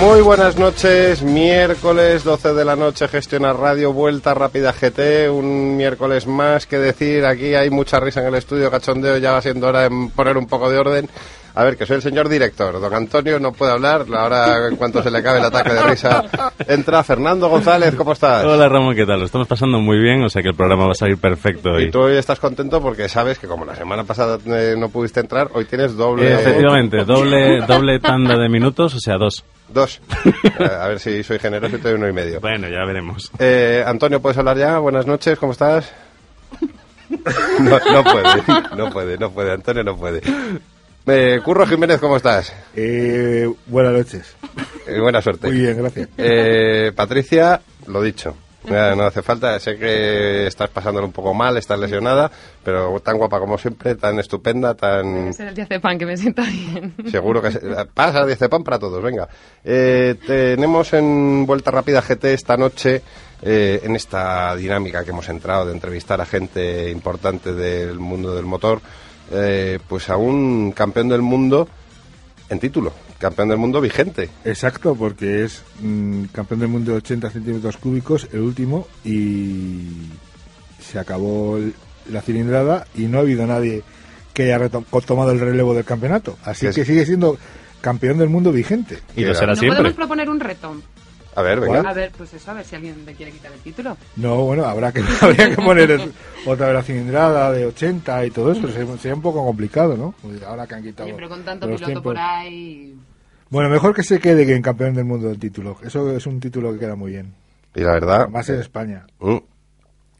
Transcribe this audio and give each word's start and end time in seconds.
Muy 0.00 0.22
buenas 0.22 0.56
noches, 0.56 1.22
miércoles 1.22 2.24
12 2.24 2.54
de 2.54 2.64
la 2.64 2.74
noche, 2.76 3.08
Gestiona 3.08 3.52
Radio, 3.52 3.92
Vuelta 3.92 4.32
Rápida 4.32 4.72
GT, 4.72 5.28
un 5.30 5.76
miércoles 5.76 6.26
más 6.26 6.66
que 6.66 6.78
decir, 6.78 7.24
aquí 7.26 7.54
hay 7.54 7.68
mucha 7.70 8.00
risa 8.00 8.20
en 8.20 8.28
el 8.28 8.34
estudio, 8.36 8.70
cachondeo, 8.70 9.18
ya 9.18 9.32
va 9.32 9.42
siendo 9.42 9.68
hora 9.68 9.82
de 9.82 10.10
poner 10.14 10.38
un 10.38 10.46
poco 10.46 10.70
de 10.70 10.78
orden. 10.78 11.08
A 11.54 11.64
ver, 11.64 11.76
que 11.76 11.84
soy 11.84 11.96
el 11.96 12.02
señor 12.02 12.28
director, 12.30 12.80
don 12.80 12.94
Antonio 12.94 13.38
no 13.38 13.52
puede 13.52 13.72
hablar, 13.72 14.06
ahora 14.14 14.68
en 14.68 14.76
cuanto 14.76 15.02
se 15.02 15.10
le 15.10 15.18
acabe 15.18 15.38
el 15.38 15.44
ataque 15.44 15.72
de 15.74 15.82
risa, 15.82 16.24
entra 16.66 17.04
Fernando 17.04 17.48
González, 17.50 17.94
¿cómo 17.94 18.12
estás? 18.12 18.44
Hola 18.44 18.68
Ramón, 18.70 18.94
¿qué 18.94 19.04
tal? 19.04 19.18
Lo 19.20 19.26
estamos 19.26 19.46
pasando 19.46 19.78
muy 19.78 19.98
bien, 19.98 20.22
o 20.22 20.30
sea 20.30 20.40
que 20.40 20.48
el 20.48 20.54
programa 20.54 20.86
va 20.86 20.92
a 20.92 20.94
salir 20.94 21.18
perfecto 21.18 21.72
hoy. 21.72 21.84
Y 21.84 21.90
tú 21.90 22.00
hoy 22.00 22.16
estás 22.16 22.40
contento 22.40 22.80
porque 22.80 23.06
sabes 23.08 23.38
que 23.38 23.46
como 23.46 23.66
la 23.66 23.76
semana 23.76 24.04
pasada 24.04 24.38
eh, 24.46 24.74
no 24.78 24.88
pudiste 24.88 25.20
entrar, 25.20 25.50
hoy 25.52 25.66
tienes 25.66 25.94
doble... 25.94 26.32
Efectivamente, 26.32 27.04
doble, 27.04 27.60
doble 27.66 28.00
tanda 28.00 28.38
de 28.38 28.48
minutos, 28.48 28.94
o 28.94 28.98
sea, 28.98 29.16
dos. 29.18 29.44
Dos. 29.68 30.00
Eh, 30.58 30.64
a 30.64 30.88
ver 30.88 31.00
si 31.00 31.22
soy 31.22 31.38
generoso 31.38 31.76
y 31.76 31.78
te 31.78 31.88
doy 31.88 31.98
uno 31.98 32.08
y 32.08 32.12
medio. 32.12 32.40
Bueno, 32.40 32.68
ya 32.68 32.84
veremos. 32.86 33.30
Eh, 33.38 33.82
Antonio, 33.86 34.20
¿puedes 34.20 34.38
hablar 34.38 34.56
ya? 34.56 34.78
Buenas 34.78 35.06
noches, 35.06 35.38
¿cómo 35.38 35.52
estás? 35.52 35.92
No, 37.60 37.78
no 37.78 38.04
puede, 38.04 38.42
no 38.74 38.90
puede, 38.90 39.18
no 39.18 39.30
puede, 39.30 39.52
Antonio 39.52 39.84
no 39.84 39.96
puede. 39.98 40.22
Eh, 41.06 41.40
Curro 41.44 41.66
Jiménez, 41.66 41.98
¿cómo 42.00 42.16
estás? 42.16 42.52
Eh, 42.76 43.48
buenas 43.66 43.92
noches. 43.92 44.36
Eh, 44.86 45.00
buena 45.00 45.20
suerte. 45.20 45.48
Muy 45.48 45.58
bien, 45.58 45.76
gracias. 45.76 46.08
Eh, 46.16 46.92
Patricia, 46.94 47.60
lo 47.86 48.02
dicho. 48.02 48.36
No 48.64 49.02
hace 49.02 49.22
falta, 49.22 49.58
sé 49.58 49.76
que 49.76 50.46
estás 50.46 50.70
pasándolo 50.70 51.04
un 51.04 51.12
poco 51.12 51.34
mal, 51.34 51.56
estás 51.56 51.80
lesionada, 51.80 52.30
pero 52.62 53.00
tan 53.00 53.18
guapa 53.18 53.40
como 53.40 53.58
siempre, 53.58 53.96
tan 53.96 54.20
estupenda, 54.20 54.74
tan... 54.74 55.14
Debe 55.14 55.32
ser 55.32 55.48
el 55.48 55.54
diazepam 55.56 55.98
que 55.98 56.06
me 56.06 56.16
sienta 56.16 56.42
bien. 56.42 56.94
Seguro 57.10 57.42
que 57.42 57.50
se- 57.50 57.60
pasa 57.92 58.24
diazepam 58.24 58.62
para 58.62 58.78
todos, 58.78 59.02
venga. 59.02 59.28
Eh, 59.64 60.14
tenemos 60.24 60.92
en 60.92 61.44
Vuelta 61.44 61.72
Rápida 61.72 62.02
GT 62.02 62.34
esta 62.34 62.56
noche, 62.56 63.02
eh, 63.42 63.80
en 63.82 63.96
esta 63.96 64.54
dinámica 64.54 65.02
que 65.02 65.10
hemos 65.10 65.28
entrado 65.28 65.66
de 65.66 65.72
entrevistar 65.72 66.20
a 66.20 66.24
gente 66.26 66.88
importante 66.88 67.52
del 67.54 67.98
mundo 67.98 68.32
del 68.36 68.44
motor, 68.44 68.80
eh, 69.32 69.78
pues 69.88 70.08
a 70.10 70.16
un 70.16 70.72
campeón 70.72 71.08
del 71.08 71.22
mundo 71.22 71.68
en 72.48 72.58
título, 72.60 72.92
campeón 73.18 73.48
del 73.48 73.58
mundo 73.58 73.80
vigente. 73.80 74.28
Exacto, 74.44 74.94
porque 74.94 75.44
es 75.44 75.62
mm, 75.80 76.24
campeón 76.32 76.60
del 76.60 76.68
mundo 76.68 76.92
de 76.92 76.98
80 76.98 77.30
centímetros 77.30 77.76
cúbicos, 77.78 78.28
el 78.32 78.40
último, 78.40 78.86
y 79.04 79.86
se 80.80 80.98
acabó 80.98 81.56
el- 81.56 81.74
la 82.10 82.20
cilindrada 82.20 82.86
y 82.96 83.02
no 83.02 83.18
ha 83.18 83.20
habido 83.22 83.46
nadie 83.46 83.82
que 84.34 84.52
haya 84.52 84.68
tomado 84.68 85.30
el 85.32 85.40
relevo 85.40 85.74
del 85.74 85.84
campeonato. 85.84 86.36
Así 86.44 86.66
Es- 86.66 86.74
que 86.74 86.84
sigue 86.84 87.06
siendo 87.06 87.38
campeón 87.80 88.18
del 88.18 88.28
mundo 88.28 88.50
vigente. 88.52 88.98
Y 89.16 89.24
lo 89.24 89.34
será 89.34 89.48
¿No 89.52 89.56
siempre. 89.56 89.78
podemos 89.78 89.96
proponer 89.96 90.28
un 90.28 90.40
reto? 90.40 90.74
A 91.34 91.42
ver, 91.42 91.58
A 91.58 91.60
venga. 91.62 91.92
ver, 91.94 92.12
pues 92.16 92.34
eso, 92.34 92.50
a 92.50 92.54
ver 92.54 92.64
si 92.64 92.76
alguien 92.76 93.04
le 93.06 93.14
quiere 93.14 93.32
quitar 93.32 93.50
el 93.52 93.60
título. 93.60 93.96
No, 94.16 94.44
bueno, 94.44 94.64
habrá 94.64 94.92
que, 94.92 95.02
habría 95.22 95.48
que 95.50 95.56
poner 95.56 95.90
el- 95.90 96.12
otra 96.46 96.66
vez 96.66 96.74
la 96.74 96.82
cilindrada 96.82 97.52
de 97.52 97.66
80 97.66 98.26
y 98.26 98.30
todo 98.30 98.52
eso. 98.52 98.68
Sería, 98.68 98.96
sería 98.98 99.14
un 99.14 99.22
poco 99.22 99.44
complicado, 99.44 99.96
¿no? 99.96 100.14
Pues 100.22 100.42
Ahora 100.42 100.66
que 100.66 100.74
han 100.74 100.82
quitado 100.82 101.08
pero 101.14 101.28
con 101.28 101.42
tanto 101.44 101.66
los 101.66 101.76
piloto 101.76 101.86
tiempos. 101.92 102.02
por 102.04 102.18
ahí... 102.18 102.94
Bueno, 103.50 103.68
mejor 103.70 103.94
que 103.94 104.02
se 104.02 104.18
quede 104.20 104.46
que 104.46 104.54
en 104.54 104.62
campeón 104.62 104.94
del 104.94 105.04
mundo 105.04 105.28
del 105.28 105.38
título. 105.38 105.76
Eso 105.82 106.10
es 106.16 106.26
un 106.26 106.40
título 106.40 106.72
que 106.72 106.78
queda 106.80 106.96
muy 106.96 107.12
bien. 107.12 107.32
Y 107.74 107.80
la 107.80 107.92
verdad, 107.92 108.28
Más 108.28 108.48
en 108.50 108.60
España. 108.60 109.06
mm, 109.20 109.36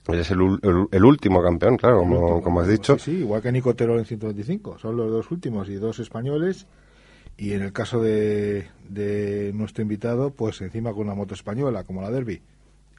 eres 0.09 0.31
el, 0.31 0.39
ul- 0.39 0.61
el- 0.63 0.89
el 0.97 1.05
último 1.05 1.43
campeón, 1.43 1.77
claro, 1.77 1.99
como, 1.99 2.43
como 2.43 2.61
has 2.61 2.69
dicho. 2.69 2.99
Sí, 2.99 3.05
sí, 3.05 3.19
igual 3.19 3.41
que 3.43 3.53
Nico 3.53 3.75
Terol 3.75 3.99
en 3.99 4.05
125. 4.07 4.79
Son 4.79 4.97
los 4.97 5.11
dos 5.11 5.31
últimos 5.31 5.69
y 5.69 5.75
dos 5.75 5.99
españoles. 5.99 6.67
Y 7.37 7.53
en 7.55 7.63
el 7.63 7.73
caso 7.73 8.01
de, 8.03 8.67
de 8.89 9.53
nuestro 9.55 9.83
invitado, 9.83 10.31
pues 10.31 10.61
encima 10.61 10.93
con 10.93 11.03
una 11.07 11.15
moto 11.15 11.35
española, 11.35 11.85
como 11.85 12.03
la 12.03 12.11
Derby. 12.11 12.41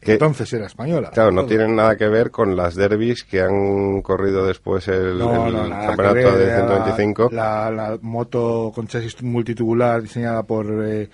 Que- 0.02 0.14
Entonces 0.14 0.52
era 0.52 0.66
española. 0.66 1.12
Claro, 1.12 1.32
no 1.32 1.42
Todo. 1.42 1.50
tienen 1.50 1.76
nada 1.78 1.96
que 1.96 2.08
ver 2.10 2.30
con 2.30 2.58
las 2.58 2.76
derbis 2.76 3.24
que 3.24 3.42
han 3.42 4.02
corrido 4.02 4.46
después 4.46 4.88
el, 4.90 5.18
No, 5.18 5.48
el 5.48 5.54
no, 5.54 5.68
nada 5.70 5.82
que 5.82 5.88
campeonato 5.88 6.38
ver, 6.38 6.48
de 6.50 6.56
125. 6.56 7.30
La, 7.32 7.72
la 7.72 7.98
moto 8.02 8.72
con 8.76 8.88
chasis 8.88 9.24
multitubular 9.24 10.02
diseñada 10.02 10.44
por 10.44 10.84
eh, 10.86 11.10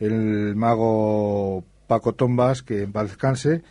el 0.00 0.56
mago 0.56 1.62
Paco 1.86 2.14
Tombas, 2.14 2.62
que 2.64 2.82
en 2.82 2.90
paz 2.92 3.08
descanse, 3.10 3.62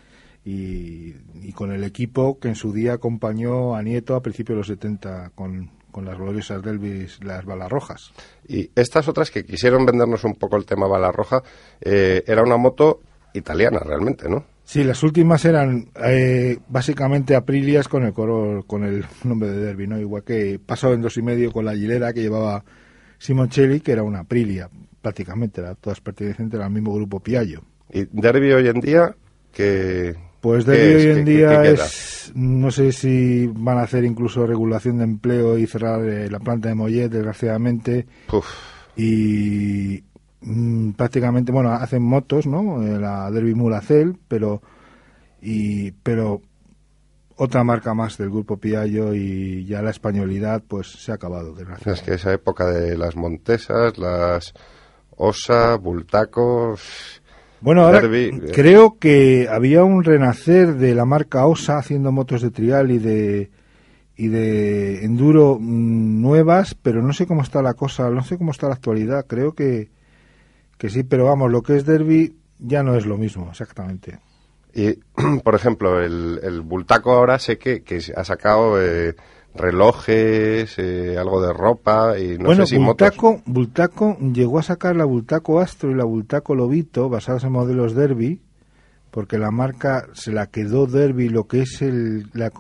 y, 0.46 1.16
y 1.42 1.52
con 1.54 1.74
el 1.74 1.84
equipo 1.84 2.40
que 2.40 2.48
en 2.48 2.56
su 2.56 2.72
día 2.72 2.94
acompañó 2.94 3.76
a 3.76 3.84
Nieto 3.84 4.16
a 4.16 4.22
principios 4.22 4.56
de 4.56 4.58
los 4.60 4.68
70 4.68 5.32
con, 5.36 5.70
con 5.92 6.06
las 6.06 6.18
gloriosas 6.18 6.64
Delvis, 6.64 7.24
las 7.24 7.46
balas 7.46 7.70
rojas. 7.70 8.12
Y 8.48 8.70
estas 8.76 9.08
otras 9.08 9.32
que 9.32 9.46
quisieron 9.46 9.86
vendernos 9.86 10.24
un 10.24 10.36
poco 10.36 10.58
el 10.58 10.66
tema 10.66 10.88
bala 10.88 11.12
roja, 11.12 11.44
eh, 11.82 12.24
era 12.26 12.44
una 12.44 12.58
moto 12.58 13.02
italiana 13.34 13.80
realmente, 13.80 14.28
¿no? 14.30 14.46
Sí, 14.64 14.84
las 14.84 15.04
últimas 15.04 15.44
eran 15.46 15.90
eh, 16.04 16.58
básicamente 16.70 17.36
Aprilias 17.36 17.88
con 17.88 18.04
el 18.06 18.14
color, 18.14 18.66
con 18.66 18.84
el 18.84 19.06
nombre 19.24 19.50
de 19.50 19.60
Derby, 19.60 19.88
¿no? 19.88 20.00
Igual 20.00 20.24
que 20.24 20.60
pasó 20.66 20.94
en 20.94 21.02
dos 21.02 21.18
y 21.18 21.22
medio 21.22 21.52
con 21.52 21.66
la 21.66 21.76
Gilera 21.76 22.14
que 22.14 22.22
llevaba 22.22 22.64
Simoncelli, 23.18 23.82
que 23.82 23.92
era 23.92 24.04
una 24.04 24.20
Aprilia, 24.20 24.70
prácticamente, 25.02 25.62
era 25.62 25.76
todas 25.76 26.00
pertenecientes 26.00 26.60
al 26.60 26.72
mismo 26.72 26.94
grupo 26.94 27.20
Piaggio. 27.20 27.64
Y 27.92 28.06
derby 28.12 28.52
hoy 28.54 28.68
en 28.68 28.80
día, 28.80 29.16
que... 29.52 30.16
Pues 30.42 30.66
¿Qué 30.66 30.72
Derby 30.72 30.94
es? 30.94 30.96
hoy 30.96 31.04
¿Qué- 31.14 31.20
en 31.20 31.26
qué- 31.26 31.32
día 31.32 31.62
qué 31.62 31.72
es, 31.72 32.32
no 32.36 32.72
sé 32.72 32.92
si 32.92 33.48
van 33.48 33.78
a 33.78 33.84
hacer 33.84 34.04
incluso 34.04 34.46
regulación 34.48 34.98
de 34.98 35.04
empleo 35.04 35.58
y 35.58 35.68
cerrar 35.68 36.04
eh, 36.04 36.30
la 36.30 36.40
planta 36.40 36.70
de 36.70 36.76
Mollet, 36.76 37.10
desgraciadamente, 37.10 38.08
Uf, 38.34 38.46
y 38.98 40.04
mm, 40.42 40.92
prácticamente, 40.92 41.52
bueno, 41.52 41.72
hacen 41.72 42.02
motos, 42.04 42.48
¿no? 42.48 42.82
Eh, 42.84 43.00
la 43.00 43.30
Derby 43.32 43.54
Mulacel, 43.54 44.18
pero 44.28 44.62
y 45.42 45.92
pero 45.92 46.42
otra 47.36 47.64
marca 47.64 47.94
más 47.94 48.18
del 48.18 48.30
grupo 48.30 48.58
Piaggio 48.58 49.14
y 49.16 49.66
ya 49.66 49.82
la 49.82 49.90
españolidad 49.92 50.62
pues 50.68 50.88
se 50.92 51.12
ha 51.12 51.16
acabado, 51.16 51.52
es 51.52 51.58
desgraciadamente. 51.58 52.06
que 52.06 52.14
esa 52.16 52.34
época 52.34 52.66
de 52.68 52.98
las 52.98 53.16
Montesas, 53.16 53.98
las 53.98 54.54
Osa, 55.12 55.76
Bultacos... 55.76 57.21
Bueno, 57.62 57.84
ahora 57.84 58.02
Derby, 58.02 58.52
creo 58.52 58.98
que 59.00 59.48
había 59.50 59.84
un 59.84 60.04
renacer 60.04 60.76
de 60.76 60.96
la 60.96 61.06
marca 61.06 61.46
Osa 61.46 61.78
haciendo 61.78 62.12
motos 62.12 62.42
de 62.42 62.52
trial 62.52 62.92
y 62.92 62.98
de 62.98 63.52
y 64.18 64.28
de 64.28 65.06
enduro 65.06 65.58
mm, 65.60 66.22
nuevas, 66.22 66.76
pero 66.76 67.02
no 67.02 67.14
sé 67.14 67.26
cómo 67.26 67.44
está 67.44 67.62
la 67.62 67.76
cosa, 67.76 68.10
no 68.10 68.24
sé 68.24 68.38
cómo 68.38 68.52
está 68.52 68.68
la 68.68 68.74
actualidad. 68.74 69.26
Creo 69.28 69.54
que 69.54 69.90
que 70.78 70.90
sí, 70.90 71.04
pero 71.04 71.26
vamos, 71.26 71.52
lo 71.52 71.62
que 71.62 71.76
es 71.76 71.86
Derby 71.86 72.36
ya 72.58 72.82
no 72.82 72.96
es 72.96 73.06
lo 73.06 73.18
mismo, 73.18 73.50
exactamente. 73.52 74.20
Y, 74.74 74.94
por 75.44 75.54
ejemplo, 75.54 76.02
el, 76.02 76.40
el 76.42 76.62
Bultaco 76.62 77.12
ahora 77.12 77.38
sé 77.38 77.58
que, 77.58 77.84
que 77.84 78.02
ha 78.16 78.24
sacado 78.24 78.82
eh, 78.82 79.16
relojes, 79.54 80.78
eh, 80.78 81.18
algo 81.18 81.42
de 81.42 81.54
ropa 81.54 82.18
y 82.18 82.38
no 82.38 82.46
bueno, 82.46 82.66
sé 82.66 82.76
si 82.76 82.80
motos. 82.80 83.10
Bultaco, 83.10 83.42
Bultaco 83.46 84.18
llegó 84.20 84.60
a 84.60 84.64
sacar 84.64 84.96
la 84.96 85.06
Bultaco 85.06 85.60
Astro 85.60 85.92
y 85.92 85.96
la 85.96 86.06
Bultaco 86.06 86.56
Lobito 86.56 87.10
basadas 87.10 87.44
en 87.44 87.52
modelos 87.52 87.94
Derby, 87.94 88.42
porque 89.12 89.38
la 89.38 89.52
marca 89.52 90.08
se 90.14 90.32
la 90.32 90.48
quedó 90.48 90.88
Derby 90.88 91.30
lo 91.30 91.48
que 91.48 91.62
es 91.62 91.82
el, 91.82 92.28
la 92.34 92.52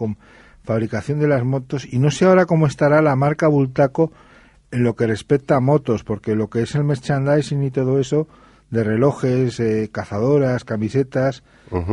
fabricación 0.63 1.19
de 1.19 1.27
las 1.27 1.43
motos 1.43 1.87
y 1.91 1.99
no 1.99 2.11
sé 2.11 2.25
ahora 2.25 2.45
cómo 2.45 2.67
estará 2.67 3.01
la 3.01 3.15
marca 3.15 3.47
Bultaco 3.47 4.11
en 4.71 4.83
lo 4.83 4.95
que 4.95 5.07
respecta 5.07 5.57
a 5.57 5.59
motos, 5.59 6.03
porque 6.03 6.35
lo 6.35 6.49
que 6.49 6.61
es 6.61 6.75
el 6.75 6.83
merchandising 6.83 7.63
y 7.63 7.71
todo 7.71 7.99
eso 7.99 8.27
de 8.69 8.85
relojes, 8.85 9.59
eh, 9.59 9.89
cazadoras, 9.91 10.63
camisetas, 10.63 11.43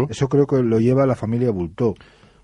eso 0.08 0.28
creo 0.28 0.46
que 0.46 0.62
lo 0.62 0.78
lleva 0.78 1.06
la 1.06 1.16
familia 1.16 1.50
Bultó. 1.50 1.94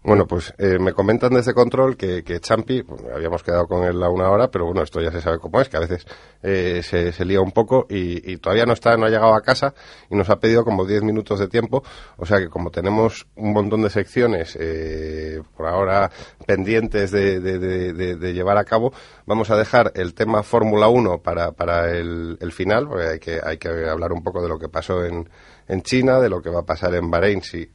Bueno, 0.04 0.26
pues 0.26 0.52
eh, 0.58 0.78
me 0.78 0.92
comentan 0.92 1.32
desde 1.32 1.54
control 1.54 1.96
que, 1.96 2.22
que 2.22 2.38
Champi, 2.38 2.82
pues, 2.82 3.00
habíamos 3.10 3.42
quedado 3.42 3.66
con 3.66 3.84
él 3.84 4.02
a 4.02 4.10
una 4.10 4.28
hora, 4.28 4.50
pero 4.50 4.66
bueno, 4.66 4.82
esto 4.82 5.00
ya 5.00 5.10
se 5.10 5.22
sabe 5.22 5.38
cómo 5.38 5.62
es, 5.62 5.70
que 5.70 5.78
a 5.78 5.80
veces 5.80 6.06
eh, 6.42 6.82
se, 6.82 7.10
se 7.10 7.24
lía 7.24 7.40
un 7.40 7.52
poco 7.52 7.86
y, 7.88 8.36
todavía 8.36 8.66
no 8.66 8.74
está, 8.74 8.98
no 8.98 9.06
ha 9.06 9.08
llegado 9.08 9.34
a 9.34 9.40
casa 9.40 9.72
y 10.10 10.14
nos 10.14 10.28
ha 10.28 10.36
pedido 10.36 10.62
como 10.62 10.84
10 10.84 11.04
minutos 11.04 11.38
de 11.38 11.48
tiempo. 11.48 11.82
O 12.18 12.26
sea 12.26 12.36
que 12.38 12.50
como 12.50 12.70
tenemos 12.70 13.26
un 13.34 13.54
montón 13.54 13.80
de 13.80 13.88
secciones 13.88 14.58
eh, 14.60 15.40
por 15.56 15.66
ahora 15.66 16.10
pendientes 16.46 17.10
de 17.10 18.32
llevar 18.34 18.58
a 18.58 18.64
cabo, 18.64 18.92
vamos 19.24 19.50
a 19.50 19.56
dejar 19.56 19.90
el 19.94 20.12
tema 20.12 20.42
Fórmula 20.42 20.88
1 20.88 21.22
para, 21.22 21.52
para 21.52 21.90
el, 21.96 22.36
el 22.42 22.52
final, 22.52 22.88
porque 22.88 23.06
hay 23.06 23.18
que, 23.18 23.40
hay 23.42 23.56
que 23.56 23.68
hablar 23.88 24.12
un 24.12 24.22
poco 24.22 24.42
de 24.42 24.50
lo 24.50 24.58
que 24.58 24.68
pasó 24.68 25.02
en, 25.02 25.30
en 25.68 25.82
China, 25.82 26.20
de 26.20 26.28
lo 26.28 26.40
que 26.42 26.50
va 26.50 26.60
a 26.60 26.64
pasar 26.66 26.94
en 26.94 27.10
Bahrein, 27.10 27.42
si, 27.42 27.68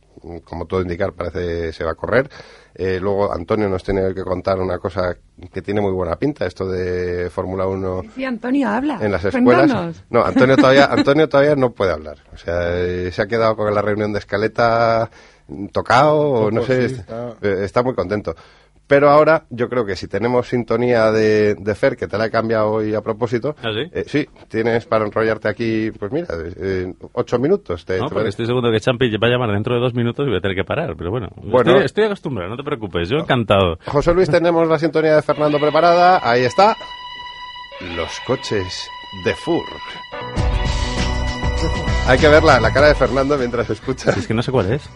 como 0.43 0.65
todo 0.65 0.81
indicar, 0.81 1.13
parece 1.13 1.73
se 1.73 1.83
va 1.83 1.91
a 1.91 1.95
correr. 1.95 2.29
Eh, 2.75 2.99
luego 3.01 3.33
Antonio 3.33 3.67
nos 3.67 3.83
tiene 3.83 4.13
que 4.13 4.23
contar 4.23 4.59
una 4.59 4.77
cosa 4.77 5.17
que 5.51 5.61
tiene 5.61 5.81
muy 5.81 5.91
buena 5.91 6.15
pinta, 6.17 6.45
esto 6.45 6.65
de 6.67 7.29
Fórmula 7.29 7.67
1 7.67 8.03
Sí, 8.15 8.23
Antonio, 8.23 8.69
habla. 8.69 8.99
en 9.01 9.11
las 9.11 9.25
escuelas. 9.25 9.57
Cuéntanos. 9.67 10.03
No, 10.09 10.23
Antonio 10.23 10.55
todavía, 10.57 10.85
Antonio 10.85 11.27
todavía 11.27 11.55
no 11.55 11.71
puede 11.71 11.91
hablar. 11.91 12.17
O 12.33 12.37
sea, 12.37 12.77
eh, 12.79 13.11
se 13.11 13.21
ha 13.21 13.27
quedado 13.27 13.55
con 13.57 13.73
la 13.73 13.81
reunión 13.81 14.13
de 14.13 14.19
escaleta 14.19 15.09
mm, 15.47 15.67
tocado, 15.67 16.17
o 16.19 16.51
no 16.51 16.63
sé, 16.63 16.89
sí, 16.89 16.95
está... 16.95 17.29
está- 17.31 17.47
eh, 17.47 17.65
está 17.65 17.83
muy 17.83 17.95
contento. 17.95 18.35
Pero 18.89 19.11
ahora 19.11 19.45
yo 19.51 19.69
creo 19.69 19.85
que 19.85 19.95
si 19.95 20.07
tenemos 20.07 20.47
sintonía 20.47 21.11
de, 21.11 21.53
de 21.53 21.75
Fer, 21.75 21.95
que 21.95 22.07
te 22.07 22.17
la 22.17 22.25
he 22.25 22.31
cambiado 22.31 22.71
hoy 22.71 22.95
a 22.95 23.01
propósito, 23.01 23.55
¿Ah, 23.61 23.69
sí? 23.71 23.87
eh, 23.93 24.03
sí, 24.07 24.27
tienes 24.47 24.87
para 24.87 25.05
enrollarte 25.05 25.47
aquí, 25.47 25.91
pues 25.91 26.11
mira, 26.11 26.25
eh, 26.59 26.91
ocho 27.13 27.37
minutos. 27.37 27.85
Te, 27.85 27.99
No, 27.99 28.09
te 28.09 28.27
estoy 28.27 28.47
seguro 28.47 28.71
que 28.71 28.79
Champi 28.79 29.15
va 29.17 29.27
a 29.27 29.29
llamar 29.29 29.51
dentro 29.51 29.75
de 29.75 29.79
dos 29.79 29.93
minutos 29.93 30.25
y 30.25 30.29
voy 30.29 30.39
a 30.39 30.41
tener 30.41 30.57
que 30.57 30.63
parar, 30.63 30.95
pero 30.97 31.11
bueno, 31.11 31.27
Bueno. 31.35 31.69
estoy, 31.73 31.85
estoy 31.85 32.03
acostumbrado, 32.05 32.49
no 32.49 32.57
te 32.57 32.63
preocupes, 32.63 33.09
yo 33.09 33.17
encantado. 33.17 33.77
José 33.85 34.11
Luis, 34.11 34.27
tenemos 34.27 34.67
la 34.67 34.79
sintonía 34.79 35.15
de 35.17 35.21
Fernando 35.21 35.59
preparada. 35.59 36.19
Ahí 36.27 36.41
está. 36.41 36.75
Los 37.95 38.19
coches 38.25 38.89
de 39.23 39.35
Fur. 39.35 39.63
Hay 42.07 42.17
que 42.17 42.27
ver 42.27 42.43
la, 42.43 42.59
cara 42.73 42.87
de 42.87 42.95
Fernando 42.95 43.37
mientras 43.37 43.69
escucha. 43.69 44.09
Es 44.17 44.25
que 44.25 44.33
no 44.33 44.41
sé 44.41 44.51
cuál 44.51 44.73
es. 44.73 44.89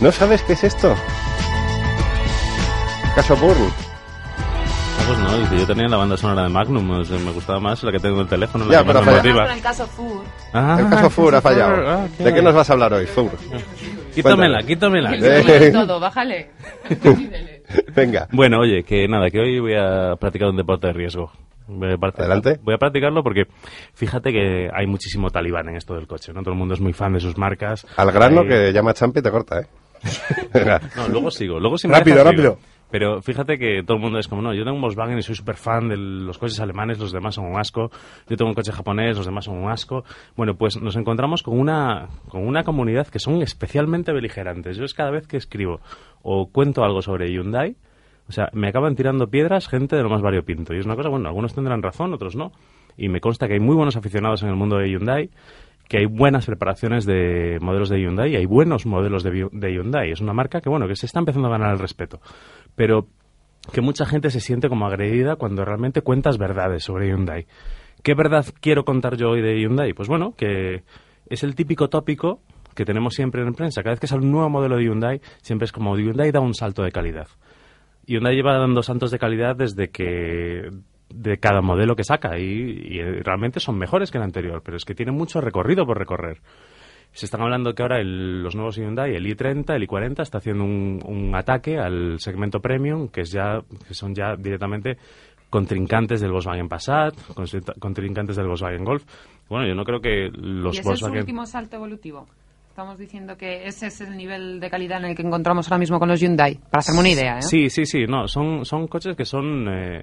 ¿No 0.00 0.10
sabes 0.10 0.42
qué 0.42 0.54
es 0.54 0.64
esto? 0.64 0.96
Caso 3.14 3.36
Burn. 3.36 3.58
Ah, 4.98 5.02
pues 5.06 5.18
no, 5.18 5.38
dice, 5.38 5.58
yo 5.58 5.66
tenía 5.66 5.88
la 5.88 5.96
banda 5.96 6.16
sonora 6.16 6.42
de 6.44 6.48
Magnum, 6.48 6.90
o 6.90 7.04
sea, 7.04 7.18
me 7.18 7.32
gustaba 7.32 7.58
más 7.58 7.82
la 7.82 7.90
que 7.92 7.98
tengo 7.98 8.16
en 8.16 8.22
el 8.22 8.28
teléfono, 8.28 8.64
la 8.66 8.72
Ya, 8.72 8.78
que 8.78 8.84
más 8.84 8.96
pero 9.02 9.06
me 9.10 9.16
motiva. 9.16 9.54
el 9.54 9.60
caso 9.62 9.86
Fur. 9.86 10.22
Ah, 10.52 10.76
El 10.80 10.88
caso 10.88 11.10
Fur 11.10 11.34
ha 11.34 11.40
fallado. 11.40 11.88
ah, 11.90 12.06
¿De 12.18 12.32
qué 12.34 12.42
nos 12.42 12.54
vas 12.54 12.70
a 12.70 12.72
hablar 12.74 12.92
hoy, 12.94 13.06
Fur? 13.06 13.30
Quítamela, 14.14 14.62
quítamela. 14.62 15.10
El 15.14 15.24
Eh. 15.50 15.70
todo, 15.72 15.98
bájale. 16.00 16.50
Venga. 17.94 18.28
Bueno, 18.32 18.58
oye, 18.60 18.82
que 18.84 19.06
nada, 19.08 19.30
que 19.30 19.38
hoy 19.40 19.58
voy 19.60 19.74
a 19.74 20.16
practicar 20.16 20.48
un 20.48 20.56
deporte 20.56 20.86
de 20.88 20.92
riesgo. 20.92 21.32
Voy 21.66 21.88
a 21.92 21.94
Adelante. 21.94 22.58
Voy 22.62 22.74
a 22.74 22.78
practicarlo 22.78 23.22
porque 23.22 23.44
fíjate 23.94 24.32
que 24.32 24.68
hay 24.74 24.86
muchísimo 24.86 25.30
talibán 25.30 25.68
en 25.68 25.76
esto 25.76 25.94
del 25.94 26.08
coche, 26.08 26.32
¿no? 26.32 26.42
Todo 26.42 26.52
el 26.52 26.58
mundo 26.58 26.74
es 26.74 26.80
muy 26.80 26.92
fan 26.92 27.12
de 27.12 27.20
sus 27.20 27.38
marcas. 27.38 27.86
Al 27.96 28.10
grano 28.10 28.40
Hay- 28.40 28.48
que 28.48 28.72
llama 28.72 28.92
Champi 28.92 29.20
y 29.20 29.22
te 29.22 29.30
corta, 29.30 29.60
¿eh? 29.60 29.66
No, 30.96 31.08
luego 31.08 31.30
sigo, 31.30 31.60
luego 31.60 31.78
si 31.78 31.86
me 31.86 31.94
Rápido, 31.94 32.16
dejas, 32.16 32.32
rápido. 32.32 32.52
sigo. 32.54 32.79
Pero 32.90 33.22
fíjate 33.22 33.58
que 33.58 33.82
todo 33.84 33.96
el 33.96 34.02
mundo 34.02 34.18
es 34.18 34.26
como, 34.26 34.42
no, 34.42 34.52
yo 34.52 34.64
tengo 34.64 34.74
un 34.74 34.82
Volkswagen 34.82 35.18
y 35.18 35.22
soy 35.22 35.34
súper 35.34 35.56
fan 35.56 35.88
de 35.88 35.96
los 35.96 36.38
coches 36.38 36.58
alemanes, 36.60 36.98
los 36.98 37.12
demás 37.12 37.36
son 37.36 37.46
un 37.46 37.58
asco. 37.58 37.90
Yo 38.28 38.36
tengo 38.36 38.48
un 38.48 38.54
coche 38.54 38.72
japonés, 38.72 39.16
los 39.16 39.26
demás 39.26 39.44
son 39.44 39.58
un 39.58 39.70
asco. 39.70 40.04
Bueno, 40.36 40.54
pues 40.56 40.80
nos 40.80 40.96
encontramos 40.96 41.42
con 41.42 41.58
una, 41.58 42.08
con 42.28 42.46
una 42.46 42.64
comunidad 42.64 43.06
que 43.08 43.18
son 43.18 43.42
especialmente 43.42 44.12
beligerantes. 44.12 44.76
Yo 44.76 44.84
es 44.84 44.94
cada 44.94 45.10
vez 45.10 45.26
que 45.26 45.36
escribo 45.36 45.80
o 46.22 46.50
cuento 46.50 46.82
algo 46.84 47.00
sobre 47.00 47.30
Hyundai, 47.30 47.76
o 48.28 48.32
sea, 48.32 48.48
me 48.52 48.68
acaban 48.68 48.94
tirando 48.94 49.28
piedras 49.28 49.68
gente 49.68 49.96
de 49.96 50.02
lo 50.02 50.08
más 50.08 50.22
variopinto. 50.22 50.72
Y 50.72 50.78
es 50.78 50.86
una 50.86 50.94
cosa, 50.94 51.08
bueno, 51.08 51.28
algunos 51.28 51.54
tendrán 51.54 51.82
razón, 51.82 52.14
otros 52.14 52.36
no. 52.36 52.52
Y 52.96 53.08
me 53.08 53.20
consta 53.20 53.48
que 53.48 53.54
hay 53.54 53.60
muy 53.60 53.74
buenos 53.74 53.96
aficionados 53.96 54.42
en 54.42 54.50
el 54.50 54.56
mundo 54.56 54.76
de 54.76 54.88
Hyundai, 54.88 55.30
que 55.90 55.98
hay 55.98 56.06
buenas 56.06 56.46
preparaciones 56.46 57.04
de 57.04 57.58
modelos 57.60 57.88
de 57.88 58.00
Hyundai, 58.00 58.36
hay 58.36 58.46
buenos 58.46 58.86
modelos 58.86 59.24
de 59.24 59.72
Hyundai. 59.72 60.12
Es 60.12 60.20
una 60.20 60.32
marca 60.32 60.60
que, 60.60 60.68
bueno, 60.70 60.86
que 60.86 60.94
se 60.94 61.06
está 61.06 61.18
empezando 61.18 61.48
a 61.48 61.50
ganar 61.50 61.72
el 61.72 61.80
respeto. 61.80 62.20
Pero 62.76 63.08
que 63.72 63.80
mucha 63.80 64.06
gente 64.06 64.30
se 64.30 64.38
siente 64.38 64.68
como 64.68 64.86
agredida 64.86 65.34
cuando 65.34 65.64
realmente 65.64 66.02
cuentas 66.02 66.38
verdades 66.38 66.84
sobre 66.84 67.08
Hyundai. 67.08 67.48
¿Qué 68.04 68.14
verdad 68.14 68.46
quiero 68.60 68.84
contar 68.84 69.16
yo 69.16 69.30
hoy 69.30 69.42
de 69.42 69.60
Hyundai? 69.60 69.92
Pues 69.92 70.06
bueno, 70.06 70.32
que 70.36 70.84
es 71.26 71.42
el 71.42 71.56
típico 71.56 71.88
tópico 71.88 72.40
que 72.76 72.84
tenemos 72.84 73.14
siempre 73.14 73.42
en 73.42 73.52
prensa. 73.52 73.82
Cada 73.82 73.94
vez 73.94 74.00
que 74.00 74.06
sale 74.06 74.22
un 74.22 74.30
nuevo 74.30 74.48
modelo 74.48 74.76
de 74.76 74.84
Hyundai, 74.84 75.20
siempre 75.42 75.64
es 75.64 75.72
como 75.72 75.98
Hyundai 75.98 76.30
da 76.30 76.38
un 76.38 76.54
salto 76.54 76.84
de 76.84 76.92
calidad. 76.92 77.26
Hyundai 78.06 78.36
lleva 78.36 78.56
dando 78.56 78.84
saltos 78.84 79.10
de 79.10 79.18
calidad 79.18 79.56
desde 79.56 79.90
que 79.90 80.70
de 81.12 81.38
cada 81.38 81.60
modelo 81.60 81.96
que 81.96 82.04
saca 82.04 82.38
y, 82.38 82.44
y 82.44 83.02
realmente 83.02 83.60
son 83.60 83.76
mejores 83.78 84.10
que 84.10 84.18
el 84.18 84.24
anterior, 84.24 84.62
pero 84.64 84.76
es 84.76 84.84
que 84.84 84.94
tiene 84.94 85.12
mucho 85.12 85.40
recorrido 85.40 85.84
por 85.86 85.98
recorrer. 85.98 86.38
Se 87.12 87.26
están 87.26 87.40
hablando 87.42 87.74
que 87.74 87.82
ahora 87.82 87.98
el- 88.00 88.42
los 88.42 88.54
nuevos 88.54 88.76
Hyundai, 88.76 89.14
el 89.16 89.26
i30, 89.26 89.74
el 89.74 89.88
i40, 89.88 90.22
está 90.22 90.38
haciendo 90.38 90.62
un, 90.64 91.00
un 91.04 91.34
ataque 91.34 91.76
al 91.78 92.20
segmento 92.20 92.60
premium, 92.60 93.08
que, 93.08 93.22
es 93.22 93.32
ya, 93.32 93.60
que 93.88 93.94
son 93.94 94.14
ya 94.14 94.36
directamente 94.36 94.96
contrincantes 95.50 96.20
del 96.20 96.30
Volkswagen 96.30 96.68
Passat, 96.68 97.14
contrincantes 97.80 98.36
del 98.36 98.46
Volkswagen 98.46 98.84
Golf. 98.84 99.04
Bueno, 99.48 99.66
yo 99.66 99.74
no 99.74 99.82
creo 99.84 100.00
que 100.00 100.30
los 100.32 100.76
¿Y 100.78 100.82
su 100.82 100.88
último 101.22 101.44
salto 101.46 101.74
evolutivo? 101.76 102.28
Estamos 102.70 102.98
diciendo 102.98 103.36
que 103.36 103.66
ese 103.66 103.88
es 103.88 104.00
el 104.00 104.16
nivel 104.16 104.60
de 104.60 104.70
calidad 104.70 104.98
en 104.98 105.10
el 105.10 105.16
que 105.16 105.22
encontramos 105.22 105.66
ahora 105.66 105.80
mismo 105.80 105.98
con 105.98 106.08
los 106.08 106.20
Hyundai. 106.20 106.54
Para 106.54 106.78
hacerme 106.78 107.00
una 107.00 107.08
idea, 107.08 107.38
¿eh? 107.38 107.42
Sí, 107.42 107.68
sí, 107.68 107.84
sí, 107.84 108.04
no, 108.06 108.28
son, 108.28 108.64
son 108.64 108.86
coches 108.86 109.16
que 109.16 109.24
son 109.24 109.66
eh, 109.68 110.02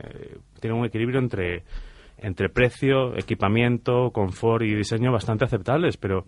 tienen 0.60 0.78
un 0.78 0.86
equilibrio 0.86 1.20
entre 1.20 1.64
entre 2.18 2.50
precio, 2.50 3.16
equipamiento, 3.16 4.12
confort 4.12 4.64
y 4.64 4.76
diseño 4.76 5.14
bastante 5.14 5.46
aceptables, 5.46 5.96
pero 5.96 6.26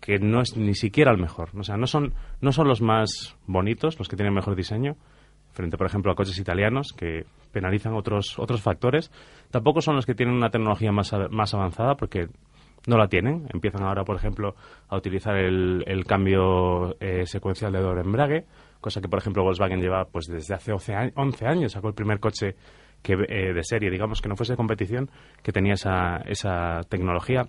que 0.00 0.18
no 0.18 0.40
es 0.40 0.56
ni 0.56 0.74
siquiera 0.74 1.12
el 1.12 1.18
mejor. 1.18 1.50
O 1.56 1.62
sea, 1.62 1.76
no 1.76 1.86
son 1.86 2.14
no 2.40 2.50
son 2.50 2.66
los 2.66 2.82
más 2.82 3.36
bonitos, 3.46 3.96
los 3.96 4.08
que 4.08 4.16
tienen 4.16 4.34
mejor 4.34 4.56
diseño, 4.56 4.96
frente 5.52 5.78
por 5.78 5.86
ejemplo 5.86 6.10
a 6.10 6.16
coches 6.16 6.38
italianos 6.40 6.92
que 6.94 7.26
penalizan 7.52 7.94
otros 7.94 8.40
otros 8.40 8.60
factores. 8.60 9.12
Tampoco 9.52 9.80
son 9.80 9.94
los 9.94 10.04
que 10.04 10.16
tienen 10.16 10.34
una 10.34 10.50
tecnología 10.50 10.90
más 10.90 11.14
más 11.30 11.54
avanzada 11.54 11.94
porque 11.94 12.26
no 12.86 12.96
la 12.96 13.08
tienen. 13.08 13.46
Empiezan 13.52 13.82
ahora, 13.82 14.04
por 14.04 14.16
ejemplo, 14.16 14.54
a 14.88 14.96
utilizar 14.96 15.36
el, 15.36 15.84
el 15.86 16.04
cambio 16.04 16.96
eh, 17.00 17.26
secuencial 17.26 17.72
de 17.72 17.80
doble 17.80 18.00
embrague, 18.02 18.44
cosa 18.80 19.00
que, 19.00 19.08
por 19.08 19.18
ejemplo, 19.18 19.42
Volkswagen 19.42 19.80
lleva 19.80 20.04
pues 20.06 20.26
desde 20.26 20.54
hace 20.54 20.72
11 20.72 20.94
a- 20.94 21.10
11 21.16 21.46
años. 21.46 21.72
Sacó 21.72 21.88
el 21.88 21.94
primer 21.94 22.20
coche 22.20 22.54
que, 23.02 23.12
eh, 23.28 23.52
de 23.52 23.62
serie, 23.62 23.90
digamos, 23.90 24.22
que 24.22 24.28
no 24.28 24.36
fuese 24.36 24.54
de 24.54 24.56
competición, 24.56 25.10
que 25.42 25.52
tenía 25.52 25.74
esa, 25.74 26.18
esa 26.26 26.80
tecnología. 26.88 27.42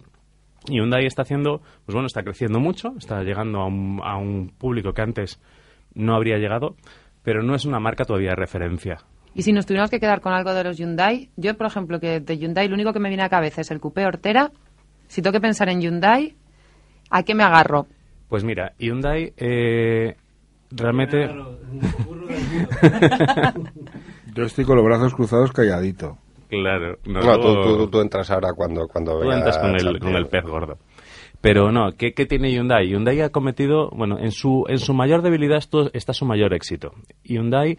Y 0.69 0.77
Hyundai 0.79 1.05
está 1.05 1.21
haciendo, 1.21 1.59
pues 1.85 1.93
bueno, 1.93 2.07
está 2.07 2.23
creciendo 2.23 2.59
mucho, 2.59 2.93
está 2.97 3.21
llegando 3.23 3.59
a 3.61 3.67
un, 3.67 4.01
a 4.03 4.17
un 4.17 4.49
público 4.57 4.91
que 4.93 5.01
antes 5.01 5.41
no 5.93 6.15
habría 6.15 6.37
llegado, 6.37 6.75
pero 7.23 7.41
no 7.43 7.55
es 7.55 7.65
una 7.65 7.79
marca 7.79 8.03
todavía 8.05 8.31
de 8.31 8.35
referencia. 8.35 8.97
Y 9.33 9.43
si 9.43 9.53
nos 9.53 9.65
tuviéramos 9.65 9.91
que 9.91 9.99
quedar 9.99 10.19
con 10.19 10.33
algo 10.33 10.53
de 10.53 10.63
los 10.63 10.77
Hyundai, 10.77 11.29
yo, 11.37 11.55
por 11.55 11.67
ejemplo, 11.67 11.99
que 11.99 12.19
de 12.19 12.37
Hyundai 12.37 12.67
lo 12.67 12.73
único 12.73 12.91
que 12.91 12.99
me 12.99 13.09
viene 13.09 13.23
a 13.23 13.29
cabeza 13.29 13.61
es 13.61 13.69
el 13.71 13.79
Coupé 13.79 14.06
Ortera. 14.06 14.51
Si 15.07 15.21
tengo 15.21 15.31
que 15.33 15.42
pensar 15.42 15.69
en 15.69 15.81
Hyundai, 15.81 16.35
¿a 17.09 17.23
qué 17.23 17.33
me 17.35 17.44
agarro? 17.44 17.87
Pues 18.30 18.44
mira, 18.44 18.73
Hyundai 18.78 19.33
eh, 19.37 20.16
realmente... 20.71 21.28
Yo 24.35 24.44
estoy 24.44 24.66
con 24.66 24.76
los 24.78 24.85
brazos 24.85 25.14
cruzados 25.16 25.52
calladito. 25.52 26.18
Claro, 26.49 26.97
no, 27.06 27.19
No, 27.21 27.40
tú, 27.40 27.47
luego- 27.54 27.78
tú- 27.78 27.87
tú 27.90 28.02
entras 28.02 28.30
ahora 28.31 28.54
cuando, 28.54 28.87
cuando 28.87 29.19
Tú 29.19 29.31
entras 29.31 29.57
con 29.57 29.76
el, 29.76 29.99
con 29.99 30.16
el 30.16 30.28
pez 30.28 30.44
gordo. 30.44 30.78
Pero 31.42 31.71
no, 31.71 31.92
¿qué, 31.97 32.14
qué 32.14 32.26
tiene 32.26 32.52
Hyundai? 32.52 32.87
Hyundai 32.90 33.21
ha 33.21 33.30
cometido, 33.30 33.90
bueno, 33.92 34.18
en 34.19 34.31
su, 34.31 34.66
en 34.68 34.80
su 34.80 34.94
mayor 34.94 35.21
debilidad 35.21 35.57
esto 35.57 35.92
está 35.94 36.14
su 36.14 36.26
mayor 36.26 36.54
éxito. 36.54 36.94
Hyundai 37.23 37.78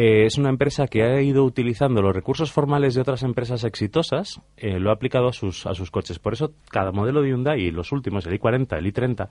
eh, 0.00 0.26
es 0.26 0.38
una 0.38 0.48
empresa 0.48 0.86
que 0.86 1.02
ha 1.02 1.20
ido 1.20 1.42
utilizando 1.42 2.00
los 2.00 2.14
recursos 2.14 2.52
formales 2.52 2.94
de 2.94 3.00
otras 3.00 3.24
empresas 3.24 3.64
exitosas, 3.64 4.40
eh, 4.56 4.78
lo 4.78 4.90
ha 4.90 4.92
aplicado 4.92 5.26
a 5.26 5.32
sus, 5.32 5.66
a 5.66 5.74
sus 5.74 5.90
coches. 5.90 6.20
Por 6.20 6.34
eso 6.34 6.52
cada 6.70 6.92
modelo 6.92 7.20
de 7.20 7.30
Hyundai, 7.30 7.72
los 7.72 7.90
últimos, 7.90 8.24
el 8.24 8.38
i40, 8.38 8.78
el 8.78 8.94
i30, 8.94 9.28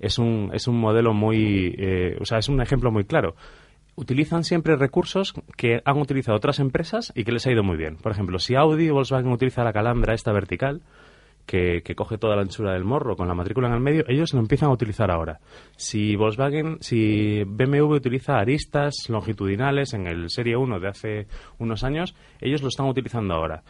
es 0.00 0.18
un, 0.18 0.50
es 0.52 0.66
un 0.66 0.80
modelo 0.80 1.14
muy, 1.14 1.72
eh, 1.78 2.16
o 2.20 2.24
sea, 2.24 2.38
es 2.38 2.48
un 2.48 2.60
ejemplo 2.60 2.90
muy 2.90 3.04
claro 3.04 3.36
utilizan 3.94 4.44
siempre 4.44 4.76
recursos 4.76 5.34
que 5.56 5.80
han 5.84 5.98
utilizado 5.98 6.36
otras 6.36 6.60
empresas 6.60 7.12
y 7.16 7.24
que 7.24 7.32
les 7.32 7.44
ha 7.48 7.50
ido 7.50 7.64
muy 7.64 7.76
bien. 7.76 7.96
Por 7.96 8.12
ejemplo, 8.12 8.38
si 8.38 8.54
Audi 8.54 8.84
y 8.84 8.90
Volkswagen 8.90 9.32
utiliza 9.32 9.64
la 9.64 9.72
calandra 9.72 10.14
esta 10.14 10.30
vertical, 10.32 10.82
que, 11.48 11.94
coge 11.96 12.18
toda 12.18 12.36
la 12.36 12.42
anchura 12.42 12.74
del 12.74 12.84
morro 12.84 13.16
con 13.16 13.26
la 13.26 13.34
matrícula 13.34 13.68
en 13.68 13.74
el 13.74 13.80
medio, 13.80 14.04
ellos 14.06 14.34
lo 14.34 14.40
empiezan 14.40 14.68
a 14.68 14.72
utilizar 14.72 15.10
ahora. 15.10 15.40
Si 15.76 16.14
Volkswagen, 16.14 16.76
si 16.80 17.42
BMW 17.44 17.94
utiliza 17.94 18.38
aristas 18.38 19.08
longitudinales 19.08 19.94
en 19.94 20.06
el 20.06 20.28
Serie 20.28 20.56
1 20.56 20.78
de 20.78 20.88
hace 20.88 21.26
unos 21.58 21.84
años, 21.84 22.14
ellos 22.40 22.60
lo 22.60 22.68
están 22.68 22.86
utilizando 22.86 23.32
ahora. 23.34 23.62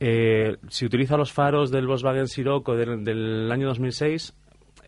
Eh, 0.00 0.56
si 0.68 0.86
utiliza 0.86 1.18
los 1.18 1.30
faros 1.30 1.70
del 1.70 1.86
Volkswagen 1.86 2.26
Sirocco 2.26 2.74
del, 2.74 3.04
del 3.04 3.52
año 3.52 3.68
2006, 3.68 4.34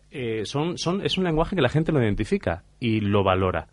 eh, 0.09 0.41
son, 0.45 0.79
son, 0.79 1.05
es 1.05 1.19
un 1.19 1.23
lenguaje 1.23 1.55
que 1.55 1.61
la 1.61 1.69
gente 1.69 1.91
lo 1.91 2.01
identifica 2.01 2.63
y 2.79 2.99
lo 3.01 3.23
valora. 3.23 3.67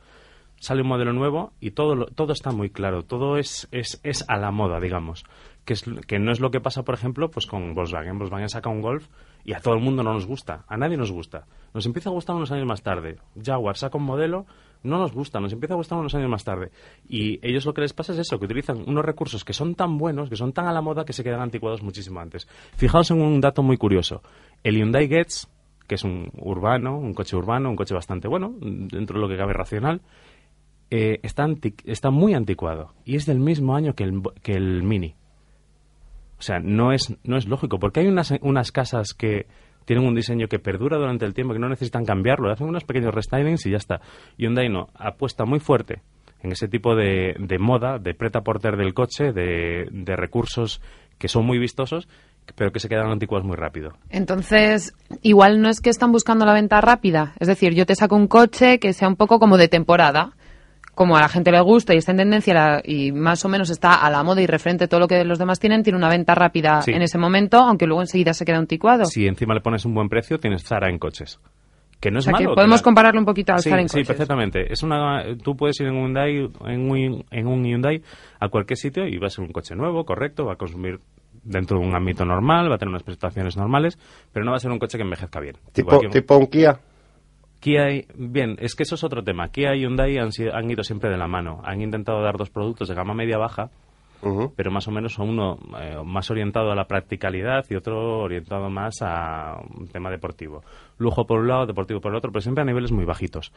sale 0.60 0.82
un 0.82 0.88
modelo 0.88 1.14
nuevo 1.14 1.52
y 1.60 1.70
todo, 1.70 2.06
todo 2.06 2.32
está 2.34 2.50
muy 2.52 2.68
claro, 2.68 3.04
todo 3.04 3.38
es, 3.38 3.68
es, 3.72 4.00
es 4.02 4.24
a 4.28 4.36
la 4.36 4.50
moda, 4.50 4.80
digamos. 4.80 5.24
Que, 5.64 5.72
es, 5.72 5.84
que 6.06 6.18
no 6.18 6.30
es 6.30 6.40
lo 6.40 6.50
que 6.50 6.60
pasa, 6.60 6.82
por 6.82 6.94
ejemplo, 6.94 7.30
pues 7.30 7.46
con 7.46 7.74
Volkswagen. 7.74 8.18
Volkswagen 8.18 8.50
saca 8.50 8.68
un 8.68 8.82
Golf 8.82 9.08
y 9.44 9.54
a 9.54 9.60
todo 9.60 9.72
el 9.74 9.80
mundo 9.80 10.02
no 10.02 10.12
nos 10.12 10.26
gusta, 10.26 10.64
a 10.68 10.76
nadie 10.76 10.98
nos 10.98 11.10
gusta. 11.10 11.46
Nos 11.72 11.86
empieza 11.86 12.10
a 12.10 12.12
gustar 12.12 12.36
unos 12.36 12.52
años 12.52 12.66
más 12.66 12.82
tarde. 12.82 13.16
Jaguar 13.42 13.78
saca 13.78 13.96
un 13.96 14.04
modelo, 14.04 14.44
no 14.82 14.98
nos 14.98 15.12
gusta, 15.12 15.40
nos 15.40 15.54
empieza 15.54 15.72
a 15.72 15.78
gustar 15.78 15.98
unos 15.98 16.14
años 16.14 16.28
más 16.28 16.44
tarde. 16.44 16.70
Y 17.08 17.40
ellos 17.46 17.64
lo 17.64 17.72
que 17.72 17.80
les 17.80 17.94
pasa 17.94 18.12
es 18.12 18.18
eso, 18.18 18.38
que 18.38 18.44
utilizan 18.44 18.84
unos 18.86 19.04
recursos 19.06 19.42
que 19.42 19.54
son 19.54 19.74
tan 19.74 19.96
buenos, 19.96 20.28
que 20.28 20.36
son 20.36 20.52
tan 20.52 20.66
a 20.66 20.72
la 20.72 20.82
moda, 20.82 21.06
que 21.06 21.14
se 21.14 21.24
quedan 21.24 21.40
anticuados 21.40 21.82
muchísimo 21.82 22.20
antes. 22.20 22.46
Fijaos 22.76 23.10
en 23.10 23.22
un 23.22 23.40
dato 23.40 23.62
muy 23.62 23.78
curioso. 23.78 24.22
El 24.62 24.76
Hyundai 24.76 25.08
Getz, 25.08 25.46
que 25.88 25.94
es 25.94 26.04
un 26.04 26.30
urbano, 26.36 26.98
un 26.98 27.14
coche 27.14 27.36
urbano, 27.36 27.70
un 27.70 27.76
coche 27.76 27.94
bastante 27.94 28.28
bueno, 28.28 28.52
dentro 28.60 29.16
de 29.16 29.22
lo 29.22 29.28
que 29.30 29.38
cabe 29.38 29.54
racional, 29.54 30.02
eh, 30.90 31.20
está, 31.22 31.44
anti- 31.44 31.74
está 31.86 32.10
muy 32.10 32.34
anticuado. 32.34 32.92
Y 33.06 33.16
es 33.16 33.24
del 33.24 33.40
mismo 33.40 33.74
año 33.74 33.94
que 33.94 34.04
el, 34.04 34.20
que 34.42 34.52
el 34.52 34.82
Mini. 34.82 35.14
O 36.38 36.42
sea, 36.42 36.58
no 36.58 36.92
es, 36.92 37.16
no 37.24 37.36
es 37.36 37.46
lógico, 37.46 37.78
porque 37.78 38.00
hay 38.00 38.06
unas, 38.06 38.32
unas 38.42 38.72
casas 38.72 39.14
que 39.14 39.46
tienen 39.84 40.06
un 40.06 40.14
diseño 40.14 40.48
que 40.48 40.58
perdura 40.58 40.96
durante 40.96 41.24
el 41.24 41.34
tiempo, 41.34 41.52
que 41.52 41.60
no 41.60 41.68
necesitan 41.68 42.04
cambiarlo, 42.04 42.50
hacen 42.50 42.68
unos 42.68 42.84
pequeños 42.84 43.14
restylings 43.14 43.66
y 43.66 43.70
ya 43.70 43.76
está. 43.76 44.00
Hyundai 44.36 44.68
no, 44.68 44.88
apuesta 44.94 45.44
muy 45.44 45.60
fuerte 45.60 46.02
en 46.42 46.52
ese 46.52 46.68
tipo 46.68 46.94
de, 46.94 47.34
de 47.38 47.58
moda, 47.58 47.98
de 47.98 48.14
preta 48.14 48.42
porter 48.42 48.76
del 48.76 48.92
coche, 48.94 49.32
de, 49.32 49.88
de 49.90 50.16
recursos 50.16 50.80
que 51.18 51.28
son 51.28 51.46
muy 51.46 51.58
vistosos, 51.58 52.08
pero 52.54 52.70
que 52.70 52.80
se 52.80 52.88
quedan 52.88 53.10
anticuados 53.10 53.46
muy 53.46 53.56
rápido. 53.56 53.92
Entonces, 54.10 54.94
igual 55.22 55.62
no 55.62 55.70
es 55.70 55.80
que 55.80 55.90
están 55.90 56.12
buscando 56.12 56.44
la 56.44 56.52
venta 56.52 56.80
rápida. 56.80 57.32
Es 57.40 57.48
decir, 57.48 57.74
yo 57.74 57.86
te 57.86 57.94
saco 57.94 58.16
un 58.16 58.26
coche 58.26 58.78
que 58.78 58.92
sea 58.92 59.08
un 59.08 59.16
poco 59.16 59.38
como 59.38 59.56
de 59.56 59.68
temporada. 59.68 60.32
Como 60.94 61.16
a 61.16 61.20
la 61.20 61.28
gente 61.28 61.50
le 61.50 61.60
gusta 61.60 61.92
y 61.94 61.98
está 61.98 62.12
en 62.12 62.18
tendencia 62.18 62.54
la- 62.54 62.82
y 62.84 63.10
más 63.12 63.44
o 63.44 63.48
menos 63.48 63.68
está 63.70 63.94
a 63.94 64.10
la 64.10 64.22
moda 64.22 64.40
y 64.42 64.46
referente 64.46 64.84
a 64.84 64.88
todo 64.88 65.00
lo 65.00 65.08
que 65.08 65.24
los 65.24 65.38
demás 65.38 65.58
tienen, 65.58 65.82
tiene 65.82 65.98
una 65.98 66.08
venta 66.08 66.34
rápida 66.34 66.82
Sí. 66.82 66.92
en 66.92 67.02
ese 67.02 67.18
momento, 67.18 67.58
aunque 67.58 67.86
luego 67.86 68.02
enseguida 68.02 68.32
se 68.32 68.44
queda 68.44 68.58
anticuado. 68.58 69.04
Si 69.06 69.26
encima 69.26 69.54
le 69.54 69.60
pones 69.60 69.84
un 69.84 69.94
buen 69.94 70.08
precio, 70.08 70.38
tienes 70.38 70.62
Zara 70.64 70.88
en 70.88 70.98
coches. 70.98 71.40
Que 72.00 72.10
no 72.10 72.18
o 72.18 72.20
es 72.20 72.26
que 72.26 72.32
malo. 72.32 72.54
podemos 72.54 72.80
la- 72.80 72.84
compararlo 72.84 73.18
un 73.20 73.24
poquito 73.26 73.52
al 73.52 73.60
sí, 73.60 73.70
Zara 73.70 73.80
en 73.82 73.88
sí, 73.88 73.94
coches. 73.98 74.08
perfectamente. 74.08 74.72
Es 74.72 74.82
una, 74.82 75.24
tú 75.42 75.56
puedes 75.56 75.80
ir 75.80 75.86
en 75.86 75.94
un, 75.96 76.06
Hyundai, 76.14 76.50
en, 76.66 76.90
un, 76.90 77.24
en 77.30 77.46
un 77.46 77.64
Hyundai 77.64 78.02
a 78.40 78.48
cualquier 78.48 78.76
sitio 78.76 79.06
y 79.06 79.16
va 79.18 79.28
a 79.28 79.30
ser 79.30 79.44
un 79.44 79.52
coche 79.52 79.74
nuevo, 79.74 80.04
correcto, 80.04 80.44
va 80.44 80.52
a 80.52 80.56
consumir 80.56 80.98
dentro 81.42 81.78
de 81.78 81.86
un 81.86 81.94
ámbito 81.96 82.24
normal, 82.24 82.70
va 82.70 82.76
a 82.76 82.78
tener 82.78 82.90
unas 82.90 83.02
prestaciones 83.02 83.56
normales, 83.56 83.98
pero 84.32 84.44
no 84.44 84.50
va 84.52 84.58
a 84.58 84.60
ser 84.60 84.70
un 84.70 84.78
coche 84.78 84.96
que 84.98 85.02
envejezca 85.04 85.40
bien. 85.40 85.56
Tipo, 85.72 85.98
un- 85.98 86.10
tipo 86.10 86.36
un 86.36 86.46
Kia. 86.46 86.78
Kia 87.64 87.90
y- 87.90 88.06
bien, 88.14 88.56
es 88.60 88.74
que 88.74 88.82
eso 88.82 88.94
es 88.94 89.04
otro 89.04 89.24
tema. 89.24 89.48
Kia 89.48 89.74
y 89.74 89.80
Hyundai 89.80 90.18
han, 90.18 90.32
sido- 90.32 90.54
han 90.54 90.70
ido 90.70 90.84
siempre 90.84 91.08
de 91.08 91.16
la 91.16 91.26
mano. 91.26 91.62
Han 91.64 91.80
intentado 91.80 92.20
dar 92.22 92.36
dos 92.36 92.50
productos 92.50 92.88
de 92.88 92.94
gama 92.94 93.14
media-baja, 93.14 93.70
pero 94.54 94.70
más 94.70 94.86
o 94.86 94.90
menos 94.90 95.18
uno 95.18 95.58
eh, 95.80 95.96
más 96.04 96.30
orientado 96.30 96.70
a 96.70 96.74
la 96.74 96.84
practicalidad 96.86 97.64
y 97.70 97.74
otro 97.74 98.18
orientado 98.20 98.68
más 98.68 98.96
a 99.00 99.56
un 99.78 99.88
tema 99.88 100.10
deportivo. 100.10 100.62
Lujo 100.98 101.26
por 101.26 101.40
un 101.40 101.48
lado, 101.48 101.64
deportivo 101.66 102.00
por 102.00 102.12
el 102.12 102.18
otro, 102.18 102.30
pero 102.32 102.42
siempre 102.42 102.60
a 102.62 102.66
niveles 102.66 102.92
muy 102.92 103.06
bajitos. 103.06 103.50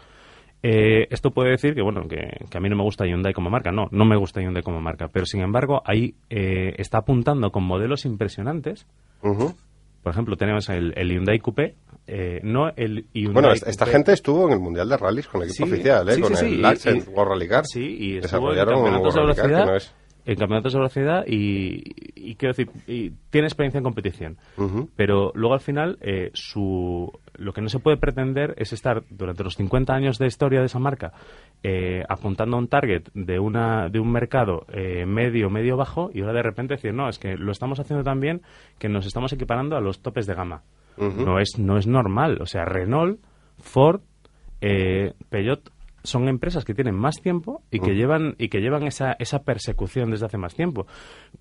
Eh, 0.63 1.07
esto 1.11 1.31
puede 1.31 1.51
decir 1.51 1.75
que 1.75 1.81
bueno 1.81 2.07
que, 2.07 2.45
que 2.49 2.57
a 2.57 2.61
mí 2.61 2.67
no 2.69 2.75
me 2.77 2.83
gusta 2.83 3.05
Hyundai 3.05 3.33
como 3.33 3.49
marca, 3.49 3.71
no, 3.71 3.87
no 3.91 4.05
me 4.05 4.15
gusta 4.15 4.41
Hyundai 4.41 4.63
como 4.63 4.81
marca, 4.81 5.07
pero 5.07 5.25
sin 5.25 5.41
embargo 5.41 5.81
ahí 5.85 6.15
eh, 6.29 6.73
está 6.77 6.99
apuntando 6.99 7.51
con 7.51 7.63
modelos 7.63 8.05
impresionantes. 8.05 8.87
Por 10.01 10.11
ejemplo, 10.13 10.37
tenemos 10.37 10.69
el, 10.69 10.93
el 10.95 11.11
Hyundai 11.11 11.39
Coupé, 11.39 11.75
eh, 12.07 12.39
no 12.43 12.69
el 12.75 13.05
Hyundai 13.13 13.33
Bueno, 13.33 13.51
esta, 13.51 13.85
Coupé- 13.85 13.91
gente 13.91 14.13
estuvo 14.13 14.47
en 14.47 14.53
el 14.53 14.59
Mundial 14.59 14.89
de 14.89 14.97
Rallys 14.97 15.27
con 15.27 15.41
el 15.41 15.49
equipo 15.49 15.65
Sí, 15.67 15.73
oficial, 15.73 16.09
¿eh? 16.09 16.13
sí, 16.13 16.21
con 16.21 16.35
sí, 16.35 16.45
el 16.45 16.97
y- 16.97 17.01
World 17.09 17.31
Rally 17.33 17.47
Car. 17.47 17.65
Sí, 17.65 17.81
y 17.81 18.17
estuvo 18.17 18.51
en 18.51 18.55
Desarrollaron 18.57 18.75
un 18.79 18.83
campeonatos 18.85 19.13
de 19.13 19.19
Car 19.19 19.25
velocidad. 19.47 19.65
no 19.65 19.75
es- 19.75 19.95
En 20.25 20.35
campeonatos 20.35 20.73
de 20.73 20.79
velocidad 20.79 21.23
y, 21.25 21.83
y 22.15 22.35
quiero 22.35 22.53
decir, 22.53 22.69
y 22.85 23.11
tiene 23.29 23.47
experiencia 23.47 23.77
en 23.77 23.83
competición. 23.85 24.37
Pero 24.97 25.31
luego 25.35 25.53
al 25.53 25.61
final, 25.61 25.97
eh, 26.01 26.31
su, 26.33 27.09
lo 27.35 27.53
que 27.53 27.61
no 27.61 27.69
se 27.69 27.79
puede 27.79 27.95
pretender 27.95 28.53
es 28.57 28.73
estar 28.73 29.03
durante 29.09 29.45
los 29.45 29.55
50 29.55 29.93
años 29.93 30.17
de 30.17 30.27
historia 30.27 30.59
de 30.59 30.65
esa 30.65 30.79
marca 30.79 31.13
eh, 31.63 32.03
apuntando 32.09 32.57
a 32.57 32.59
un 32.59 32.67
target 32.67 33.03
de, 33.13 33.39
una, 33.39 33.87
de 33.87 33.99
un 34.01 34.11
mercado 34.11 34.65
eh, 34.73 35.05
medio, 35.05 35.49
medio 35.49 35.77
bajo 35.77 36.09
y 36.13 36.19
ahora 36.19 36.33
de 36.33 36.43
repente 36.43 36.73
decir, 36.75 36.93
no, 36.93 37.07
es 37.07 37.19
que 37.19 37.37
lo 37.37 37.53
estamos 37.53 37.79
haciendo 37.79 38.03
tan 38.03 38.19
bien 38.19 38.41
que 38.79 38.89
nos 38.89 39.05
estamos 39.05 39.31
equiparando 39.31 39.77
a 39.77 39.81
los 39.81 40.01
topes 40.01 40.27
de 40.27 40.33
gama. 40.33 40.61
No, 40.97 41.39
es, 41.39 41.57
no 41.59 41.77
es 41.77 41.87
normal. 41.87 42.41
O 42.41 42.45
sea, 42.45 42.65
Renault, 42.65 43.19
Ford, 43.59 44.01
eh, 44.61 45.13
Peugeot 45.29 45.71
son 46.07 46.27
empresas 46.29 46.63
que 46.65 46.73
tienen 46.73 46.95
más 46.95 47.21
tiempo 47.21 47.61
y 47.69 47.79
que 47.79 47.93
llevan 47.95 48.35
y 48.37 48.49
que 48.49 48.59
llevan 48.61 48.83
esa, 48.83 49.13
esa 49.19 49.39
persecución 49.43 50.09
desde 50.11 50.25
hace 50.25 50.37
más 50.37 50.55
tiempo. 50.55 50.87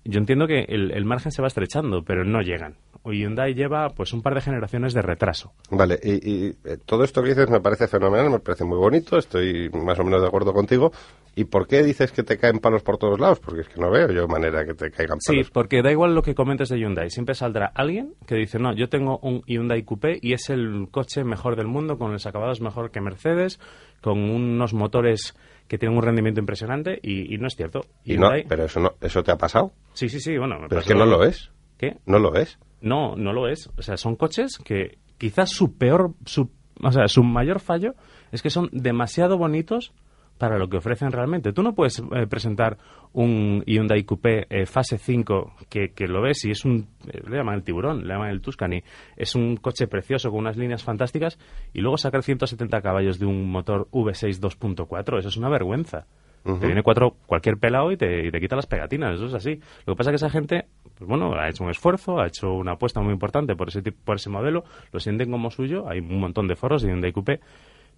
Yo 0.03 0.19
entiendo 0.19 0.47
que 0.47 0.65
el, 0.67 0.91
el 0.91 1.05
margen 1.05 1.31
se 1.31 1.41
va 1.41 1.47
estrechando, 1.47 2.03
pero 2.03 2.23
no 2.23 2.41
llegan. 2.41 2.75
Hyundai 3.05 3.53
lleva 3.53 3.89
pues 3.89 4.11
un 4.13 4.21
par 4.21 4.35
de 4.35 4.41
generaciones 4.41 4.93
de 4.93 5.01
retraso. 5.01 5.53
Vale, 5.71 5.97
y, 6.03 6.11
y, 6.29 6.47
eh, 6.65 6.77
todo 6.85 7.03
esto 7.05 7.23
que 7.23 7.29
dices 7.29 7.49
me 7.49 7.61
parece 7.61 7.87
fenomenal, 7.87 8.29
me 8.29 8.39
parece 8.39 8.65
muy 8.65 8.77
bonito, 8.77 9.17
estoy 9.17 9.69
más 9.69 9.97
o 9.99 10.03
menos 10.03 10.21
de 10.21 10.27
acuerdo 10.27 10.51
contigo. 10.53 10.91
¿Y 11.35 11.45
por 11.45 11.67
qué 11.67 11.83
dices 11.83 12.11
que 12.11 12.23
te 12.23 12.37
caen 12.39 12.57
palos 12.57 12.81
por 12.81 12.97
todos 12.97 13.19
lados? 13.19 13.39
Porque 13.39 13.61
es 13.61 13.69
que 13.69 13.79
no 13.79 13.91
veo 13.91 14.09
yo 14.11 14.27
manera 14.27 14.65
que 14.65 14.73
te 14.73 14.89
caigan 14.89 15.21
Sí, 15.21 15.33
palos. 15.33 15.51
porque 15.51 15.83
da 15.83 15.91
igual 15.91 16.15
lo 16.15 16.23
que 16.23 16.33
comentes 16.33 16.67
de 16.69 16.79
Hyundai. 16.79 17.11
Siempre 17.11 17.35
saldrá 17.35 17.71
alguien 17.75 18.15
que 18.25 18.35
dice, 18.35 18.57
no, 18.57 18.73
yo 18.73 18.89
tengo 18.89 19.19
un 19.21 19.43
Hyundai 19.45 19.83
Coupé 19.83 20.17
y 20.21 20.33
es 20.33 20.49
el 20.49 20.87
coche 20.91 21.23
mejor 21.23 21.55
del 21.55 21.67
mundo, 21.67 21.97
con 21.99 22.11
los 22.11 22.25
acabados 22.25 22.59
mejor 22.59 22.89
que 22.89 23.01
Mercedes, 23.01 23.59
con 24.01 24.19
unos 24.29 24.73
motores 24.73 25.35
que 25.67 25.77
tienen 25.77 25.97
un 25.97 26.03
rendimiento 26.03 26.39
impresionante 26.39 26.99
y, 27.01 27.33
y 27.33 27.37
no 27.37 27.47
es 27.47 27.55
cierto. 27.55 27.81
Y 28.05 28.17
no, 28.17 28.29
Hyundai- 28.29 28.45
pero 28.47 28.65
eso 28.65 28.79
no, 28.79 28.93
eso 29.01 29.23
te 29.23 29.31
ha 29.31 29.37
pasado. 29.37 29.71
Sí, 29.93 30.07
sí, 30.09 30.19
sí, 30.19 30.37
bueno. 30.37 30.59
me 30.59 30.67
Pero 30.69 30.81
es 30.81 30.87
que 30.87 30.95
no 30.95 31.05
lo 31.05 31.23
es. 31.23 31.51
¿Qué? 31.77 31.97
No 32.05 32.19
lo 32.19 32.35
es. 32.35 32.57
No, 32.81 33.15
no 33.15 33.33
lo 33.33 33.47
es. 33.49 33.69
O 33.77 33.81
sea, 33.81 33.97
son 33.97 34.15
coches 34.15 34.57
que 34.63 34.97
quizás 35.17 35.49
su 35.49 35.77
peor, 35.77 36.13
su, 36.25 36.49
o 36.81 36.91
sea, 36.91 37.07
su 37.07 37.23
mayor 37.23 37.59
fallo 37.59 37.95
es 38.31 38.41
que 38.41 38.49
son 38.49 38.69
demasiado 38.71 39.37
bonitos 39.37 39.93
para 40.37 40.57
lo 40.57 40.67
que 40.69 40.77
ofrecen 40.77 41.11
realmente. 41.11 41.53
Tú 41.53 41.63
no 41.63 41.73
puedes 41.73 41.99
eh, 41.99 42.27
presentar 42.29 42.77
un 43.13 43.63
Hyundai 43.65 44.03
Coupé 44.03 44.45
eh, 44.49 44.65
fase 44.65 44.97
5 44.97 45.53
que, 45.69 45.89
que 45.93 46.07
lo 46.07 46.21
ves 46.21 46.45
y 46.45 46.51
es 46.51 46.63
un... 46.65 46.87
eh, 47.07 47.21
le 47.27 47.37
llaman 47.37 47.55
el 47.55 47.63
tiburón, 47.63 48.07
le 48.07 48.13
llaman 48.13 48.29
el 48.29 48.41
Tuscany. 48.41 48.83
Es 49.15 49.35
un 49.35 49.57
coche 49.57 49.87
precioso 49.87 50.29
con 50.29 50.39
unas 50.39 50.57
líneas 50.57 50.83
fantásticas 50.83 51.39
y 51.73 51.81
luego 51.81 51.97
sacar 51.97 52.23
170 52.23 52.81
caballos 52.81 53.19
de 53.19 53.25
un 53.25 53.49
motor 53.49 53.87
V6 53.91 54.39
2.4. 54.39 55.19
Eso 55.19 55.27
es 55.29 55.37
una 55.37 55.49
vergüenza. 55.49 56.05
Te 56.43 56.65
viene 56.65 56.81
cuatro, 56.81 57.17
cualquier 57.25 57.57
pelado 57.57 57.91
y 57.91 57.97
te, 57.97 58.25
y 58.25 58.31
te 58.31 58.39
quita 58.39 58.55
las 58.55 58.67
pegatinas, 58.67 59.15
eso 59.15 59.25
es 59.25 59.33
así. 59.33 59.59
Lo 59.85 59.93
que 59.93 59.97
pasa 59.97 60.11
es 60.11 60.13
que 60.13 60.25
esa 60.27 60.29
gente, 60.29 60.67
pues 60.97 61.05
bueno, 61.05 61.33
ha 61.33 61.49
hecho 61.49 61.65
un 61.65 61.69
esfuerzo, 61.69 62.21
ha 62.21 62.27
hecho 62.27 62.53
una 62.53 62.73
apuesta 62.73 63.01
muy 63.01 63.11
importante 63.11 63.53
por 63.57 63.67
ese, 63.67 63.81
por 63.81 64.15
ese 64.15 64.29
modelo, 64.29 64.63
lo 64.93 64.99
sienten 65.01 65.29
como 65.29 65.51
suyo, 65.51 65.89
hay 65.89 65.99
un 65.99 66.21
montón 66.21 66.47
de 66.47 66.55
foros 66.55 66.83
de 66.83 66.89
Hyundai 66.89 67.11
Coupé, 67.11 67.41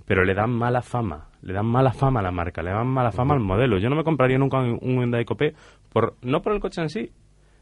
pero 0.10 0.26
le 0.26 0.34
dan 0.34 0.50
mala 0.50 0.82
fama, 0.82 1.28
le 1.44 1.54
dan 1.54 1.68
mala 1.68 1.94
fama 1.94 2.20
a 2.20 2.24
la 2.24 2.32
marca, 2.32 2.64
le 2.64 2.72
dan 2.72 2.88
mala 2.88 3.12
fama 3.12 3.36
al 3.36 3.40
modelo. 3.42 3.78
Yo 3.78 3.90
no 3.92 3.96
me 3.96 4.04
compraría 4.04 4.40
nunca 4.40 4.58
un 4.58 4.80
un 4.82 4.96
Hyundai 4.96 5.24
Coupé, 5.24 5.54
por, 5.94 6.16
no 6.24 6.42
por 6.42 6.54
el 6.54 6.60
coche 6.60 6.82
en 6.82 6.90
sí, 6.90 7.12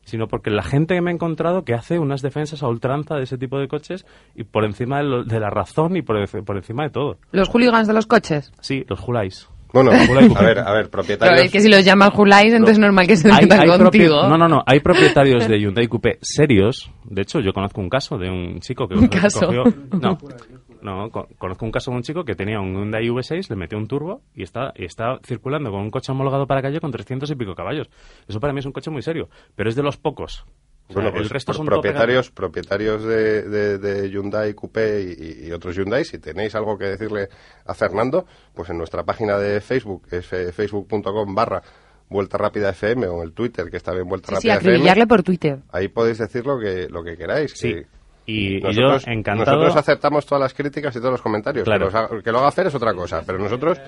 sino 0.06 0.30
porque 0.30 0.50
la 0.50 0.64
gente 0.64 0.96
que 0.96 1.02
me 1.02 1.12
he 1.12 1.14
encontrado 1.14 1.66
que 1.66 1.74
hace 1.74 2.00
unas 2.00 2.22
defensas 2.22 2.64
a 2.64 2.70
ultranza 2.70 3.16
de 3.18 3.24
ese 3.24 3.38
tipo 3.38 3.60
de 3.60 3.68
coches 3.68 4.06
y 4.34 4.46
por 4.46 4.64
encima 4.64 5.00
de, 5.00 5.04
lo- 5.04 5.24
de 5.26 5.40
la 5.42 5.50
razón 5.50 5.98
y 5.98 6.02
por, 6.04 6.16
encima 6.56 6.84
de 6.84 6.90
todo. 6.92 7.18
Los 7.34 7.50
hooligans 7.50 7.86
de 7.90 7.94
los 7.94 8.06
coches. 8.08 8.54
Sí, 8.62 8.86
los 8.88 8.98
Julais. 9.02 9.50
Bueno, 9.74 9.92
a 9.92 10.44
ver, 10.44 10.60
a 10.60 10.72
ver, 10.72 10.84
Pero 10.86 10.90
propietarios. 10.92 11.42
es 11.42 11.52
que 11.52 11.60
si 11.60 11.68
los 11.70 11.84
llaman 11.84 12.12
Julais, 12.12 12.54
entonces 12.54 12.78
es 12.78 12.80
normal 12.80 13.06
que 13.06 13.18
se 13.18 13.28
metan 13.30 13.68
contigo. 13.68 14.26
No, 14.30 14.38
no, 14.38 14.48
no. 14.48 14.64
Hay 14.66 14.80
propietarios 14.80 15.46
de 15.46 15.60
Hyundai 15.60 15.88
Coupé 15.90 16.18
serios. 16.22 16.90
De 17.04 17.24
hecho, 17.24 17.42
yo 17.42 17.52
conozco 17.52 17.82
un 17.82 17.90
caso 17.90 18.18
de 18.18 18.30
un 18.30 18.62
chico 18.62 18.88
que 18.88 18.96
¿Un 18.96 19.08
cogió- 19.10 19.22
caso? 19.22 19.52
No, 20.00 20.18
no, 20.96 21.12
co- 21.12 21.28
conozco 21.38 21.66
un 21.66 21.72
caso 21.72 21.92
de 21.92 21.98
un 21.98 22.04
chico 22.04 22.24
que 22.24 22.36
tenía 22.36 22.60
un 22.60 22.74
Hyundai 22.74 23.08
V6, 23.10 23.50
le 23.50 23.56
metió 23.56 23.78
un 23.78 23.88
turbo 23.88 24.22
y 24.34 24.44
está, 24.44 24.72
y 24.76 24.86
está 24.86 25.20
circulando 25.24 25.70
con 25.72 25.82
un 25.82 25.90
coche 25.92 26.12
homologado 26.12 26.48
para 26.48 26.62
calle 26.62 26.80
con 26.80 26.92
300 26.92 27.30
y 27.30 27.36
pico 27.36 27.54
caballos. 27.56 27.90
Eso 28.28 28.40
para 28.40 28.54
mí 28.54 28.60
es 28.60 28.66
un 28.66 28.72
coche 28.72 28.90
muy 28.90 29.02
serio, 29.02 29.30
pero 29.56 29.70
es 29.70 29.76
de 29.76 29.84
los 29.84 29.98
pocos. 29.98 30.46
O 30.90 30.94
sea, 30.94 31.02
Bueno, 31.02 31.12
pues 31.12 31.24
el 31.24 31.30
resto 31.30 31.52
son 31.52 31.66
propietarios, 31.66 32.32
propietarios 32.32 33.04
de, 33.04 33.42
de, 33.44 33.78
de 33.78 34.10
Hyundai 34.10 34.54
Coupé 34.54 35.02
y, 35.04 35.48
y 35.48 35.52
otros 35.52 35.76
Hyundai, 35.76 36.06
si 36.06 36.18
tenéis 36.18 36.56
algo 36.56 36.78
que 36.78 36.86
decirle 36.86 37.28
a 37.66 37.74
Fernando, 37.74 38.26
pues 38.54 38.70
en 38.70 38.78
nuestra 38.78 39.04
página 39.04 39.38
de 39.38 39.60
Facebook, 39.60 40.04
es 40.12 40.26
facebook.com 40.26 41.36
barra 41.36 41.62
Vuelta 42.10 42.38
Rápida 42.38 42.70
FM 42.70 43.06
o 43.08 43.18
en 43.18 43.24
el 43.24 43.34
Twitter, 43.34 43.70
que 43.70 43.76
está 43.76 43.92
bien 43.94 44.08
Vuelta 44.08 44.28
Sí, 44.28 44.36
sí, 44.44 44.48
Rápida 44.48 44.54
acribillarle 44.56 45.04
FM, 45.04 45.08
por 45.08 45.24
Twitter. 45.24 45.60
ahí 45.74 45.90
podéis 45.90 46.20
decir 46.20 46.46
lo 46.46 46.58
que, 46.58 46.88
lo 46.90 47.04
que 47.04 47.18
queráis. 47.18 47.52
Sí. 47.54 47.74
que 47.74 47.86
Y, 48.28 48.58
y 48.58 48.62
yo 48.62 48.68
nosotros, 48.68 49.08
encantado. 49.08 49.58
nosotros 49.58 49.76
aceptamos 49.78 50.26
todas 50.26 50.42
las 50.42 50.54
críticas 50.54 50.96
y 50.96 51.00
todos 51.00 51.12
los 51.14 51.22
comentarios. 51.22 51.64
Claro. 51.64 51.88
Que, 51.88 51.94
los 51.94 51.96
haga- 51.96 52.22
que 52.22 52.32
lo 52.32 52.40
haga 52.40 52.52
Fer 52.52 52.68
es 52.68 52.76
otra 52.76 52.94
cosa, 52.94 53.24
pero 53.26 53.40
nosotros... 53.40 53.80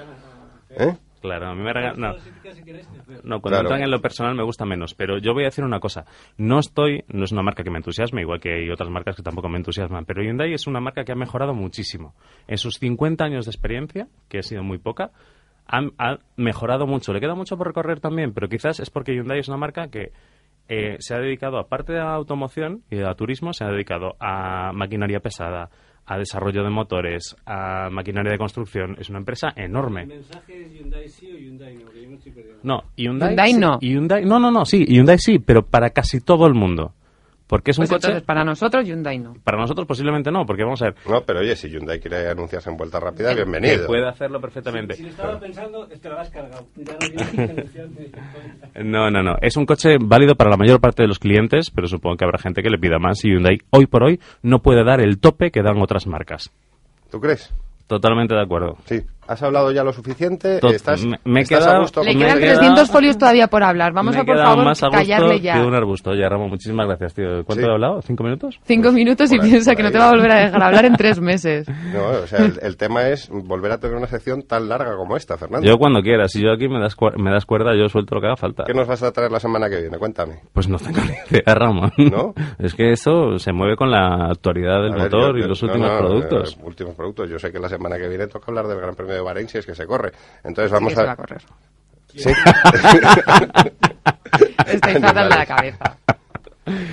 ¿eh? 0.71 0.95
Claro, 1.21 1.47
a 1.49 1.53
mí 1.55 1.61
me 1.61 1.73
rega- 1.73 1.93
No, 1.97 2.13
no 3.23 3.41
cuando 3.41 3.49
Claro. 3.49 3.59
entran 3.67 3.81
en 3.83 3.91
lo 3.91 3.99
personal 4.01 4.35
me 4.35 4.43
gusta 4.43 4.65
menos. 4.65 4.93
Pero 4.93 5.17
yo 5.17 5.33
voy 5.33 5.43
a 5.43 5.47
decir 5.47 5.65
una 5.65 5.79
cosa. 5.81 6.05
No 6.37 6.59
estoy... 6.59 7.03
No 7.09 7.25
es 7.25 7.31
una 7.33 7.41
marca 7.43 7.63
que 7.63 7.69
me 7.69 7.77
entusiasme, 7.77 8.21
igual 8.21 8.39
que 8.39 8.53
hay 8.53 8.69
otras 8.69 8.89
marcas 8.89 9.17
que 9.17 9.21
tampoco 9.23 9.49
me 9.49 9.57
entusiasman. 9.57 10.05
Pero 10.05 10.23
Hyundai 10.23 10.53
es 10.53 10.65
una 10.67 10.79
marca 10.79 11.03
que 11.03 11.11
ha 11.11 11.15
mejorado 11.15 11.53
muchísimo. 11.53 12.15
En 12.47 12.57
sus 12.57 12.75
50 12.79 13.25
años 13.25 13.45
de 13.45 13.51
experiencia, 13.51 14.07
que 14.29 14.39
ha 14.39 14.43
sido 14.43 14.63
muy 14.63 14.77
poca, 14.77 15.11
ha, 15.67 15.81
ha 15.97 16.19
mejorado 16.37 16.87
mucho. 16.87 17.11
Le 17.11 17.19
queda 17.19 17.35
mucho 17.35 17.57
por 17.57 17.67
recorrer 17.67 17.99
también, 17.99 18.33
pero 18.33 18.47
quizás 18.47 18.79
es 18.79 18.89
porque 18.89 19.13
Hyundai 19.13 19.39
es 19.39 19.49
una 19.49 19.57
marca 19.57 19.89
que 19.89 20.13
eh, 20.69 20.95
se 20.99 21.15
ha 21.15 21.19
dedicado, 21.19 21.57
aparte 21.59 21.91
de 21.93 21.99
la 21.99 22.13
automoción 22.13 22.83
y 22.89 22.95
de 22.97 23.15
turismo, 23.15 23.51
se 23.53 23.63
ha 23.65 23.67
dedicado 23.67 24.15
a 24.19 24.71
maquinaria 24.73 25.19
pesada, 25.19 25.69
a 26.05 26.17
desarrollo 26.17 26.63
de 26.63 26.69
motores, 26.69 27.35
a 27.45 27.89
maquinaria 27.91 28.31
de 28.31 28.37
construcción. 28.37 28.95
Es 28.99 29.09
una 29.09 29.19
empresa 29.19 29.49
enorme. 29.55 30.03
¿El 30.03 30.07
mensaje 30.07 30.61
es 30.65 30.73
Hyundai 30.73 31.07
sí 31.09 31.31
o 31.31 31.37
Hyundai 31.37 31.75
no? 31.75 31.91
Que 31.91 32.01
yo 32.03 32.09
me 32.09 32.15
estoy 32.15 32.31
perdiendo. 32.31 32.61
No, 32.63 32.83
Hyundai, 32.95 33.29
Hyundai 33.29 33.51
sí, 33.51 33.59
no. 33.59 33.79
Hyundai- 33.79 34.25
no, 34.25 34.39
no, 34.39 34.49
no, 34.51 34.65
sí, 34.65 34.85
Hyundai 34.87 35.17
sí, 35.19 35.39
pero 35.39 35.63
para 35.65 35.89
casi 35.91 36.21
todo 36.21 36.47
el 36.47 36.53
mundo. 36.53 36.93
Porque 37.49 37.71
es 37.71 37.79
un 37.79 37.81
Pues 37.81 37.89
coche... 37.89 38.07
entonces, 38.09 38.23
para 38.27 38.43
nosotros, 38.43 38.85
Hyundai 38.87 39.17
no. 39.17 39.33
Para 39.43 39.57
nosotros 39.57 39.87
posiblemente 39.87 40.29
no, 40.31 40.45
porque 40.45 40.63
vamos 40.63 40.79
a 40.83 40.85
ver, 40.85 40.95
No, 41.09 41.21
pero 41.23 41.39
oye, 41.39 41.55
si 41.55 41.67
Hyundai 41.67 41.99
quiere 41.99 42.29
anunciarse 42.29 42.69
en 42.69 42.77
vuelta 42.77 42.99
rápida, 42.99 43.29
que 43.29 43.43
bienvenido. 43.43 43.87
puede 43.87 44.07
hacerlo 44.07 44.39
perfectamente. 44.39 44.93
Si 44.93 45.01
lo 45.03 45.09
estaba 45.09 45.39
pensando, 45.39 45.87
te 45.87 46.09
lo 46.09 46.19
has 46.19 46.29
cargado. 46.29 46.67
Ya 46.75 46.93
no 46.93 46.99
tienes 46.99 47.29
que 47.31 47.41
anunciarte. 47.41 48.11
No, 48.83 49.09
no, 49.09 49.23
no. 49.23 49.35
Es 49.41 49.57
un 49.57 49.65
coche 49.65 49.97
válido 49.99 50.35
para 50.35 50.51
la 50.51 50.57
mayor 50.57 50.79
parte 50.79 51.01
de 51.01 51.07
los 51.07 51.17
clientes, 51.17 51.71
pero 51.71 51.87
supongo 51.87 52.17
que 52.17 52.25
habrá 52.25 52.37
gente 52.37 52.61
que 52.61 52.69
le 52.69 52.77
pida 52.77 52.99
más 52.99 53.25
y 53.25 53.29
Hyundai 53.29 53.57
hoy 53.71 53.87
por 53.87 54.03
hoy 54.03 54.19
no 54.43 54.59
puede 54.59 54.83
dar 54.83 55.01
el 55.01 55.19
tope 55.19 55.49
que 55.49 55.63
dan 55.63 55.81
otras 55.81 56.05
marcas. 56.05 56.51
¿Tú 57.09 57.19
crees? 57.19 57.51
Totalmente 57.87 58.35
de 58.35 58.41
acuerdo. 58.43 58.77
Sí. 58.85 59.01
¿Has 59.29 59.43
hablado 59.43 59.71
ya 59.71 59.83
lo 59.83 59.93
suficiente? 59.93 60.59
Tot- 60.59 60.73
¿Estás, 60.73 61.05
me- 61.05 61.41
estás 61.41 61.59
quedado- 61.59 61.77
a 61.77 61.79
gusto 61.81 62.03
Le 62.03 62.15
quedan 62.15 62.37
he 62.37 62.41
quedado- 62.41 62.59
300 62.59 62.89
folios 62.91 63.17
todavía 63.17 63.47
por 63.47 63.63
hablar. 63.63 63.93
Vamos 63.93 64.15
Me 64.15 64.21
a, 64.21 64.23
por 64.25 64.37
favor, 64.37 64.65
más 64.65 64.81
a 64.81 64.87
gusto 64.87 64.97
callarle 64.97 65.39
ya. 65.39 65.53
que 65.53 65.59
un 65.67 65.75
arbusto. 65.75 66.13
Ya, 66.15 66.27
Ramón, 66.29 66.49
muchísimas 66.49 66.87
gracias, 66.87 67.13
tío. 67.13 67.27
¿Cuánto 67.45 67.63
Sí. 67.63 67.69
he 67.69 67.71
hablado? 67.71 68.01
¿Cinco 68.01 68.23
minutos? 68.23 68.59
Cinco 68.63 68.91
minutos 68.91 69.31
y 69.31 69.35
ahí, 69.35 69.41
piensa 69.49 69.75
que 69.75 69.83
no 69.83 69.91
te 69.91 69.99
va 69.99 70.07
a 70.07 70.11
volver 70.11 70.31
a 70.31 70.39
dejar 70.45 70.63
hablar 70.63 70.85
en 70.85 70.95
tres 70.95 71.19
meses. 71.21 71.67
No, 71.93 72.07
o 72.23 72.27
sea, 72.27 72.45
el, 72.45 72.59
el 72.61 72.77
tema 72.77 73.07
es 73.09 73.29
volver 73.29 73.71
a 73.71 73.77
tener 73.79 73.95
una 73.97 74.07
sección 74.07 74.41
tan 74.43 74.67
larga 74.69 74.95
como 74.95 75.15
esta, 75.15 75.37
Fernando. 75.37 75.65
Yo 75.67 75.77
cuando 75.77 76.01
quieras. 76.01 76.31
Si 76.31 76.41
yo 76.41 76.51
aquí 76.51 76.67
me 76.67 76.79
das, 76.79 76.95
me 77.17 77.31
das 77.31 77.45
cuerda, 77.45 77.75
yo 77.75 77.87
suelto 77.89 78.15
lo 78.15 78.21
que 78.21 78.27
haga 78.27 78.35
falta. 78.35 78.63
¿Qué 78.65 78.73
nos 78.73 78.87
vas 78.87 79.03
a 79.03 79.11
traer 79.11 79.31
la 79.31 79.39
semana 79.39 79.69
que 79.69 79.79
viene? 79.81 79.97
Cuéntame. 79.97 80.39
Pues 80.53 80.67
no 80.67 80.77
tengo 80.77 80.99
ni 81.01 81.37
idea, 81.37 81.53
Ramón. 81.55 81.91
¿No? 81.97 82.33
Es 82.59 82.73
que 82.73 82.91
eso 82.91 83.37
se 83.37 83.53
mueve 83.53 83.75
con 83.75 83.91
la 83.91 84.27
actualidad 84.31 84.81
del 84.81 84.93
A 84.93 84.95
ver, 84.95 85.03
motor 85.11 85.37
yo- 85.39 85.45
y 85.45 85.47
los 85.47 85.61
no, 85.63 85.67
últimos 85.67 85.91
no, 85.91 85.97
productos. 85.99 86.57
eh, 86.57 86.61
últimos 86.63 86.95
productos. 86.95 87.29
Yo 87.29 87.37
sé 87.39 87.51
que 87.51 87.59
la 87.59 87.69
semana 87.69 87.97
que 87.97 88.07
viene 88.07 88.27
toca 88.27 88.45
hablar 88.49 88.67
del 88.67 88.77
Gran 88.79 88.95
Premio 88.95 89.18
de 89.19 89.25
Bahrein 89.25 89.47
si 89.49 89.57
es 89.59 89.65
que 89.65 89.75
se 89.75 89.85
corre. 89.85 90.11
Entonces 90.43 90.71
vamos 90.71 90.89
que 90.89 90.95
se 90.95 91.03
va 91.03 91.09
a... 91.11 91.13
a 91.13 91.15
correr. 91.15 91.41
Sí. 92.15 92.29
Estoy 94.67 94.93
fatal 95.01 95.29
de 95.29 95.35
la 95.35 95.45
cabeza. 95.45 95.97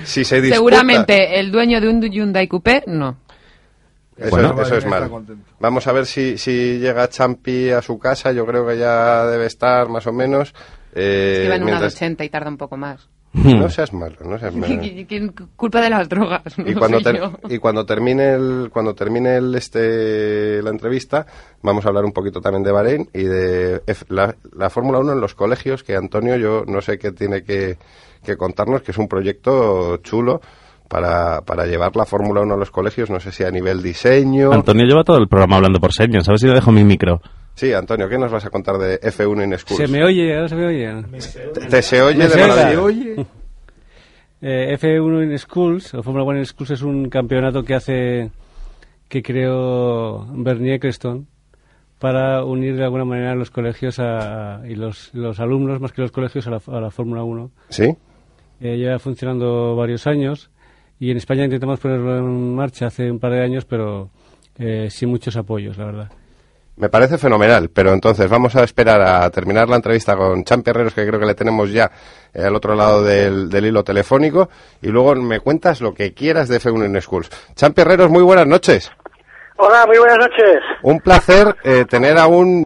si 0.03 0.23
se 0.23 0.41
disputa... 0.41 0.55
Seguramente 0.55 1.39
el 1.39 1.51
dueño 1.51 1.79
de 1.81 1.89
un 1.89 2.01
Hyundai 2.01 2.47
Coupé, 2.47 2.83
no. 2.87 3.17
Eso, 4.15 4.29
Bueno. 4.31 4.53
es, 4.61 4.67
eso 4.67 4.77
es 4.77 4.83
Está 4.83 4.99
mal. 4.99 5.09
contento. 5.09 5.51
Vamos 5.59 5.85
a 5.87 5.91
ver 5.91 6.05
si, 6.07 6.37
si 6.39 6.79
llega 6.79 7.07
Champi 7.09 7.69
a 7.69 7.81
su 7.83 7.99
casa. 7.99 8.31
Yo 8.31 8.45
creo 8.47 8.65
que 8.67 8.77
ya 8.77 9.25
debe 9.27 9.45
estar 9.45 9.87
más 9.89 10.07
o 10.07 10.13
menos. 10.13 10.53
eh, 10.95 11.33
Es 11.35 11.43
que 11.43 11.49
va 11.49 11.55
en 11.55 11.63
una 11.63 11.71
mientras- 11.73 11.93
80 11.95 12.23
y 12.23 12.29
tarda 12.29 12.49
un 12.49 12.57
poco 12.57 12.77
más. 12.77 13.07
No 13.33 13.69
seas 13.69 13.93
malo, 13.93 14.15
no 14.25 14.39
seas 14.39 14.55
malo. 14.55 14.79
¿Quién- 15.07 15.33
Culpa 15.55 15.79
de 15.81 15.89
las 15.89 16.09
drogas. 16.09 16.41
Y 16.57 16.71
no 16.73 16.79
cuando, 16.79 17.01
ter- 17.01 17.17
yo. 17.17 17.31
y 17.49 17.57
cuando 17.59 17.85
termine 17.85 18.33
el 18.33 18.69
cuando 18.71 18.95
termine 18.95 19.35
el 19.37 19.53
este 19.55 20.61
la 20.63 20.69
entrevista 20.71 21.25
vamos 21.61 21.85
a 21.85 21.89
hablar 21.89 22.05
un 22.05 22.13
poquito 22.13 22.41
también 22.41 22.63
de 22.63 22.71
Bahrein 22.71 23.09
y 23.13 23.23
de 23.23 23.81
F- 23.85 24.05
la, 24.09 24.35
la 24.55 24.69
Fórmula 24.69 24.99
1 24.99 25.13
en 25.13 25.21
los 25.21 25.35
colegios 25.35 25.83
que 25.83 25.95
Antonio 25.95 26.35
yo 26.37 26.63
no 26.67 26.81
sé 26.81 26.97
qué 26.97 27.11
tiene 27.11 27.43
que, 27.43 27.77
que 28.25 28.37
contarnos 28.37 28.81
que 28.81 28.91
es 28.91 28.97
un 28.97 29.07
proyecto 29.07 29.97
chulo 29.97 30.41
para, 30.87 31.41
para 31.41 31.65
llevar 31.65 31.95
la 31.95 32.05
Fórmula 32.05 32.41
1 32.41 32.53
a 32.53 32.57
los 32.57 32.71
colegios 32.71 33.09
no 33.09 33.19
sé 33.19 33.31
si 33.31 33.43
a 33.43 33.51
nivel 33.51 33.83
diseño 33.83 34.51
Antonio 34.53 34.85
lleva 34.85 35.03
todo 35.03 35.17
el 35.17 35.27
programa 35.27 35.57
hablando 35.57 35.79
por 35.79 35.91
señas. 35.93 36.27
A 36.27 36.31
ver 36.31 36.39
si 36.39 36.47
le 36.47 36.53
dejo 36.53 36.71
mi 36.71 36.83
micro. 36.83 37.21
Sí 37.57 37.73
Antonio 37.73 38.07
¿qué 38.07 38.17
nos 38.17 38.31
vas 38.31 38.45
a 38.45 38.49
contar 38.49 38.77
de 38.77 39.01
F1 39.01 39.43
in 39.43 39.57
Schools? 39.57 39.83
Se 39.85 39.87
me 39.91 40.03
oye, 40.05 40.33
ahora 40.33 40.47
se 40.47 40.55
me 40.55 40.65
oye. 40.67 41.03
te, 41.53 41.59
te 41.67 41.81
se 41.81 42.01
oye 42.01 42.17
de 42.23 42.29
se 42.29 42.41
oye. 42.41 42.47
maravilla 42.47 42.81
Oye, 42.81 43.25
Eh, 44.39 44.77
F1 44.79 45.23
in 45.31 45.37
Schools, 45.39 45.93
o 45.95 46.03
Fórmula 46.03 46.23
1 46.23 46.37
in 46.39 46.45
Schools, 46.45 46.69
es 46.71 46.81
un 46.83 47.09
campeonato 47.09 47.63
que 47.63 47.73
hace, 47.73 48.29
que 49.09 49.23
creó 49.23 50.27
Bernie 50.31 50.75
Eccleston 50.75 51.25
para 51.97 52.45
unir 52.45 52.75
de 52.77 52.83
alguna 52.83 53.03
manera 53.05 53.33
los 53.33 53.49
colegios 53.49 53.97
a- 53.97 54.61
y 54.67 54.75
los, 54.75 55.09
los 55.15 55.39
alumnos, 55.39 55.81
más 55.81 55.91
que 55.91 56.03
los 56.03 56.11
colegios, 56.11 56.45
a 56.45 56.51
la, 56.51 56.61
a 56.67 56.79
la 56.79 56.91
Fórmula 56.91 57.23
1. 57.23 57.49
sí 57.69 57.95
Eh, 58.61 58.77
lleva 58.77 58.99
funcionando 58.99 59.75
varios 59.75 60.05
años 60.05 60.49
y 60.99 61.09
en 61.11 61.17
España 61.17 61.43
intentamos 61.45 61.79
ponerlo 61.79 62.17
en 62.19 62.55
marcha 62.55 62.87
hace 62.87 63.09
un 63.09 63.17
par 63.19 63.31
de 63.31 63.41
años, 63.41 63.65
pero 63.65 64.09
eh, 64.59 64.87
sin 64.91 65.09
muchos 65.09 65.35
apoyos, 65.35 65.77
la 65.79 65.85
verdad. 65.85 66.11
Me 66.77 66.89
parece 66.89 67.17
fenomenal, 67.17 67.69
pero 67.73 67.91
entonces 67.91 68.29
vamos 68.29 68.55
a 68.55 68.63
esperar 68.63 69.01
a 69.01 69.27
terminar 69.31 69.67
la 69.67 69.77
entrevista 69.77 70.15
con 70.15 70.43
Champi 70.43 70.69
Herreros, 70.69 70.93
que 70.93 71.07
creo 71.07 71.19
que 71.19 71.25
le 71.25 71.33
tenemos 71.33 71.71
ya 71.71 71.89
eh, 72.31 72.43
al 72.43 72.55
otro 72.55 72.75
lado 72.75 73.03
del, 73.03 73.49
del 73.49 73.65
hilo 73.65 73.83
telefónico, 73.83 74.49
y 74.83 74.89
luego 74.89 75.15
me 75.15 75.39
cuentas 75.39 75.81
lo 75.81 75.95
que 75.95 76.13
quieras 76.13 76.47
de 76.47 76.59
F1 76.59 76.85
in 76.85 77.01
Schools. 77.01 77.31
Champi 77.55 77.81
Herreros, 77.81 78.11
muy 78.11 78.21
buenas 78.21 78.45
noches. 78.45 78.91
Hola, 79.55 79.87
muy 79.87 79.97
buenas 79.97 80.19
noches. 80.19 80.59
Un 80.83 80.99
placer 80.99 81.47
eh, 81.63 81.85
tener 81.89 82.15
a 82.19 82.27
un... 82.27 82.63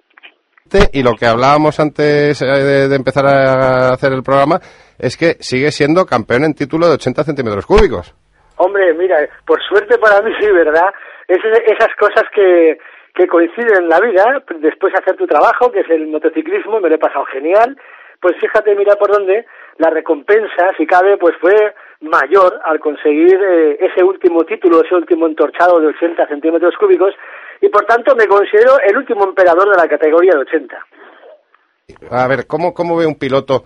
Y 0.91 1.03
lo 1.03 1.13
que 1.15 1.25
hablábamos 1.25 1.79
antes 1.79 2.41
eh, 2.41 2.45
de, 2.45 2.89
de 2.89 2.95
empezar 2.95 3.25
a 3.25 3.93
hacer 3.93 4.11
el 4.11 4.23
programa 4.23 4.59
es 4.99 5.15
que 5.15 5.37
sigue 5.39 5.71
siendo 5.71 6.05
campeón 6.05 6.43
en 6.43 6.53
título 6.53 6.87
de 6.87 6.95
80 6.95 7.23
centímetros 7.23 7.65
cúbicos. 7.65 8.13
Hombre, 8.57 8.93
mira, 8.93 9.17
por 9.45 9.59
suerte 9.63 9.97
para 9.97 10.21
mí 10.21 10.31
sí, 10.39 10.47
¿verdad? 10.51 10.89
Es 11.27 11.39
esas 11.65 11.95
cosas 11.97 12.23
que, 12.35 12.77
que 13.13 13.27
coinciden 13.27 13.83
en 13.83 13.89
la 13.89 13.99
vida, 13.99 14.43
después 14.59 14.93
de 14.93 14.99
hacer 14.99 15.15
tu 15.15 15.27
trabajo, 15.27 15.71
que 15.71 15.81
es 15.81 15.89
el 15.89 16.07
motociclismo, 16.07 16.79
me 16.79 16.89
lo 16.89 16.95
he 16.95 16.99
pasado 16.99 17.25
genial, 17.25 17.77
pues 18.21 18.35
fíjate, 18.39 18.75
mira 18.75 18.95
por 18.95 19.11
dónde, 19.11 19.45
la 19.77 19.89
recompensa, 19.89 20.69
si 20.77 20.85
cabe, 20.85 21.17
pues 21.17 21.35
fue 21.41 21.73
mayor 22.01 22.59
al 22.63 22.79
conseguir 22.79 23.35
eh, 23.41 23.77
ese 23.79 24.03
último 24.03 24.43
título, 24.43 24.83
ese 24.83 24.95
último 24.95 25.27
entorchado 25.27 25.79
de 25.79 25.87
80 25.87 26.27
centímetros 26.27 26.75
cúbicos, 26.79 27.13
y 27.59 27.69
por 27.69 27.85
tanto 27.85 28.15
me 28.15 28.27
considero 28.27 28.79
el 28.79 28.97
último 28.97 29.25
emperador 29.25 29.69
de 29.69 29.81
la 29.81 29.87
categoría 29.87 30.33
de 30.33 30.39
80. 30.39 30.85
A 32.11 32.27
ver, 32.27 32.47
¿cómo, 32.47 32.73
cómo 32.73 32.95
ve 32.95 33.05
un 33.05 33.15
piloto 33.15 33.63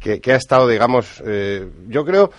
que, 0.00 0.20
que 0.20 0.32
ha 0.32 0.36
estado, 0.36 0.68
digamos, 0.68 1.22
eh, 1.26 1.66
yo 1.88 2.04
creo, 2.04 2.30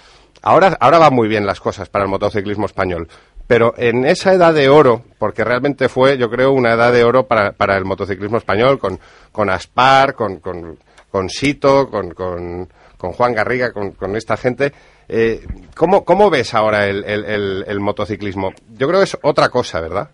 ahora, 0.42 0.78
ahora 0.80 1.00
van 1.00 1.14
muy 1.14 1.28
bien 1.28 1.46
las 1.46 1.60
cosas 1.60 1.90
para 1.90 2.06
el 2.06 2.12
motociclismo 2.12 2.66
español, 2.66 3.08
pero 3.48 3.74
en 3.78 4.06
esa 4.06 4.34
edad 4.34 4.54
de 4.54 4.70
oro, 4.70 5.02
porque 5.20 5.44
realmente 5.44 5.88
fue, 5.90 6.18
yo 6.18 6.30
creo, 6.30 6.52
una 6.52 6.74
edad 6.74 6.92
de 6.92 7.04
oro 7.04 7.28
para, 7.28 7.52
para 7.54 7.78
el 7.78 7.86
motociclismo 7.86 8.38
español, 8.38 8.78
con, 8.80 9.00
con 9.32 9.50
Aspar, 9.50 10.14
con, 10.16 10.40
con, 10.40 10.78
con 11.10 11.30
Sito, 11.30 11.90
con, 11.90 12.12
con, 12.12 12.68
con 12.98 13.12
Juan 13.14 13.34
Garriga, 13.34 13.72
con, 13.72 13.92
con 13.92 14.16
esta 14.16 14.36
gente, 14.38 14.72
eh, 15.08 15.40
¿cómo, 15.78 16.04
¿cómo 16.04 16.30
ves 16.30 16.54
ahora 16.54 16.86
el, 16.88 17.04
el, 17.06 17.24
el- 17.26 17.66
el 17.68 17.80
motociclismo? 17.80 18.52
Yo 18.78 18.88
creo 18.88 19.00
que 19.00 19.06
es 19.06 19.18
otra 19.24 19.50
cosa, 19.50 19.80
¿verdad? 19.80 20.10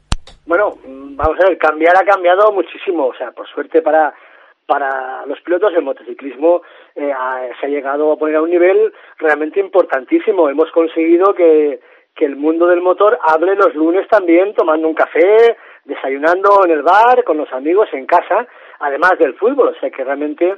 Bueno, 0.46 0.78
vamos 0.86 1.38
a 1.44 1.48
ver, 1.50 1.58
cambiar 1.58 1.96
ha 1.98 2.06
cambiado 2.06 2.52
muchísimo, 2.52 3.08
o 3.08 3.14
sea, 3.16 3.32
por 3.32 3.48
suerte 3.48 3.82
para 3.82 4.14
para 4.66 5.26
los 5.26 5.42
pilotos 5.42 5.74
el 5.76 5.84
motociclismo 5.84 6.62
eh, 6.96 7.12
ha- 7.12 7.48
se 7.60 7.66
ha 7.66 7.70
llegado 7.70 8.14
a 8.14 8.18
poner 8.18 8.38
a 8.38 8.42
un 8.42 8.50
nivel 8.50 8.94
realmente 9.18 9.60
importantísimo. 9.60 10.50
Hemos 10.50 10.72
conseguido 10.72 11.34
que, 11.36 11.82
que 12.16 12.26
el 12.26 12.36
mundo 12.36 12.68
del 12.68 12.82
motor 12.82 13.18
hable 13.28 13.56
los 13.56 13.74
lunes 13.76 14.08
también 14.08 14.54
tomando 14.54 14.88
un 14.88 14.94
café, 14.94 15.58
desayunando 15.86 16.62
en 16.66 16.72
el 16.72 16.84
bar, 16.84 17.24
con 17.24 17.38
los 17.38 17.52
amigos, 17.52 17.90
en 17.94 18.06
casa, 18.06 18.48
además 18.80 19.14
del 19.20 19.34
fútbol. 19.36 19.70
O 19.70 19.80
sea 19.80 19.90
que 19.90 20.04
realmente 20.04 20.58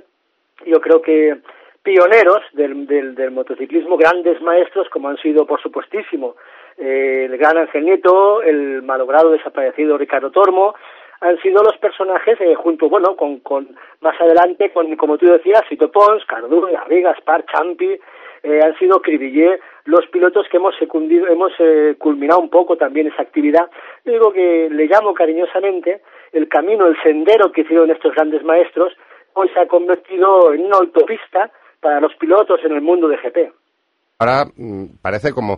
yo 0.65 0.81
creo 0.81 1.01
que 1.01 1.37
pioneros 1.83 2.41
del, 2.53 2.87
del, 2.87 3.15
del 3.15 3.31
motociclismo, 3.31 3.97
grandes 3.97 4.41
maestros 4.41 4.89
como 4.89 5.09
han 5.09 5.17
sido, 5.17 5.45
por 5.45 5.61
supuestísimo, 5.61 6.35
eh, 6.77 7.27
el 7.29 7.37
gran 7.37 7.57
Ángel 7.57 7.85
Nieto, 7.85 8.41
el 8.41 8.81
malogrado 8.81 9.31
desaparecido 9.31 9.97
Ricardo 9.97 10.31
Tormo, 10.31 10.75
han 11.21 11.39
sido 11.41 11.63
los 11.63 11.77
personajes 11.77 12.39
eh, 12.41 12.55
junto, 12.55 12.89
bueno, 12.89 13.15
con, 13.15 13.39
con 13.39 13.77
más 14.01 14.19
adelante, 14.19 14.71
con, 14.71 14.93
como 14.95 15.17
tú 15.17 15.27
decías, 15.27 15.63
Sito 15.69 15.89
Pons, 15.91 16.25
Cardú, 16.25 16.61
Garriga, 16.61 17.15
Spar, 17.19 17.45
Champi, 17.45 17.97
eh, 18.45 18.59
han 18.63 18.77
sido 18.77 19.01
Cribillé, 19.01 19.59
los 19.85 20.05
pilotos 20.11 20.45
que 20.51 20.57
hemos 20.57 20.75
secundido, 20.77 21.27
hemos 21.27 21.51
eh, 21.57 21.95
culminado 21.97 22.39
un 22.39 22.49
poco 22.49 22.77
también 22.77 23.07
esa 23.07 23.23
actividad. 23.23 23.71
Digo 24.05 24.31
que 24.31 24.69
le 24.69 24.85
llamo 24.85 25.15
cariñosamente 25.15 26.01
el 26.31 26.47
camino, 26.47 26.85
el 26.85 26.95
sendero 27.01 27.51
que 27.51 27.61
hicieron 27.61 27.89
estos 27.89 28.13
grandes 28.13 28.43
maestros, 28.43 28.93
hoy 29.33 29.49
se 29.51 29.59
ha 29.59 29.67
convertido 29.67 30.53
en 30.53 30.65
una 30.65 30.77
autopista 30.77 31.51
para 31.81 31.99
los 31.99 32.13
pilotos 32.17 32.59
en 32.63 32.73
el 32.73 32.81
mundo 32.81 33.07
de 33.07 33.17
GP. 33.17 33.51
Ahora 34.19 34.45
mm, 34.55 35.01
parece 35.01 35.33
como 35.33 35.57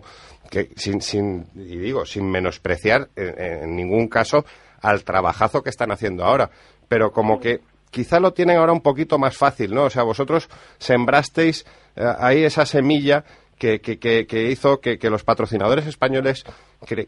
que, 0.50 0.68
sin, 0.76 1.02
sin, 1.02 1.44
y 1.54 1.76
digo, 1.76 2.06
sin 2.06 2.30
menospreciar 2.30 3.08
en, 3.16 3.64
en 3.64 3.76
ningún 3.76 4.08
caso 4.08 4.44
al 4.80 5.04
trabajazo 5.04 5.62
que 5.62 5.68
están 5.70 5.90
haciendo 5.90 6.24
ahora, 6.24 6.48
pero 6.88 7.10
como 7.10 7.38
que 7.38 7.58
quizá 7.90 8.20
lo 8.20 8.32
tienen 8.32 8.58
ahora 8.58 8.72
un 8.72 8.80
poquito 8.80 9.18
más 9.18 9.36
fácil, 9.36 9.74
¿no? 9.74 9.84
O 9.84 9.90
sea, 9.90 10.02
vosotros 10.02 10.48
sembrasteis 10.78 11.64
eh, 11.96 12.04
ahí 12.18 12.44
esa 12.44 12.66
semilla 12.66 13.24
que, 13.58 13.80
que, 13.80 13.98
que, 13.98 14.50
hizo 14.50 14.80
que, 14.80 14.98
que 14.98 15.10
los 15.10 15.24
patrocinadores 15.24 15.86
españoles 15.86 16.44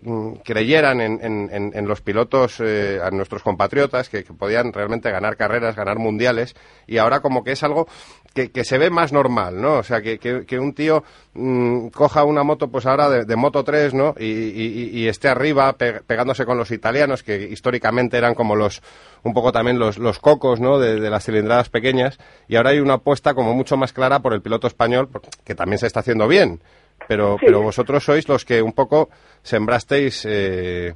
mm, 0.02 0.32
creyeran 0.44 1.00
en, 1.00 1.88
los 1.88 2.00
pilotos, 2.00 2.60
eh, 2.60 2.98
a 3.02 3.10
nuestros 3.10 3.42
compatriotas, 3.42 4.08
que, 4.08 4.22
podían 4.24 4.72
realmente 4.72 5.10
ganar 5.10 5.36
carreras, 5.36 5.76
ganar 5.76 5.98
mundiales, 5.98 6.56
y 6.86 6.98
ahora 6.98 7.20
como 7.20 7.44
que 7.44 7.52
es 7.52 7.62
algo 7.62 7.86
que, 8.34 8.64
se 8.64 8.78
ve 8.78 8.90
más 8.90 9.12
normal, 9.12 9.60
¿no? 9.60 9.78
O 9.78 9.82
sea, 9.82 10.00
que, 10.00 10.18
que 10.18 10.58
un 10.58 10.74
tío 10.74 11.02
mm, 11.34 11.88
coja 11.88 12.24
una 12.24 12.42
moto, 12.42 12.68
pues 12.70 12.86
ahora 12.86 13.08
de, 13.08 13.36
Moto 13.36 13.64
3, 13.64 13.94
¿no? 13.94 14.14
Y, 14.18 15.06
esté 15.08 15.28
arriba 15.28 15.74
pegándose 16.06 16.44
con 16.46 16.56
los 16.56 16.70
italianos, 16.70 17.22
que 17.22 17.36
históricamente 17.36 18.16
eran 18.16 18.34
como 18.34 18.54
los, 18.56 18.82
un 19.22 19.34
poco 19.34 19.52
también 19.52 19.78
los, 19.78 19.98
los 19.98 20.18
cocos, 20.18 20.60
¿no? 20.60 20.78
De, 20.78 21.00
de 21.00 21.10
las 21.10 21.24
cilindradas 21.24 21.68
pequeñas, 21.68 22.18
y 22.48 22.56
ahora 22.56 22.70
hay 22.70 22.80
una 22.80 22.94
apuesta 22.94 23.34
como 23.34 23.54
mucho 23.54 23.76
más 23.76 23.92
clara 23.92 24.20
por 24.20 24.32
el 24.34 24.42
piloto 24.42 24.66
español, 24.66 25.08
que 25.44 25.54
también 25.54 25.78
se 25.78 25.86
está 25.86 26.00
haciendo 26.00 26.28
bien 26.28 26.60
pero, 27.08 27.36
pero 27.40 27.60
vosotros 27.60 28.04
sois 28.04 28.28
los 28.28 28.44
que 28.44 28.62
un 28.62 28.72
poco 28.72 29.08
sembrasteis 29.42 30.24
eh, 30.28 30.92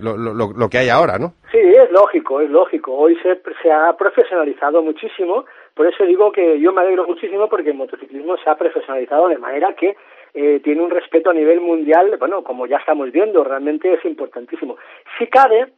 lo, 0.00 0.16
lo, 0.16 0.32
lo, 0.32 0.68
que 0.70 0.78
hay 0.78 0.88
ahora, 0.88 1.18
¿no? 1.18 1.34
Sí, 1.50 1.58
es 1.58 1.90
lógico, 1.90 2.40
es 2.40 2.48
lógico. 2.48 2.94
Hoy 2.94 3.14
se, 3.22 3.38
se 3.62 3.70
ha 3.70 3.92
profesionalizado 3.98 4.82
muchísimo, 4.82 5.44
por 5.74 5.86
eso 5.86 6.04
digo 6.04 6.32
que 6.32 6.60
yo 6.60 6.72
me 6.72 6.82
alegro 6.82 7.06
muchísimo 7.06 7.48
porque 7.48 7.70
el 7.70 7.76
motociclismo 7.76 8.36
se 8.38 8.50
ha 8.50 8.56
profesionalizado 8.56 9.28
de 9.28 9.38
manera 9.38 9.74
que 9.74 9.96
eh, 10.34 10.60
tiene 10.64 10.82
un 10.82 10.90
respeto 10.90 11.30
a 11.30 11.34
nivel 11.34 11.60
mundial, 11.60 12.16
bueno, 12.18 12.42
como 12.42 12.66
ya 12.66 12.78
estamos 12.78 13.10
viendo, 13.12 13.44
realmente 13.44 13.92
es 13.92 14.04
importantísimo. 14.04 14.76
Si 15.18 15.26
cabe, 15.26 15.72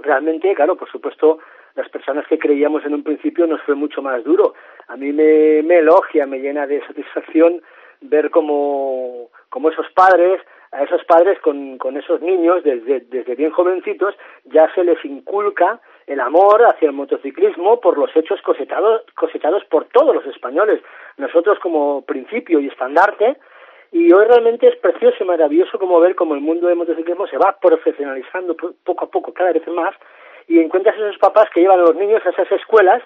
realmente, 0.00 0.54
claro, 0.54 0.76
por 0.76 0.90
supuesto, 0.90 1.38
las 1.74 1.88
personas 1.88 2.26
que 2.26 2.38
creíamos 2.38 2.84
en 2.84 2.94
un 2.94 3.02
principio 3.02 3.46
nos 3.46 3.62
fue 3.62 3.74
mucho 3.74 4.02
más 4.02 4.22
duro. 4.24 4.54
A 4.88 4.96
mí 4.96 5.12
me, 5.12 5.62
me 5.62 5.78
elogia, 5.78 6.26
me 6.26 6.38
llena 6.38 6.66
de 6.66 6.84
satisfacción 6.86 7.62
ver 8.00 8.30
cómo, 8.30 9.30
cómo 9.48 9.70
esos 9.70 9.86
padres, 9.92 10.40
a 10.72 10.82
esos 10.82 11.04
padres 11.04 11.38
con, 11.40 11.78
con 11.78 11.96
esos 11.96 12.20
niños 12.20 12.64
desde, 12.64 13.00
desde 13.00 13.34
bien 13.34 13.50
jovencitos 13.50 14.14
ya 14.44 14.72
se 14.74 14.84
les 14.84 15.02
inculca 15.04 15.80
el 16.06 16.20
amor 16.20 16.62
hacia 16.64 16.86
el 16.86 16.92
motociclismo 16.92 17.80
por 17.80 17.98
los 17.98 18.14
hechos 18.16 18.40
cosechados, 18.42 19.02
cosechados 19.14 19.64
por 19.66 19.86
todos 19.86 20.14
los 20.14 20.26
españoles. 20.26 20.80
Nosotros 21.16 21.58
como 21.60 22.02
principio 22.02 22.60
y 22.60 22.68
estandarte, 22.68 23.36
y 23.92 24.12
hoy 24.12 24.24
realmente 24.24 24.68
es 24.68 24.76
precioso 24.76 25.16
y 25.20 25.26
maravilloso 25.26 25.78
como 25.78 26.00
ver 26.00 26.14
cómo 26.14 26.34
el 26.34 26.40
mundo 26.40 26.66
del 26.66 26.76
motociclismo 26.76 27.26
se 27.26 27.38
va 27.38 27.56
profesionalizando 27.60 28.56
poco 28.84 29.04
a 29.04 29.10
poco, 29.10 29.32
cada 29.32 29.52
vez 29.52 29.66
más, 29.68 29.94
y 30.48 30.58
encuentras 30.58 30.96
esos 30.96 31.18
papás 31.18 31.48
que 31.52 31.60
llevan 31.60 31.80
a 31.80 31.82
los 31.82 31.96
niños 31.96 32.24
a 32.24 32.30
esas 32.30 32.50
escuelas 32.52 33.02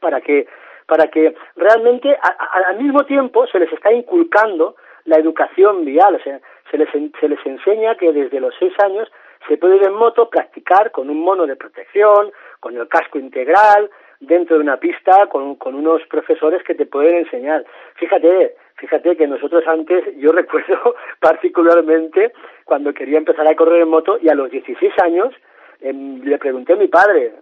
para 0.00 0.20
que 0.20 0.46
para 0.86 1.06
que 1.06 1.36
realmente 1.54 2.18
al 2.20 2.76
mismo 2.78 3.04
tiempo 3.04 3.46
se 3.46 3.60
les 3.60 3.72
está 3.72 3.92
inculcando 3.92 4.74
la 5.04 5.18
educación 5.18 5.84
vial, 5.84 6.16
o 6.16 6.18
sea, 6.18 6.40
se 6.68 6.78
les, 6.78 6.88
se 6.90 7.28
les 7.28 7.46
enseña 7.46 7.94
que 7.94 8.12
desde 8.12 8.40
los 8.40 8.52
seis 8.58 8.72
años 8.82 9.08
se 9.48 9.56
puede 9.56 9.76
ir 9.76 9.84
en 9.84 9.94
moto, 9.94 10.28
practicar 10.28 10.90
con 10.90 11.10
un 11.10 11.20
mono 11.20 11.46
de 11.46 11.56
protección, 11.56 12.32
con 12.60 12.76
el 12.76 12.88
casco 12.88 13.18
integral, 13.18 13.90
dentro 14.20 14.56
de 14.56 14.62
una 14.62 14.76
pista, 14.76 15.26
con, 15.28 15.56
unos 15.74 16.02
profesores 16.08 16.62
que 16.62 16.74
te 16.74 16.86
pueden 16.86 17.16
enseñar. 17.16 17.64
Fíjate, 17.94 18.54
fíjate 18.76 19.16
que 19.16 19.26
nosotros 19.26 19.64
antes, 19.66 20.04
yo 20.18 20.32
recuerdo 20.32 20.94
particularmente 21.18 22.32
cuando 22.64 22.92
quería 22.92 23.18
empezar 23.18 23.46
a 23.48 23.56
correr 23.56 23.82
en 23.82 23.88
moto 23.88 24.18
y 24.20 24.28
a 24.28 24.34
los 24.34 24.50
16 24.50 24.92
años 25.02 25.34
em, 25.80 26.22
le 26.22 26.38
pregunté 26.38 26.74
a 26.74 26.76
mi 26.76 26.88
padre, 26.88 27.32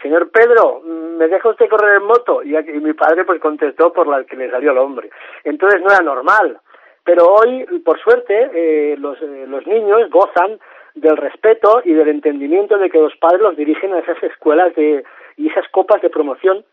señor 0.00 0.30
Pedro, 0.30 0.80
¿me 0.84 1.26
deja 1.26 1.48
usted 1.48 1.68
correr 1.68 1.96
en 1.96 2.04
moto? 2.04 2.42
Y, 2.44 2.52
mi 2.80 2.92
padre 2.92 3.24
pues 3.24 3.40
contestó 3.40 3.92
por 3.92 4.06
la 4.06 4.22
que 4.24 4.36
le 4.36 4.50
salió 4.50 4.70
el 4.70 4.78
hombre. 4.78 5.10
Entonces 5.42 5.80
no 5.82 5.90
era 5.90 6.02
normal. 6.02 6.60
Pero 7.04 7.26
hoy, 7.26 7.64
por 7.84 7.98
suerte, 8.00 8.50
eh, 8.52 8.96
los, 8.98 9.20
eh, 9.22 9.46
los 9.48 9.66
niños 9.66 10.10
gozan 10.10 10.60
del 10.94 11.16
respeto 11.16 11.82
y 11.84 11.92
del 11.92 12.08
entendimiento 12.08 12.78
de 12.78 12.90
que 12.90 12.98
los 12.98 13.16
padres 13.16 13.40
los 13.40 13.56
dirigen 13.56 13.94
a 13.94 14.00
esas 14.00 14.22
escuelas 14.22 14.74
de, 14.74 15.04
y 15.36 15.48
esas 15.48 15.68
copas 15.68 16.02
de 16.02 16.10
promoción. 16.10 16.64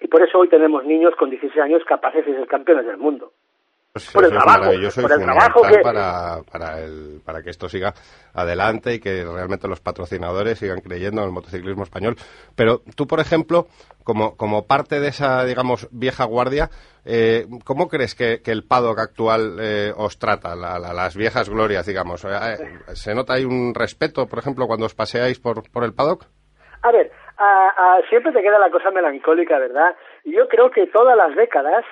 Y 0.00 0.08
por 0.08 0.22
eso 0.22 0.38
hoy 0.38 0.48
tenemos 0.48 0.84
niños 0.84 1.14
con 1.16 1.30
16 1.30 1.62
años 1.62 1.84
capaces 1.84 2.26
de 2.26 2.34
ser 2.34 2.46
campeones 2.46 2.86
del 2.86 2.96
mundo. 2.96 3.32
Pues 3.92 4.10
por 4.10 4.24
el 4.24 4.30
trabajo, 4.30 4.70
por 5.02 5.12
el 5.12 5.22
trabajo 5.22 5.62
para, 5.82 6.38
para, 6.50 6.80
el, 6.80 7.20
para 7.26 7.42
que 7.42 7.50
esto 7.50 7.68
siga 7.68 7.92
adelante 8.32 8.94
y 8.94 9.00
que 9.00 9.22
realmente 9.22 9.68
los 9.68 9.82
patrocinadores 9.82 10.58
sigan 10.58 10.80
creyendo 10.80 11.20
en 11.20 11.26
el 11.26 11.34
motociclismo 11.34 11.82
español. 11.82 12.16
Pero 12.56 12.80
tú, 12.96 13.06
por 13.06 13.20
ejemplo, 13.20 13.66
como, 14.02 14.34
como 14.38 14.66
parte 14.66 14.98
de 14.98 15.08
esa, 15.08 15.44
digamos, 15.44 15.90
vieja 15.92 16.24
guardia, 16.24 16.70
eh, 17.04 17.44
¿cómo 17.66 17.88
crees 17.88 18.14
que, 18.14 18.40
el 18.46 18.66
paddock 18.66 18.98
actual 18.98 19.58
eh, 19.60 19.92
os 19.94 20.18
trata, 20.18 20.56
las 20.56 21.14
viejas 21.14 21.50
glorias, 21.50 21.84
digamos? 21.84 22.24
Eh, 22.24 22.28
¿Se 22.94 23.14
nota 23.14 23.34
ahí 23.34 23.44
un 23.44 23.74
respeto, 23.74 24.26
por 24.26 24.38
ejemplo, 24.38 24.66
cuando 24.66 24.86
os 24.86 24.94
paseáis 24.94 25.38
por, 25.38 25.70
por 25.70 25.84
el 25.84 25.92
paddock? 25.92 26.24
A 26.80 26.92
ver, 26.92 27.12
siempre 28.08 28.32
te 28.32 28.40
queda 28.40 28.58
la 28.58 28.70
cosa 28.70 28.90
melancólica, 28.90 29.58
¿verdad? 29.58 29.94
Yo 30.24 30.48
creo 30.48 30.70
que 30.70 30.86
todas 30.86 31.14
las 31.14 31.36
décadas 31.36 31.84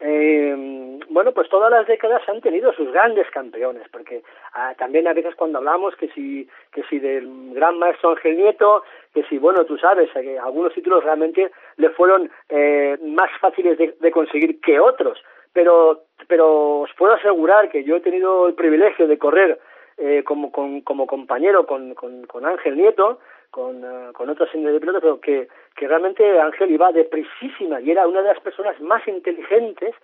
eh, 0.00 0.98
bueno, 1.10 1.32
pues 1.32 1.48
todas 1.48 1.70
las 1.70 1.86
décadas 1.86 2.22
han 2.28 2.40
tenido 2.40 2.72
sus 2.72 2.92
grandes 2.92 3.28
campeones, 3.30 3.88
porque 3.90 4.22
ah, 4.54 4.74
también 4.78 5.08
a 5.08 5.12
veces 5.12 5.34
cuando 5.34 5.58
hablamos 5.58 5.96
que 5.96 6.08
si, 6.08 6.48
que 6.72 6.82
si 6.84 6.98
del 6.98 7.54
gran 7.54 7.78
maestro 7.78 8.10
Ángel 8.10 8.36
Nieto, 8.36 8.84
que 9.12 9.24
si, 9.24 9.38
bueno, 9.38 9.64
tú 9.64 9.76
sabes, 9.78 10.10
que 10.12 10.38
algunos 10.38 10.72
títulos 10.74 11.02
realmente 11.02 11.50
le 11.76 11.90
fueron 11.90 12.30
eh, 12.48 12.96
más 13.02 13.30
fáciles 13.40 13.78
de, 13.78 14.10
conseguir 14.10 14.60
que 14.60 14.78
otros, 14.78 15.18
pero, 15.52 16.02
pero 16.28 16.80
os 16.80 16.90
puedo 16.94 17.14
asegurar 17.14 17.70
que 17.70 17.82
yo 17.82 17.96
he 17.96 18.00
tenido 18.00 18.46
el 18.46 18.54
privilegio 18.54 19.08
de 19.08 19.18
correr 19.18 19.58
eh, 19.96 20.22
como, 20.24 20.52
como 20.52 21.06
compañero 21.06 21.66
con, 21.66 21.94
con, 21.94 22.24
con 22.26 22.46
Ángel 22.46 22.76
Nieto, 22.76 23.18
con, 23.50 23.84
uh, 23.84 24.12
con 24.12 24.28
otros 24.28 24.50
de 24.52 24.80
pilotos, 24.80 25.02
pero 25.02 25.20
que, 25.20 25.48
que 25.74 25.88
realmente 25.88 26.38
Ángel 26.38 26.70
iba 26.70 26.92
deprisísima 26.92 27.80
y 27.80 27.90
era 27.90 28.06
una 28.06 28.22
de 28.22 28.28
las 28.28 28.40
personas 28.40 28.80
más 28.80 29.06
inteligentes 29.08 29.94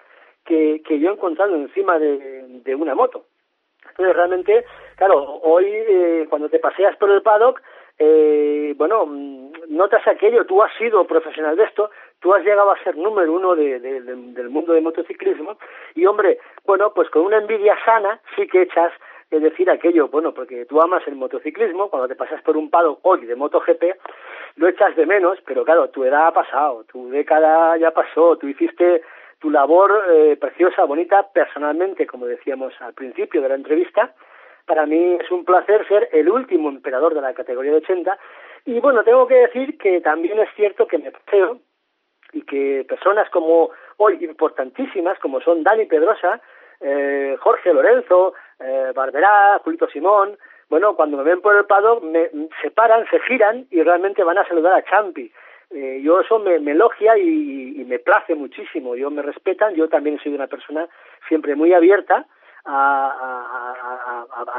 que, 0.44 0.82
que 0.86 0.98
yo 0.98 1.10
he 1.10 1.14
encontrado 1.14 1.54
encima 1.54 1.98
de, 1.98 2.44
de 2.64 2.74
una 2.74 2.94
moto. 2.94 3.24
Entonces 3.90 4.16
realmente, 4.16 4.64
claro, 4.96 5.40
hoy 5.42 5.66
eh, 5.66 6.26
cuando 6.28 6.48
te 6.48 6.58
paseas 6.58 6.96
por 6.96 7.10
el 7.10 7.22
paddock, 7.22 7.60
eh, 7.98 8.74
bueno, 8.76 9.06
mm, 9.06 9.52
notas 9.68 10.06
aquello, 10.06 10.44
tú 10.46 10.62
has 10.62 10.72
sido 10.76 11.06
profesional 11.06 11.56
de 11.56 11.64
esto, 11.64 11.90
tú 12.20 12.34
has 12.34 12.42
llegado 12.42 12.72
a 12.72 12.82
ser 12.82 12.96
número 12.96 13.32
uno 13.32 13.54
de, 13.54 13.78
del 13.78 14.50
mundo 14.50 14.72
del 14.72 14.82
motociclismo 14.82 15.58
y 15.94 16.06
hombre, 16.06 16.38
bueno, 16.64 16.92
pues 16.94 17.08
con 17.10 17.22
una 17.22 17.38
envidia 17.38 17.76
sana 17.84 18.20
sí 18.34 18.46
que 18.48 18.62
echas 18.62 18.92
es 19.30 19.42
decir 19.42 19.70
aquello, 19.70 20.08
bueno, 20.08 20.32
porque 20.32 20.64
tú 20.66 20.80
amas 20.80 21.06
el 21.06 21.16
motociclismo, 21.16 21.90
cuando 21.90 22.08
te 22.08 22.16
pasas 22.16 22.42
por 22.42 22.56
un 22.56 22.70
pado 22.70 23.00
hoy 23.02 23.26
de 23.26 23.34
MotoGP, 23.34 23.82
lo 24.56 24.68
echas 24.68 24.94
de 24.96 25.06
menos, 25.06 25.38
pero 25.46 25.64
claro, 25.64 25.90
tu 25.90 26.04
edad 26.04 26.28
ha 26.28 26.32
pasado, 26.32 26.84
tu 26.84 27.10
década 27.10 27.76
ya 27.76 27.90
pasó, 27.90 28.36
tú 28.36 28.46
hiciste 28.48 29.02
tu 29.40 29.50
labor 29.50 30.04
eh, 30.10 30.36
preciosa, 30.40 30.84
bonita, 30.84 31.28
personalmente, 31.32 32.06
como 32.06 32.26
decíamos 32.26 32.72
al 32.80 32.94
principio 32.94 33.42
de 33.42 33.48
la 33.48 33.56
entrevista, 33.56 34.14
para 34.66 34.86
mí 34.86 35.18
es 35.20 35.30
un 35.30 35.44
placer 35.44 35.86
ser 35.88 36.08
el 36.12 36.28
último 36.30 36.68
emperador 36.68 37.14
de 37.14 37.20
la 37.20 37.34
categoría 37.34 37.72
de 37.72 37.78
80 37.78 38.18
y 38.66 38.80
bueno, 38.80 39.04
tengo 39.04 39.26
que 39.26 39.34
decir 39.34 39.76
que 39.76 40.00
también 40.00 40.38
es 40.38 40.48
cierto 40.56 40.86
que 40.86 40.98
me 40.98 41.10
paseo 41.10 41.58
y 42.32 42.42
que 42.42 42.84
personas 42.88 43.28
como 43.30 43.70
hoy 43.98 44.24
importantísimas, 44.24 45.18
como 45.18 45.40
son 45.40 45.62
Dani 45.62 45.84
Pedrosa, 45.84 46.40
eh, 46.80 47.36
Jorge 47.40 47.72
Lorenzo, 47.72 48.34
eh, 48.64 48.92
Barberá, 48.94 49.60
Julito 49.62 49.86
Simón, 49.88 50.38
bueno, 50.70 50.96
cuando 50.96 51.16
me 51.18 51.24
ven 51.24 51.40
por 51.40 51.54
el 51.54 51.66
paddock 51.66 52.02
me, 52.02 52.30
se 52.62 52.70
paran, 52.70 53.04
se 53.10 53.20
giran 53.20 53.66
y 53.70 53.82
realmente 53.82 54.24
van 54.24 54.38
a 54.38 54.48
saludar 54.48 54.72
a 54.72 54.84
Champi. 54.84 55.30
Eh, 55.70 56.00
yo 56.02 56.20
eso 56.20 56.38
me, 56.38 56.56
elogia 56.56 57.18
y, 57.18 57.84
me 57.86 57.98
place 57.98 58.34
muchísimo. 58.34 58.96
Yo 58.96 59.10
me 59.10 59.22
respetan, 59.22 59.74
yo 59.74 59.88
también 59.88 60.18
soy 60.22 60.34
una 60.34 60.46
persona 60.46 60.88
siempre 61.28 61.54
muy 61.54 61.72
abierta 61.72 62.26
a, 62.64 63.40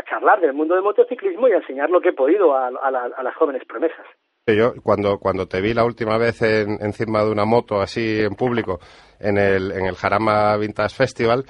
charlar 0.07 0.39
del 0.39 0.53
mundo 0.53 0.75
del 0.75 0.83
motociclismo 0.83 1.47
y 1.47 1.53
a 1.53 1.57
enseñar 1.57 1.89
lo 1.89 1.99
que 1.99 2.09
he 2.09 2.13
podido 2.13 2.55
a, 2.55 2.69
las 2.69 3.35
jóvenes 3.35 3.63
promesas. 3.65 4.05
Yo 4.45 4.73
cuando, 4.83 5.17
cuando 5.17 5.47
te 5.47 5.59
vi 5.59 5.73
la 5.73 5.83
última 5.83 6.19
vez 6.19 6.41
encima 6.43 7.23
de 7.23 7.31
una 7.31 7.45
moto 7.45 7.81
así 7.81 8.21
en 8.21 8.35
público 8.35 8.79
en 9.19 9.39
el, 9.39 9.71
en 9.71 9.87
el 9.87 9.95
Jarama 9.95 10.55
Vintage 10.57 10.95
Festival, 10.95 11.45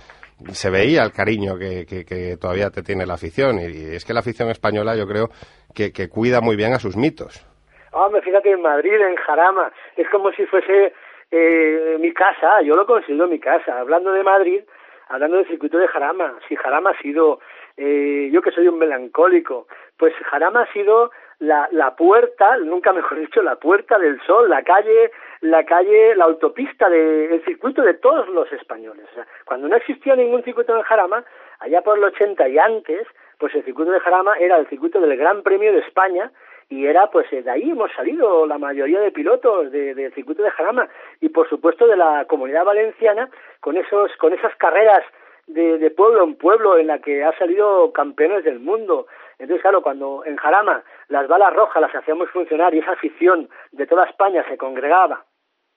se 0.52 0.69
veía 0.69 1.04
el 1.04 1.12
cariño 1.12 1.58
que, 1.58 2.38
todavía 2.39 2.69
te 2.69 2.82
tiene 2.82 3.06
la 3.06 3.15
afición. 3.15 3.60
Y, 3.60 3.95
es 3.95 4.06
que 4.06 4.13
la 4.13 4.19
afición 4.19 4.50
española 4.50 4.95
yo 4.95 5.06
creo 5.08 5.30
que, 5.74 5.91
que 5.91 6.10
cuida 6.10 6.41
muy 6.41 6.56
bien 6.56 6.74
a 6.74 6.80
sus 6.80 6.95
mitos. 6.98 7.45
Hombre, 7.91 8.21
fíjate, 8.21 8.52
en 8.52 8.62
Madrid, 8.62 8.93
en 8.93 9.15
Jarama, 9.15 9.71
es 9.95 10.10
como 10.10 10.32
si 10.34 10.45
fuese 10.48 10.93
eh, 11.32 11.98
mi 12.00 12.13
casa, 12.13 12.62
yo 12.62 12.76
lo 12.76 12.86
considero 12.86 13.28
mi 13.28 13.39
casa. 13.39 13.80
Hablando 13.80 14.12
de 14.12 14.24
Madrid, 14.24 14.62
hablando 15.08 15.38
del 15.38 15.48
circuito 15.48 15.78
de 15.78 15.88
Jarama, 15.88 16.36
si 16.48 16.56
Jarama 16.56 16.91
ha 16.91 17.02
sido, 17.02 17.39
eh, 17.78 18.30
yo 18.32 18.41
que 18.41 18.52
soy 18.52 18.67
un 18.67 18.80
melancólico, 18.80 19.67
pues 19.98 20.13
Jarama 20.30 20.63
ha 20.63 20.74
sido 20.74 21.12
la, 21.39 21.69
la 21.71 21.95
puerta, 21.95 22.58
nunca 22.58 22.93
mejor 22.93 23.19
dicho, 23.19 23.41
la 23.41 23.56
puerta 23.56 23.98
del 23.98 24.21
sol, 24.21 24.50
la 24.50 24.63
calle, 24.63 25.12
la 25.51 25.65
calle, 25.65 26.15
la 26.15 26.25
autopista 26.25 26.89
del 26.89 27.31
el 27.31 27.45
circuito 27.45 27.81
de 27.81 27.95
todos 27.95 28.27
los 28.29 28.51
españoles. 28.51 29.05
O 29.12 29.15
sea, 29.15 29.27
cuando 29.45 29.67
no 29.67 29.75
existía 29.75 30.15
ningún 30.15 30.43
circuito 30.43 30.75
en 30.75 30.84
Jarama, 30.84 31.23
allá 31.60 31.81
por 31.81 31.97
el 31.97 32.03
80 32.03 32.47
y 32.49 32.58
antes, 32.58 33.08
pues 33.38 33.53
el 33.55 33.63
circuito 33.63 33.91
de 33.91 33.99
Jarama 33.99 34.36
era 34.36 34.58
el 34.58 34.67
circuito 34.67 34.99
del 34.99 35.17
Gran 35.17 35.43
Premio 35.43 35.71
de 35.71 35.79
España 35.79 36.31
y 36.69 36.88
era 36.88 37.08
pues 37.12 37.29
de 37.29 37.49
ahí 37.49 37.69
hemos 37.69 37.91
salido 37.93 38.47
la 38.47 38.58
mayoría 38.58 38.99
de 38.99 39.12
pilotos 39.12 39.71
del 39.71 40.13
circuito 40.13 40.41
de 40.41 40.49
Jarama 40.51 40.88
y 41.21 41.29
por 41.29 41.47
supuesto 41.47 41.86
de 41.86 41.95
la 41.95 42.25
comunidad 42.25 42.65
valenciana 42.65 43.29
con 43.60 43.77
esos 43.77 44.12
con 44.17 44.34
esas 44.34 44.55
carreras 44.55 45.03
de, 45.45 45.77
de 45.77 45.91
pueblo 45.91 46.23
en 46.23 46.36
pueblo 46.36 46.77
en 46.77 46.88
la 46.88 46.99
que 46.99 47.23
ha 47.23 47.38
salido 47.38 47.93
campeones 47.93 48.43
del 48.43 48.60
mundo 48.60 49.05
entonces 49.38 49.62
claro 49.62 49.84
cuando 49.84 50.23
en 50.25 50.38
Jarama 50.38 50.84
las 51.08 51.27
balas 51.27 51.53
rojas 51.53 51.81
las 51.81 51.93
hacíamos 51.93 52.31
funcionar 52.31 52.73
y 52.73 52.79
esa 52.79 52.93
afición 52.93 53.47
de 53.71 53.86
toda 53.86 54.05
España 54.05 54.43
se 54.49 54.58
congregaba 54.58 55.23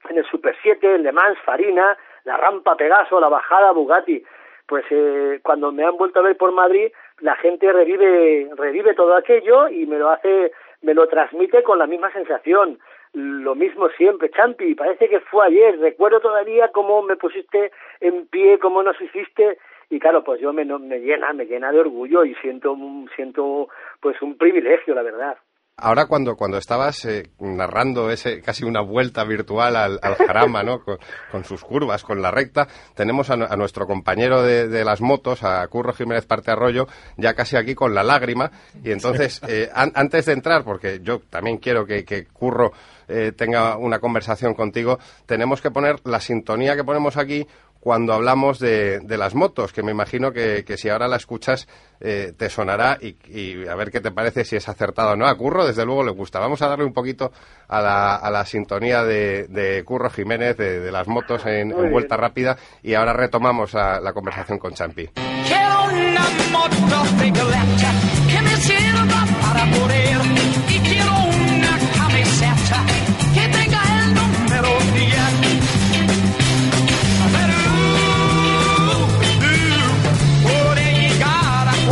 en 0.08 0.18
el 0.18 0.24
Super 0.26 0.56
7, 0.62 0.94
el 0.94 1.02
Le 1.02 1.12
Mans, 1.12 1.38
Farina, 1.44 1.96
la 2.24 2.36
rampa 2.36 2.76
Pegaso, 2.76 3.20
la 3.20 3.28
bajada 3.28 3.72
Bugatti, 3.72 4.22
pues 4.66 4.84
eh, 4.90 5.40
cuando 5.42 5.72
me 5.72 5.84
han 5.84 5.96
vuelto 5.96 6.20
a 6.20 6.22
ver 6.22 6.36
por 6.36 6.52
Madrid, 6.52 6.92
la 7.20 7.36
gente 7.36 7.72
revive, 7.72 8.50
revive 8.56 8.94
todo 8.94 9.16
aquello 9.16 9.68
y 9.68 9.86
me 9.86 9.98
lo 9.98 10.10
hace 10.10 10.52
me 10.82 10.94
lo 10.94 11.08
transmite 11.08 11.62
con 11.62 11.78
la 11.78 11.86
misma 11.86 12.12
sensación. 12.12 12.78
Lo 13.14 13.54
mismo 13.54 13.88
siempre, 13.90 14.30
Champi, 14.30 14.74
parece 14.74 15.08
que 15.08 15.20
fue 15.20 15.46
ayer, 15.46 15.78
recuerdo 15.80 16.20
todavía 16.20 16.68
cómo 16.68 17.02
me 17.02 17.16
pusiste 17.16 17.72
en 18.00 18.26
pie, 18.26 18.58
cómo 18.58 18.82
nos 18.82 19.00
hiciste, 19.00 19.58
y 19.90 19.98
claro, 19.98 20.22
pues 20.22 20.40
yo 20.40 20.52
me, 20.52 20.64
me 20.64 21.00
llena, 21.00 21.32
me 21.32 21.46
llena 21.46 21.72
de 21.72 21.80
orgullo 21.80 22.24
y 22.24 22.34
siento, 22.36 22.76
siento 23.16 23.68
pues 24.00 24.20
un 24.20 24.36
privilegio, 24.36 24.94
la 24.94 25.02
verdad. 25.02 25.38
Ahora 25.80 26.06
cuando, 26.06 26.34
cuando 26.34 26.58
estabas 26.58 27.04
eh, 27.04 27.30
narrando 27.38 28.10
ese 28.10 28.42
casi 28.42 28.64
una 28.64 28.80
vuelta 28.80 29.22
virtual 29.22 29.76
al, 29.76 30.00
jarama, 30.16 30.64
¿no? 30.64 30.80
Con, 30.82 31.44
sus 31.44 31.62
curvas, 31.62 32.02
con 32.02 32.20
la 32.20 32.32
recta, 32.32 32.66
tenemos 32.96 33.30
a, 33.30 33.36
nuestro 33.36 33.86
compañero 33.86 34.42
de, 34.42 34.84
las 34.84 35.00
motos, 35.00 35.44
a 35.44 35.64
Curro 35.68 35.92
Jiménez 35.92 36.26
Parte 36.26 36.50
Arroyo, 36.50 36.88
ya 37.16 37.34
casi 37.34 37.56
aquí 37.56 37.76
con 37.76 37.94
la 37.94 38.02
lágrima. 38.02 38.50
Y 38.82 38.90
entonces, 38.90 39.40
eh, 39.46 39.70
antes 39.72 40.26
de 40.26 40.32
entrar, 40.32 40.64
porque 40.64 40.98
yo 41.00 41.20
también 41.30 41.58
quiero 41.58 41.86
que, 41.86 42.04
que 42.04 42.26
Curro 42.26 42.72
eh, 43.10 43.32
tenga 43.34 43.78
una 43.78 44.00
conversación 44.00 44.52
contigo, 44.52 44.98
tenemos 45.24 45.62
que 45.62 45.70
poner 45.70 45.96
la 46.04 46.20
sintonía 46.20 46.76
que 46.76 46.84
ponemos 46.84 47.16
aquí 47.16 47.46
cuando 47.88 48.12
hablamos 48.12 48.58
de, 48.58 49.00
de, 49.00 49.16
las 49.16 49.34
motos, 49.34 49.72
que 49.72 49.82
me 49.82 49.92
imagino 49.92 50.30
que, 50.30 50.62
que 50.62 50.76
si 50.76 50.90
ahora 50.90 51.08
la 51.08 51.16
escuchas 51.16 51.66
eh, 52.00 52.34
te 52.36 52.50
sonará 52.50 52.98
y, 53.00 53.16
y, 53.34 53.66
a 53.66 53.74
ver 53.76 53.90
qué 53.90 54.00
te 54.00 54.10
parece 54.10 54.44
si 54.44 54.56
es 54.56 54.68
acertado 54.68 55.12
o 55.12 55.16
no. 55.16 55.26
A 55.26 55.34
Curro, 55.34 55.66
desde 55.66 55.86
luego, 55.86 56.04
le 56.04 56.10
gusta. 56.10 56.38
Vamos 56.38 56.60
a 56.60 56.68
darle 56.68 56.84
un 56.84 56.92
poquito 56.92 57.32
a 57.66 57.80
la, 57.80 58.16
a 58.16 58.30
la 58.30 58.44
sintonía 58.44 59.04
de, 59.04 59.46
de, 59.48 59.82
Curro 59.84 60.10
Jiménez, 60.10 60.58
de, 60.58 60.80
de 60.80 60.92
las 60.92 61.08
motos 61.08 61.46
en, 61.46 61.72
en, 61.72 61.90
vuelta 61.90 62.18
rápida, 62.18 62.58
y 62.82 62.92
ahora 62.92 63.14
retomamos 63.14 63.74
a, 63.74 64.00
la 64.00 64.12
conversación 64.12 64.58
con 64.58 64.74
Champi. 64.74 65.08
Quiero 65.46 65.84
una 65.84 66.28
moto 66.52 66.76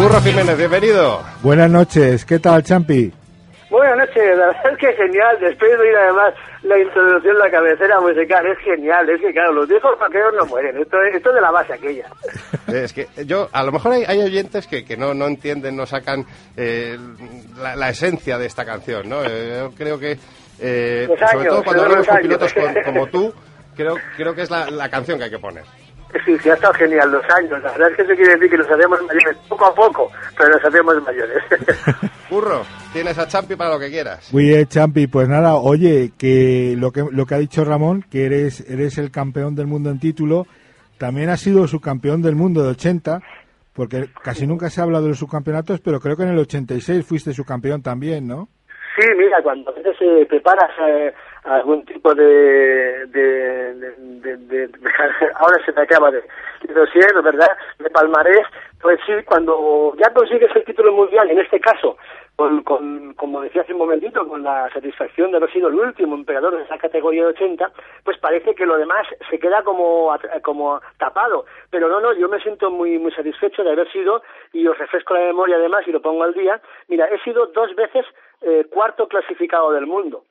Burro 0.07 0.21
Jiménez, 0.21 0.57
bienvenido. 0.57 1.21
Buenas 1.42 1.69
noches, 1.69 2.25
¿qué 2.25 2.38
tal, 2.38 2.62
Champi? 2.62 3.12
Buenas 3.69 3.97
noches, 3.97 4.38
la 4.38 4.47
verdad 4.47 4.73
es 4.73 4.79
que 4.79 4.92
genial, 4.92 5.37
después 5.40 5.69
de 5.69 5.79
oír 5.79 5.97
además 5.97 6.33
la 6.62 6.79
introducción, 6.79 7.37
la 7.37 7.51
cabecera 7.51 7.99
musical, 7.99 8.47
es 8.47 8.59
genial, 8.59 9.11
es 9.11 9.21
que 9.21 9.33
claro, 9.33 9.55
los 9.55 9.69
viejos 9.69 9.99
vaqueros 9.99 10.33
no 10.38 10.47
mueren, 10.47 10.81
esto, 10.81 10.97
esto 11.12 11.31
es 11.31 11.35
de 11.35 11.40
la 11.40 11.51
base 11.51 11.73
aquella. 11.73 12.07
Es 12.69 12.92
que 12.92 13.09
yo, 13.25 13.49
a 13.51 13.64
lo 13.64 13.73
mejor 13.73 13.95
hay, 13.95 14.05
hay 14.07 14.21
oyentes 14.21 14.69
que, 14.69 14.85
que 14.85 14.97
no, 14.97 15.12
no 15.12 15.27
entienden, 15.27 15.75
no 15.75 15.87
sacan 15.87 16.25
eh, 16.57 16.97
la, 17.59 17.88
esencia 17.88 18.38
de 18.38 18.47
esta 18.47 18.64
canción, 18.64 19.09
¿no? 19.09 19.25
Eh, 19.25 19.59
yo 19.59 19.73
creo 19.73 19.99
que, 19.99 20.16
eh, 20.61 21.09
sobre 21.33 21.49
todo 21.49 21.64
cuando 21.64 21.83
hablamos 21.83 22.07
con 22.07 22.19
pilotos 22.19 22.55
como 22.85 23.09
tú, 23.09 23.35
creo, 23.75 23.97
creo 24.16 24.37
que 24.37 24.42
es 24.42 24.51
la, 24.51 24.71
la 24.71 24.88
canción 24.88 25.19
que 25.19 25.25
hay 25.25 25.31
que 25.31 25.40
poner. 25.40 25.64
Sí, 26.25 26.37
sí, 26.38 26.51
ha 26.51 26.55
estado 26.55 26.73
genial 26.75 27.11
los 27.11 27.25
años. 27.37 27.62
La 27.62 27.73
verdad 27.73 27.90
es 27.90 27.97
que 27.97 28.03
eso 28.03 28.14
quiere 28.14 28.35
decir 28.35 28.51
que 28.51 28.59
nos 28.59 28.71
hacemos 28.71 29.03
mayores 29.03 29.37
poco 29.49 29.66
a 29.66 29.75
poco, 29.75 30.11
pero 30.37 30.51
nos 30.51 30.64
hacemos 30.64 31.03
mayores. 31.03 31.42
Burro, 32.31 32.62
tienes 32.92 33.19
a 33.19 33.29
Champi 33.29 33.57
para 33.57 33.71
lo 33.71 33.79
que 33.79 33.90
quieras. 33.90 34.33
Muy 34.33 34.45
bien, 34.45 34.66
Champi. 34.66 35.07
Pues 35.07 35.29
nada, 35.29 35.57
oye, 35.57 36.12
que 36.16 36.75
lo 36.77 36.92
que 36.92 37.05
lo 37.11 37.27
que 37.27 37.35
ha 37.35 37.38
dicho 37.38 37.64
Ramón, 37.64 38.05
que 38.11 38.27
eres 38.27 38.61
eres 38.69 38.99
el 38.99 39.11
campeón 39.11 39.55
del 39.55 39.66
mundo 39.66 39.90
en 39.90 40.01
título, 40.01 40.47
también 40.99 41.29
has 41.29 41.40
sido 41.40 41.66
subcampeón 41.69 42.23
del 42.23 42.35
mundo 42.35 42.62
de 42.62 42.71
80, 42.71 43.21
porque 43.73 44.09
casi 44.23 44.47
nunca 44.47 44.71
se 44.71 44.81
ha 44.81 44.85
hablado 44.85 45.05
de 45.05 45.11
los 45.11 45.19
subcampeonatos, 45.19 45.81
pero 45.81 46.01
creo 46.01 46.16
que 46.16 46.23
en 46.23 46.31
el 46.31 46.38
86 46.38 47.05
fuiste 47.05 47.35
subcampeón 47.35 47.83
también, 47.83 48.27
¿no? 48.27 48.49
Sí, 48.97 49.07
mira, 49.15 49.43
cuando 49.43 49.71
a 49.71 49.75
veces 49.75 49.95
eh, 50.01 50.27
preparas 50.27 50.71
eh, 50.81 51.13
algún 51.45 51.85
tipo 51.85 52.15
de, 52.15 53.05
de, 53.07 54.71
ahora 55.35 55.63
se 55.65 55.73
me 55.73 55.83
acaba 55.83 56.11
de, 56.11 56.23
de 56.63 57.21
¿verdad? 57.23 57.51
De 57.79 57.91
palmarés, 57.91 58.47
pues 58.81 58.99
sí, 59.05 59.13
cuando 59.27 59.95
ya 59.99 60.13
consigues 60.15 60.51
el 60.57 60.65
título 60.65 60.93
mundial, 60.93 61.31
en 61.31 61.41
este 61.41 61.61
caso, 61.61 61.99
con, 62.37 62.62
con, 62.62 63.14
como 63.14 63.40
decía 63.40 63.62
hace 63.62 63.72
un 63.72 63.79
momentito, 63.79 64.27
con 64.29 64.42
la 64.42 64.70
satisfacción 64.70 65.31
de 65.31 65.38
haber 65.38 65.53
sido 65.53 65.68
el 65.68 65.75
último 65.75 66.14
emperador 66.14 66.57
de 66.57 66.64
esa 66.64 66.79
categoría 66.79 67.22
de 67.22 67.31
80, 67.31 67.72
pues 68.05 68.18
parece 68.18 68.55
que 68.55 68.66
lo 68.66 68.77
demás 68.77 69.07
se 69.31 69.38
queda 69.38 69.62
como, 69.62 70.14
como 70.42 70.81
tapado. 70.99 71.46
Pero 71.70 71.88
no, 71.88 72.01
no, 72.01 72.12
yo 72.12 72.29
me 72.29 72.40
siento 72.40 72.70
muy, 72.70 72.99
muy 72.99 73.12
satisfecho 73.12 73.64
de 73.64 73.72
haber 73.72 73.90
sido, 73.90 74.22
y 74.53 74.66
os 74.66 74.79
refresco 74.79 75.14
la 75.14 75.20
memoria 75.20 75.57
además 75.57 75.85
y 75.87 75.92
lo 75.92 76.03
pongo 76.03 76.22
al 76.22 76.35
día, 76.35 76.61
mira, 76.88 77.07
he 77.07 77.18
sido 77.20 77.46
dos 77.46 77.75
veces 77.75 78.05
eh, 78.42 78.66
cuarto 78.70 79.09
clasificado 79.09 79.72
del 79.72 79.87
mundo 79.87 80.25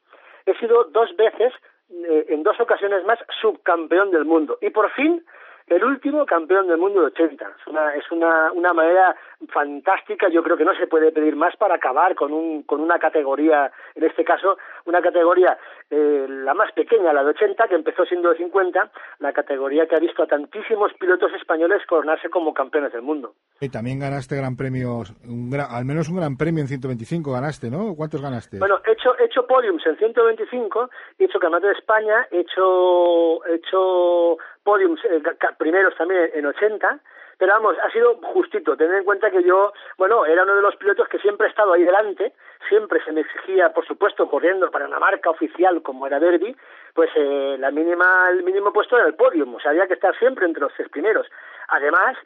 he 0.45 0.55
sido 0.57 0.85
dos 0.85 1.15
veces, 1.15 1.53
eh, 1.89 2.25
en 2.29 2.43
dos 2.43 2.59
ocasiones 2.59 3.03
más, 3.05 3.19
subcampeón 3.41 4.11
del 4.11 4.25
mundo. 4.25 4.57
Y 4.61 4.69
por 4.69 4.89
fin, 4.91 5.23
el 5.67 5.83
último 5.83 6.25
campeón 6.25 6.67
del 6.67 6.77
mundo 6.77 7.01
de 7.01 7.07
80. 7.07 7.45
Es 7.59 7.67
una, 7.67 7.95
es 7.95 8.11
una, 8.11 8.51
una 8.51 8.73
manera 8.73 9.15
fantástica, 9.49 10.29
yo 10.29 10.43
creo 10.43 10.57
que 10.57 10.65
no 10.65 10.75
se 10.75 10.87
puede 10.87 11.11
pedir 11.11 11.35
más 11.35 11.55
para 11.57 11.75
acabar 11.75 12.15
con, 12.15 12.31
un, 12.33 12.63
con 12.63 12.81
una 12.81 12.99
categoría, 12.99 13.71
en 13.95 14.03
este 14.03 14.23
caso, 14.23 14.57
una 14.85 15.01
categoría 15.01 15.57
eh, 15.89 16.25
la 16.27 16.53
más 16.53 16.71
pequeña, 16.73 17.13
la 17.13 17.23
de 17.23 17.29
80, 17.31 17.67
que 17.67 17.75
empezó 17.75 18.05
siendo 18.05 18.29
de 18.29 18.37
50, 18.37 18.91
la 19.19 19.33
categoría 19.33 19.87
que 19.87 19.95
ha 19.95 19.99
visto 19.99 20.23
a 20.23 20.27
tantísimos 20.27 20.91
pilotos 20.99 21.31
españoles 21.33 21.85
coronarse 21.87 22.29
como 22.29 22.53
campeones 22.53 22.93
del 22.93 23.01
mundo. 23.01 23.33
Y 23.59 23.69
también 23.69 23.99
ganaste 23.99 24.35
gran 24.35 24.55
premio, 24.55 25.03
un 25.27 25.55
al 25.55 25.85
menos 25.85 26.09
un 26.09 26.17
gran 26.17 26.37
premio 26.37 26.61
en 26.61 26.67
125 26.67 27.31
ganaste, 27.31 27.69
¿no? 27.69 27.95
¿Cuántos 27.95 28.21
ganaste? 28.21 28.59
Bueno, 28.59 28.79
he 28.85 28.91
hecho, 28.91 29.17
he 29.19 29.25
hecho 29.25 29.45
podiums 29.45 29.85
en 29.85 29.97
125, 29.97 30.89
he 31.19 31.25
hecho 31.25 31.39
campeonato 31.39 31.67
de 31.67 31.73
España, 31.73 32.27
he 32.31 32.39
hecho, 32.39 33.45
he 33.45 33.55
hecho 33.55 34.37
podiums, 34.65 34.99
eh, 35.05 35.21
primeros 35.57 35.95
también 35.95 36.29
en 36.33 36.45
80, 36.45 36.99
pero 37.37 37.53
vamos, 37.53 37.77
ha 37.81 37.89
sido 37.91 38.15
justito. 38.33 38.75
Tener 38.75 38.95
en 38.95 39.03
cuenta 39.05 39.31
que 39.31 39.43
yo, 39.43 39.71
bueno, 39.97 40.25
era 40.25 40.43
uno 40.43 40.55
de 40.55 40.61
los 40.61 40.75
pilotos 40.75 41.07
que 41.07 41.19
siempre 41.19 41.47
he 41.47 41.49
estado 41.49 41.71
ahí 41.71 41.83
delante, 41.83 42.33
siempre 42.67 42.99
se 43.05 43.13
me 43.13 43.21
exigía, 43.21 43.71
por 43.71 43.85
supuesto, 43.85 44.27
corriendo 44.29 44.69
para 44.71 44.87
una 44.87 44.99
marca 44.99 45.29
oficial 45.29 45.81
como 45.83 46.07
era 46.07 46.19
Derby, 46.19 46.55
pues 46.93 47.09
eh, 47.15 47.55
la 47.59 47.71
mínima, 47.71 48.27
el 48.29 48.43
mínimo 48.43 48.73
puesto 48.73 48.97
era 48.97 49.07
el 49.07 49.15
podium, 49.15 49.55
o 49.55 49.59
sea, 49.59 49.71
había 49.71 49.87
que 49.87 49.93
estar 49.93 50.17
siempre 50.17 50.45
entre 50.45 50.61
los 50.61 50.73
tres 50.73 50.89
primeros. 50.89 51.27
Además, 51.69 52.17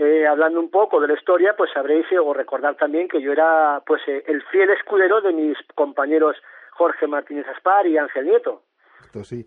eh, 0.00 0.28
hablando 0.28 0.60
un 0.60 0.70
poco 0.70 1.00
de 1.00 1.08
la 1.08 1.14
historia, 1.14 1.56
pues 1.56 1.72
sabréis 1.72 2.06
eh, 2.12 2.20
o 2.20 2.32
recordar 2.32 2.76
también 2.76 3.08
que 3.08 3.20
yo 3.20 3.32
era 3.32 3.82
pues 3.84 4.00
eh, 4.06 4.22
el 4.28 4.44
fiel 4.44 4.70
escudero 4.70 5.20
de 5.20 5.32
mis 5.32 5.58
compañeros 5.74 6.36
Jorge 6.70 7.08
Martínez 7.08 7.48
Aspar 7.48 7.84
y 7.88 7.98
Ángel 7.98 8.26
Nieto. 8.26 8.62
sí. 9.24 9.44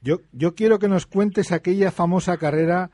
Yo, 0.00 0.18
yo 0.32 0.54
quiero 0.54 0.78
que 0.78 0.88
nos 0.88 1.06
cuentes 1.06 1.52
aquella 1.52 1.90
famosa 1.90 2.36
carrera 2.36 2.90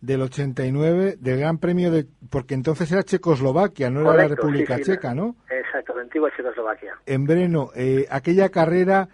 del 0.00 0.22
89 0.22 1.16
del 1.18 1.40
Gran 1.40 1.58
Premio 1.58 1.90
de 1.90 2.06
porque 2.30 2.54
entonces 2.54 2.90
era 2.92 3.02
Checoslovaquia, 3.02 3.90
no 3.90 4.02
era 4.02 4.14
la 4.14 4.28
República 4.28 4.80
Checa, 4.80 5.14
¿no? 5.14 5.36
Exacto, 5.50 5.94
la 5.96 6.02
antigua 6.02 6.30
Checoslovaquia. 6.36 6.94
En 7.06 7.24
Breno, 7.24 7.70
eh, 7.74 8.06
aquella 8.10 8.48
carrera 8.50 9.08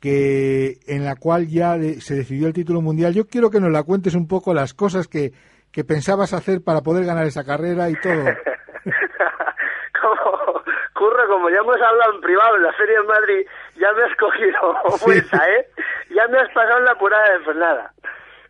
que 0.00 0.78
en 0.86 1.04
la 1.04 1.16
cual 1.16 1.48
ya 1.48 1.76
se 2.00 2.14
decidió 2.14 2.46
el 2.46 2.52
título 2.52 2.80
mundial. 2.80 3.14
Yo 3.14 3.26
quiero 3.26 3.50
que 3.50 3.60
nos 3.60 3.72
la 3.72 3.82
cuentes 3.82 4.14
un 4.14 4.28
poco 4.28 4.54
las 4.54 4.74
cosas 4.74 5.08
que, 5.08 5.32
que 5.72 5.84
pensabas 5.84 6.32
hacer 6.32 6.62
para 6.62 6.82
poder 6.82 7.04
ganar 7.04 7.26
esa 7.26 7.44
carrera 7.44 7.90
y 7.90 7.94
todo. 7.94 8.24
como, 10.00 10.62
curro, 10.94 11.28
como 11.28 11.50
ya 11.50 11.58
hemos 11.58 11.80
hablado 11.80 12.14
en 12.14 12.20
privado 12.20 12.56
en 12.56 12.62
la 12.62 12.72
Feria 12.74 13.00
de 13.00 13.06
Madrid, 13.06 13.46
ya 13.78 13.92
me 13.92 14.02
has 14.04 14.16
cogido 14.16 14.76
vuelta, 15.04 15.50
¿eh? 15.50 15.66
Ya 16.10 16.26
me 16.28 16.38
has 16.38 16.50
pasado 16.50 16.78
en 16.78 16.84
la 16.84 16.94
purada 16.94 17.32
de 17.32 17.44
Fernada. 17.44 17.92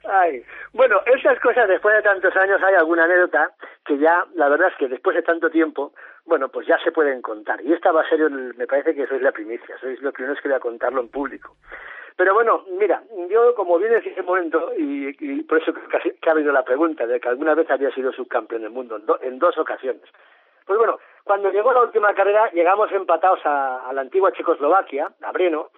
Ay, 0.09 0.43
bueno, 0.73 1.01
esas 1.07 1.39
cosas 1.41 1.69
después 1.69 1.95
de 1.95 2.03
tantos 2.03 2.35
años 2.37 2.63
hay 2.63 2.75
alguna 2.75 3.05
anécdota 3.05 3.53
que 3.85 3.99
ya, 3.99 4.25
la 4.35 4.49
verdad 4.49 4.69
es 4.69 4.77
que 4.77 4.89
después 4.89 5.17
de 5.17 5.23
tanto 5.23 5.51
tiempo, 5.51 5.93
bueno, 6.25 6.49
pues 6.49 6.67
ya 6.67 6.79
se 6.85 6.93
pueden 6.93 7.21
contar. 7.23 7.61
Y 7.63 7.73
esta 7.73 7.93
va 7.93 8.03
a 8.03 8.09
ser, 8.09 8.31
me 8.31 8.67
parece 8.67 8.95
que 8.95 9.07
sois 9.07 9.23
la 9.23 9.33
primicia, 9.33 9.77
sois 9.81 10.01
los 10.01 10.13
primeros 10.13 10.41
que 10.41 10.49
voy 10.49 10.57
a 10.57 10.61
contarlo 10.61 11.01
en 11.01 11.09
público. 11.09 11.57
Pero 12.19 12.35
bueno, 12.35 12.65
mira, 12.79 13.01
yo 13.31 13.55
como 13.55 13.79
bien 13.79 13.95
en 13.95 14.03
ese 14.05 14.23
momento, 14.23 14.73
y, 14.77 15.43
por 15.45 15.63
eso 15.63 15.73
que, 15.73 16.17
que, 16.21 16.29
ha 16.29 16.33
habido 16.33 16.53
la 16.53 16.65
pregunta 16.65 17.07
de 17.07 17.21
que 17.21 17.29
alguna 17.29 17.55
vez 17.55 17.71
había 17.71 17.93
sido 17.93 18.13
subcampeón 18.13 18.63
del 18.63 18.73
mundo, 18.73 19.01
en, 19.23 19.39
dos 19.39 19.57
ocasiones. 19.57 20.03
Pues 20.69 20.77
bueno, 20.79 20.99
cuando 21.25 21.51
llegó 21.51 21.73
la 21.73 21.81
última 21.81 22.13
carrera, 22.13 22.51
llegamos 22.53 22.93
empatados 22.93 23.41
a, 23.45 23.91
la 23.91 24.03
antigua 24.03 24.33
Checoslovaquia, 24.33 25.11
a 25.23 25.33
Breno, 25.33 25.71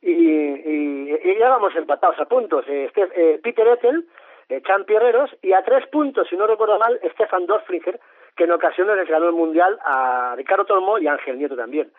y, 0.00 0.12
y, 0.12 1.18
llegamos 1.24 1.74
empatados 1.74 2.20
a 2.20 2.26
puntos. 2.26 2.64
Este, 2.68 3.08
eh, 3.16 3.40
Peter 3.42 3.66
Ethel, 3.66 4.06
eh, 4.48 4.62
Pierreros, 4.86 5.36
y 5.42 5.52
a 5.52 5.64
tres 5.64 5.88
puntos, 5.88 6.28
si 6.28 6.36
no 6.36 6.46
recuerdo 6.46 6.78
mal, 6.78 6.96
Stefan 7.14 7.46
Dorfringer, 7.46 7.98
que 8.36 8.44
en 8.44 8.52
ocasiones 8.52 8.96
les 8.96 9.08
ganó 9.08 9.26
el 9.26 9.32
Mundial 9.32 9.80
a 9.84 10.34
Ricardo 10.36 10.64
Tormo 10.64 10.96
y 10.98 11.08
a 11.08 11.14
Ángel 11.14 11.38
Nieto 11.38 11.56
también. 11.56 11.90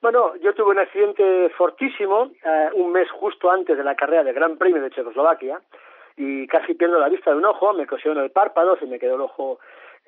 Bueno, 0.00 0.36
yo 0.36 0.54
tuve 0.54 0.70
un 0.70 0.78
accidente 0.78 1.50
fortísimo 1.50 2.30
eh, 2.42 2.70
un 2.72 2.92
mes 2.92 3.10
justo 3.10 3.50
antes 3.50 3.76
de 3.76 3.84
la 3.84 3.94
carrera 3.94 4.24
del 4.24 4.34
Gran 4.34 4.56
Premio 4.56 4.80
de 4.80 4.88
Checoslovaquia 4.88 5.60
y 6.16 6.46
casi 6.46 6.72
pierdo 6.72 6.98
la 6.98 7.10
vista 7.10 7.30
de 7.30 7.36
un 7.36 7.44
ojo, 7.44 7.74
me 7.74 7.86
cosieron 7.86 8.24
el 8.24 8.30
párpado, 8.30 8.78
se 8.78 8.86
me 8.86 8.98
quedó 8.98 9.16
el 9.16 9.20
ojo, 9.20 9.58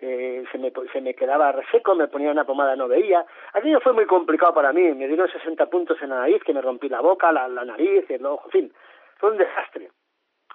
eh, 0.02 0.44
se, 0.50 0.58
me, 0.58 0.72
se 0.92 1.00
me 1.00 1.14
quedaba 1.14 1.52
reseco, 1.52 1.94
me 1.94 2.08
ponía 2.08 2.32
una 2.32 2.44
pomada, 2.44 2.74
no 2.74 2.88
veía. 2.88 3.24
Aquello 3.52 3.80
fue 3.80 3.92
muy 3.92 4.04
complicado 4.04 4.52
para 4.52 4.72
mí, 4.72 4.82
me 4.92 5.06
dieron 5.06 5.30
60 5.30 5.66
puntos 5.66 5.96
en 6.02 6.10
la 6.10 6.16
nariz, 6.16 6.42
que 6.42 6.52
me 6.52 6.60
rompí 6.60 6.88
la 6.88 7.00
boca, 7.00 7.30
la, 7.30 7.46
la 7.46 7.64
nariz, 7.64 8.04
el 8.10 8.26
ojo, 8.26 8.46
en 8.46 8.50
fin, 8.50 8.72
fue 9.18 9.30
un 9.30 9.38
desastre. 9.38 9.90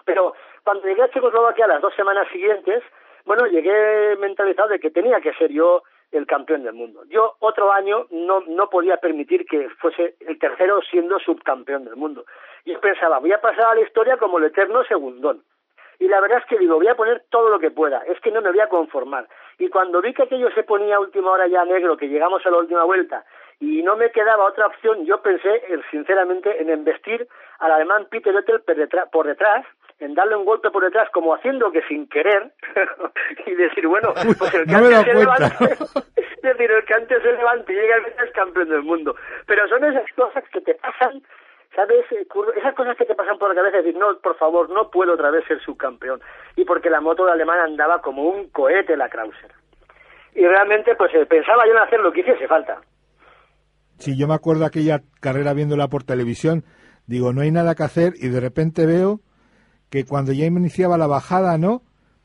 Pero 0.03 0.33
cuando 0.63 0.87
llegué 0.87 1.03
a 1.03 1.09
Checoslovaquia 1.09 1.65
las 1.65 1.81
dos 1.81 1.93
semanas 1.95 2.27
siguientes, 2.31 2.83
bueno, 3.25 3.45
llegué 3.47 4.17
mentalizado 4.17 4.69
de 4.69 4.79
que 4.79 4.91
tenía 4.91 5.21
que 5.21 5.33
ser 5.33 5.51
yo 5.51 5.83
el 6.11 6.25
campeón 6.25 6.63
del 6.63 6.73
mundo. 6.73 7.03
Yo 7.09 7.35
otro 7.39 7.71
año 7.71 8.07
no, 8.11 8.41
no 8.47 8.69
podía 8.69 8.97
permitir 8.97 9.45
que 9.45 9.69
fuese 9.81 10.15
el 10.21 10.39
tercero 10.39 10.81
siendo 10.89 11.19
subcampeón 11.19 11.85
del 11.85 11.95
mundo. 11.95 12.25
Yo 12.65 12.79
pensaba, 12.79 13.19
voy 13.19 13.31
a 13.31 13.41
pasar 13.41 13.65
a 13.65 13.75
la 13.75 13.81
historia 13.81 14.17
como 14.17 14.37
el 14.37 14.45
eterno 14.45 14.83
segundón. 14.85 15.43
Y 15.99 16.07
la 16.07 16.21
verdad 16.21 16.39
es 16.39 16.45
que 16.45 16.59
digo, 16.59 16.75
voy 16.75 16.87
a 16.87 16.95
poner 16.95 17.23
todo 17.29 17.49
lo 17.49 17.59
que 17.59 17.71
pueda, 17.71 17.99
es 18.07 18.19
que 18.21 18.31
no 18.31 18.41
me 18.41 18.51
voy 18.51 18.59
a 18.59 18.69
conformar. 18.69 19.27
Y 19.57 19.69
cuando 19.69 20.01
vi 20.01 20.13
que 20.13 20.23
aquello 20.23 20.49
se 20.51 20.63
ponía 20.63 20.97
a 20.97 20.99
última 20.99 21.31
hora 21.31 21.47
ya 21.47 21.65
negro, 21.65 21.97
que 21.97 22.07
llegamos 22.07 22.45
a 22.45 22.51
la 22.51 22.57
última 22.57 22.83
vuelta, 22.83 23.25
y 23.59 23.81
no 23.81 23.95
me 23.95 24.11
quedaba 24.11 24.45
otra 24.45 24.67
opción, 24.67 25.05
yo 25.05 25.21
pensé, 25.21 25.63
sinceramente, 25.89 26.61
en 26.61 26.69
investir 26.69 27.27
al 27.59 27.71
alemán 27.71 28.07
Peter 28.09 28.35
Oettel 28.35 28.61
por 29.11 29.25
detrás, 29.25 29.65
en 29.99 30.13
darle 30.13 30.35
un 30.35 30.45
golpe 30.45 30.69
por 30.69 30.83
detrás, 30.83 31.09
como 31.09 31.33
haciendo 31.33 31.71
que 31.71 31.81
sin 31.83 32.07
querer, 32.07 32.51
y 33.47 33.55
decir, 33.55 33.87
bueno, 33.87 34.13
pues 34.37 34.53
el 34.53 34.65
que 34.67 34.75
antes 34.75 35.03
se 35.03 35.13
levante, 35.15 35.65
decir, 36.43 36.71
el 36.71 36.85
que 36.85 36.93
antes 36.93 37.23
se 37.23 37.31
levante 37.31 37.73
y 37.73 37.75
llega 37.75 37.95
el 37.95 38.31
campeón 38.31 38.69
del 38.69 38.83
mundo. 38.83 39.15
Pero 39.47 39.67
son 39.67 39.83
esas 39.85 40.11
cosas 40.13 40.43
que 40.51 40.61
te 40.61 40.75
pasan, 40.75 41.23
¿sabes? 41.75 42.05
Eh, 42.11 42.27
esas 42.57 42.73
cosas 42.75 42.97
que 42.97 43.05
te 43.05 43.15
pasan 43.15 43.37
por 43.37 43.49
la 43.49 43.55
cabeza, 43.55 43.77
decir, 43.77 43.97
no, 43.97 44.17
por 44.19 44.37
favor, 44.37 44.69
no 44.69 44.89
puedo 44.89 45.13
otra 45.13 45.31
vez 45.31 45.45
ser 45.47 45.61
subcampeón. 45.61 46.21
Y 46.55 46.65
porque 46.65 46.89
la 46.89 47.01
moto 47.01 47.25
de 47.25 47.31
alemán 47.31 47.59
andaba 47.59 48.01
como 48.01 48.23
un 48.23 48.49
cohete 48.49 48.97
la 48.97 49.09
Krauser. 49.09 49.51
Y 50.35 50.45
realmente, 50.45 50.95
pues 50.95 51.13
eh, 51.13 51.25
pensaba 51.25 51.65
yo 51.65 51.73
en 51.73 51.79
hacer 51.79 51.99
lo 51.99 52.11
que 52.11 52.21
hiciese 52.21 52.47
falta. 52.47 52.81
Sí, 53.97 54.17
yo 54.17 54.27
me 54.27 54.35
acuerdo 54.35 54.65
aquella 54.65 55.01
carrera 55.19 55.53
viéndola 55.53 55.87
por 55.87 56.03
televisión, 56.03 56.63
digo, 57.07 57.33
no 57.33 57.41
hay 57.41 57.51
nada 57.51 57.73
que 57.73 57.83
hacer 57.83 58.13
y 58.15 58.29
de 58.29 58.39
repente 58.39 58.85
veo 58.85 59.19
que 59.89 60.05
cuando 60.05 60.33
ya 60.33 60.45
iniciaba 60.45 60.97
la 60.97 61.07
bajada, 61.07 61.57
¿no? 61.57 61.81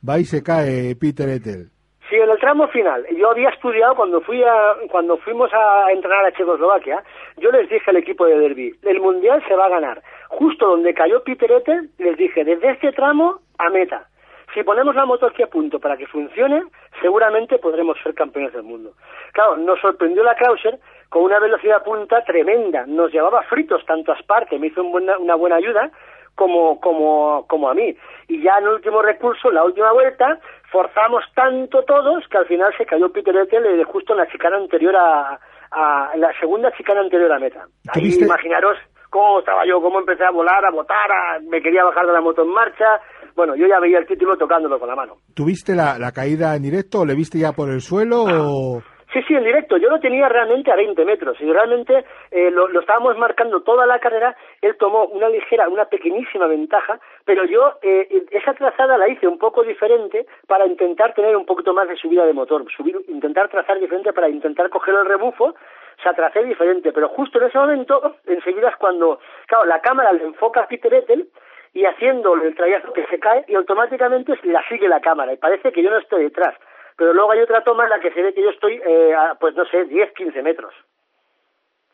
Va 0.06 0.18
y 0.18 0.24
se 0.24 0.42
cae 0.42 0.94
Peter 0.96 1.28
Ethel. 1.28 1.71
Sí, 2.12 2.18
en 2.18 2.28
el 2.28 2.38
tramo 2.38 2.68
final. 2.68 3.06
Yo 3.16 3.30
había 3.30 3.48
estudiado 3.48 3.94
cuando 3.94 4.20
fui 4.20 4.44
a, 4.44 4.74
cuando 4.90 5.16
fuimos 5.16 5.50
a 5.54 5.90
entrenar 5.90 6.26
a 6.26 6.32
Checoslovaquia, 6.32 7.02
yo 7.38 7.50
les 7.50 7.70
dije 7.70 7.88
al 7.88 7.96
equipo 7.96 8.26
de 8.26 8.38
Derby, 8.38 8.70
el 8.82 9.00
mundial 9.00 9.42
se 9.48 9.56
va 9.56 9.64
a 9.64 9.70
ganar. 9.70 10.02
Justo 10.28 10.66
donde 10.66 10.92
cayó 10.92 11.24
Peter 11.24 11.50
Ethel, 11.50 11.88
les 11.96 12.18
dije, 12.18 12.44
desde 12.44 12.72
este 12.72 12.92
tramo 12.92 13.38
a 13.56 13.70
meta. 13.70 14.08
Si 14.52 14.62
ponemos 14.62 14.94
la 14.94 15.06
moto 15.06 15.24
aquí 15.24 15.42
a 15.42 15.46
punto 15.46 15.80
para 15.80 15.96
que 15.96 16.06
funcione, 16.06 16.64
seguramente 17.00 17.56
podremos 17.56 17.96
ser 18.02 18.12
campeones 18.12 18.52
del 18.52 18.64
mundo. 18.64 18.92
Claro, 19.32 19.56
nos 19.56 19.80
sorprendió 19.80 20.22
la 20.22 20.34
Krauser 20.34 20.78
con 21.08 21.22
una 21.22 21.38
velocidad 21.38 21.82
punta 21.82 22.22
tremenda. 22.24 22.84
Nos 22.86 23.10
llevaba 23.10 23.40
fritos 23.44 23.86
tanto 23.86 24.12
a 24.12 24.18
Spar, 24.18 24.46
que 24.48 24.58
me 24.58 24.66
hizo 24.66 24.82
una 24.82 25.34
buena 25.34 25.56
ayuda, 25.56 25.90
como, 26.34 26.80
como, 26.80 27.46
como 27.46 27.68
a 27.68 27.74
mí. 27.74 27.94
Y 28.28 28.42
ya 28.42 28.58
en 28.58 28.64
el 28.64 28.74
último 28.74 29.02
recurso, 29.02 29.50
la 29.50 29.64
última 29.64 29.92
vuelta, 29.92 30.38
forzamos 30.70 31.24
tanto 31.34 31.82
todos 31.84 32.26
que 32.28 32.38
al 32.38 32.46
final 32.46 32.72
se 32.76 32.86
cayó 32.86 33.12
Peter 33.12 33.36
Ethel 33.36 33.84
justo 33.84 34.12
en 34.12 34.20
la 34.20 34.28
chicana 34.28 34.56
anterior 34.56 34.96
a, 34.96 35.38
a 35.70 36.16
la 36.16 36.32
segunda 36.40 36.72
chicana 36.72 37.00
anterior 37.00 37.32
a 37.32 37.38
meta. 37.38 37.66
Ahí 37.88 38.14
imaginaros 38.18 38.78
cómo 39.10 39.40
estaba 39.40 39.66
yo, 39.66 39.80
cómo 39.82 39.98
empecé 39.98 40.24
a 40.24 40.30
volar, 40.30 40.64
a 40.64 40.70
botar, 40.70 41.10
me 41.48 41.60
quería 41.60 41.84
bajar 41.84 42.06
de 42.06 42.12
la 42.12 42.20
moto 42.20 42.42
en 42.42 42.48
marcha. 42.48 43.00
Bueno, 43.34 43.54
yo 43.56 43.66
ya 43.66 43.80
veía 43.80 43.98
el 43.98 44.06
título 44.06 44.36
tocándolo 44.36 44.78
con 44.78 44.88
la 44.88 44.94
mano. 44.94 45.16
¿Tuviste 45.34 45.74
la, 45.74 45.98
la 45.98 46.12
caída 46.12 46.54
en 46.54 46.62
directo 46.62 47.00
o 47.00 47.06
le 47.06 47.14
viste 47.14 47.38
ya 47.38 47.52
por 47.52 47.70
el 47.70 47.80
suelo 47.80 48.24
o...? 48.24 48.82
Sí, 49.12 49.22
sí, 49.28 49.34
en 49.34 49.44
directo. 49.44 49.76
Yo 49.76 49.90
lo 49.90 50.00
tenía 50.00 50.26
realmente 50.28 50.72
a 50.72 50.76
20 50.76 51.04
metros 51.04 51.38
y 51.38 51.52
realmente 51.52 52.04
eh, 52.30 52.50
lo, 52.50 52.80
estábamos 52.80 53.18
marcando 53.18 53.60
toda 53.60 53.84
la 53.84 53.98
carrera. 53.98 54.34
Él 54.62 54.74
tomó 54.78 55.04
una 55.04 55.28
ligera, 55.28 55.68
una 55.68 55.84
pequeñísima 55.84 56.46
ventaja, 56.46 56.98
pero 57.26 57.44
yo 57.44 57.74
eh, 57.82 58.24
esa 58.30 58.54
trazada 58.54 58.96
la 58.96 59.08
hice 59.08 59.28
un 59.28 59.38
poco 59.38 59.64
diferente 59.64 60.26
para 60.46 60.66
intentar 60.66 61.12
tener 61.12 61.36
un 61.36 61.44
poquito 61.44 61.74
más 61.74 61.88
de 61.88 61.96
subida 61.96 62.24
de 62.24 62.32
motor, 62.32 62.64
subir, 62.74 62.96
intentar 63.08 63.50
trazar 63.50 63.78
diferente 63.78 64.14
para 64.14 64.30
intentar 64.30 64.70
coger 64.70 64.94
el 64.94 65.04
rebufo. 65.04 65.44
O 65.44 66.02
sea, 66.02 66.14
tracé 66.14 66.42
diferente, 66.42 66.90
pero 66.90 67.10
justo 67.10 67.38
en 67.38 67.48
ese 67.48 67.58
momento, 67.58 68.16
enseguida 68.26 68.70
es 68.70 68.76
cuando, 68.76 69.20
claro, 69.46 69.66
la 69.66 69.80
cámara 69.82 70.12
le 70.14 70.24
enfoca 70.24 70.62
a 70.62 70.66
Peter 70.66 70.92
Ethel 70.92 71.28
y 71.74 71.84
haciendo 71.84 72.34
el 72.34 72.54
trayecto 72.54 72.94
que 72.94 73.06
se 73.06 73.20
cae 73.20 73.44
y 73.46 73.54
automáticamente 73.54 74.38
la 74.44 74.66
sigue 74.68 74.88
la 74.88 75.00
cámara 75.00 75.34
y 75.34 75.36
parece 75.36 75.70
que 75.70 75.82
yo 75.82 75.90
no 75.90 75.98
estoy 75.98 76.24
detrás 76.24 76.54
pero 76.96 77.12
luego 77.12 77.32
hay 77.32 77.40
otra 77.40 77.62
toma 77.64 77.84
en 77.84 77.90
la 77.90 78.00
que 78.00 78.12
se 78.12 78.22
ve 78.22 78.34
que 78.34 78.42
yo 78.42 78.50
estoy, 78.50 78.80
eh, 78.84 79.14
a, 79.14 79.34
pues 79.34 79.54
no 79.54 79.64
sé, 79.66 79.84
10, 79.84 80.12
15 80.12 80.42
metros. 80.42 80.74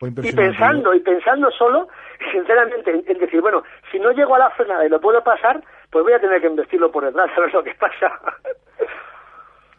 Y 0.01 0.31
pensando, 0.31 0.93
y 0.93 1.01
pensando 1.01 1.51
solo, 1.51 1.89
sinceramente, 2.31 2.91
en, 2.91 3.17
decir, 3.19 3.41
bueno, 3.41 3.63
si 3.91 3.99
no 3.99 4.11
llego 4.11 4.35
a 4.35 4.39
la 4.39 4.49
frenada 4.51 4.85
y 4.85 4.89
lo 4.89 5.01
puedo 5.01 5.21
pasar, 5.23 5.61
pues 5.91 6.03
voy 6.03 6.13
a 6.13 6.21
tener 6.21 6.39
que 6.39 6.47
investirlo 6.47 6.91
por 6.91 7.03
detrás, 7.03 7.29
a 7.37 7.41
ver 7.41 7.53
lo 7.53 7.63
que 7.63 7.75
pasa. 7.75 8.19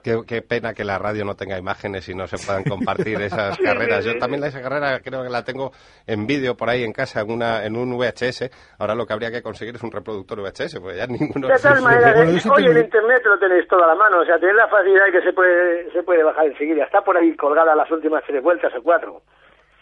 Qué, 0.02 0.42
pena 0.42 0.72
que 0.72 0.84
la 0.84 0.98
radio 0.98 1.24
no 1.24 1.34
tenga 1.34 1.58
imágenes 1.58 2.08
y 2.08 2.14
no 2.14 2.26
se 2.26 2.36
puedan 2.44 2.64
compartir 2.64 3.20
esas 3.22 3.58
carreras. 3.58 4.04
Yo 4.04 4.18
también 4.18 4.42
esa 4.44 4.62
carrera 4.62 5.00
creo 5.00 5.22
que 5.22 5.28
la 5.28 5.44
tengo 5.44 5.72
en 6.06 6.26
vídeo 6.26 6.56
por 6.56 6.70
ahí 6.70 6.84
en 6.84 6.92
casa, 6.92 7.20
en, 7.20 7.30
una, 7.30 7.64
en 7.64 7.76
un 7.76 7.96
VHS. 7.96 8.50
Ahora 8.78 8.94
lo 8.94 9.06
que 9.06 9.12
habría 9.12 9.30
que 9.30 9.42
conseguir 9.42 9.74
es 9.76 9.82
un 9.82 9.92
reproductor 9.92 10.40
VHS, 10.40 10.80
porque 10.80 10.96
ya 10.96 11.06
ninguno... 11.08 11.48
De 11.48 11.58
tal 11.58 11.82
manera, 11.82 12.14
hoy 12.18 12.66
en 12.66 12.78
Internet 12.78 13.22
lo 13.24 13.38
tenéis 13.38 13.68
todo 13.68 13.84
a 13.84 13.88
la 13.88 13.94
mano, 13.94 14.20
o 14.20 14.24
sea, 14.24 14.38
tenéis 14.38 14.56
la 14.56 14.68
facilidad 14.68 15.06
que 15.12 15.22
se 15.22 15.32
puede, 15.32 15.92
se 15.92 16.02
puede 16.02 16.22
bajar 16.22 16.46
enseguida. 16.46 16.84
Está 16.84 17.02
por 17.02 17.16
ahí 17.16 17.36
colgada 17.36 17.74
las 17.74 17.90
últimas 17.90 18.22
tres 18.26 18.42
vueltas 18.42 18.72
o 18.76 18.82
cuatro. 18.82 19.22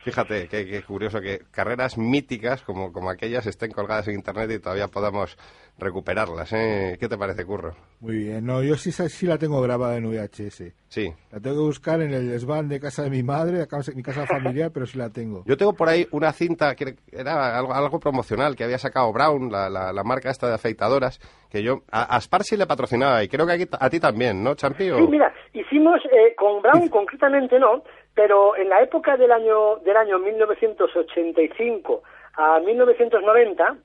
Fíjate, 0.04 0.48
qué, 0.48 0.82
curioso 0.82 1.20
que 1.20 1.40
carreras 1.50 1.98
míticas 1.98 2.62
como, 2.62 2.92
como 2.92 3.10
aquellas 3.10 3.46
estén 3.46 3.72
colgadas 3.72 4.08
en 4.08 4.14
Internet 4.14 4.50
y 4.50 4.58
todavía 4.58 4.88
podamos 4.88 5.36
recuperarlas. 5.78 6.52
¿eh? 6.52 6.96
¿Qué 6.98 7.08
te 7.08 7.16
parece, 7.16 7.44
Curro? 7.44 7.74
Muy 8.00 8.18
bien. 8.18 8.46
No, 8.46 8.62
yo 8.62 8.76
sí, 8.76 8.92
sí 8.92 9.26
la 9.26 9.38
tengo 9.38 9.60
grabada 9.60 9.96
en 9.96 10.08
VHS. 10.08 10.72
Sí. 10.88 11.12
La 11.30 11.40
tengo 11.40 11.56
que 11.56 11.62
buscar 11.62 12.00
en 12.00 12.12
el 12.12 12.28
desván 12.28 12.68
de 12.68 12.80
casa 12.80 13.02
de 13.02 13.10
mi 13.10 13.22
madre, 13.22 13.58
de 13.58 13.94
mi 13.94 14.02
casa 14.02 14.26
familiar, 14.26 14.70
pero 14.72 14.86
sí 14.86 14.98
la 14.98 15.10
tengo. 15.10 15.42
Yo 15.46 15.56
tengo 15.56 15.74
por 15.74 15.88
ahí 15.88 16.06
una 16.12 16.32
cinta 16.32 16.74
que 16.74 16.96
era 17.12 17.58
algo, 17.58 17.74
algo 17.74 18.00
promocional 18.00 18.56
que 18.56 18.64
había 18.64 18.78
sacado 18.78 19.12
Brown, 19.12 19.50
la, 19.50 19.68
la, 19.68 20.04
marca 20.04 20.30
esta 20.30 20.48
de 20.48 20.54
afeitadoras, 20.54 21.20
que 21.50 21.62
yo 21.62 21.82
a, 21.90 22.16
a 22.16 22.20
sí 22.20 22.56
le 22.56 22.66
patrocinaba 22.66 23.22
y 23.22 23.28
creo 23.28 23.46
que 23.46 23.68
a 23.78 23.90
ti 23.90 24.00
también, 24.00 24.42
¿no, 24.42 24.54
Champi? 24.54 24.84
Sí, 24.84 25.06
mira, 25.08 25.32
hicimos 25.52 26.00
eh, 26.06 26.34
con 26.36 26.62
Brown 26.62 26.88
concretamente 26.88 27.58
no, 27.58 27.82
pero 28.18 28.56
en 28.56 28.68
la 28.68 28.82
época 28.82 29.16
del 29.16 29.30
año 29.30 29.76
del 29.84 29.96
año 29.96 30.18
1985 30.18 32.02
a 32.34 32.58
1990 32.58 33.76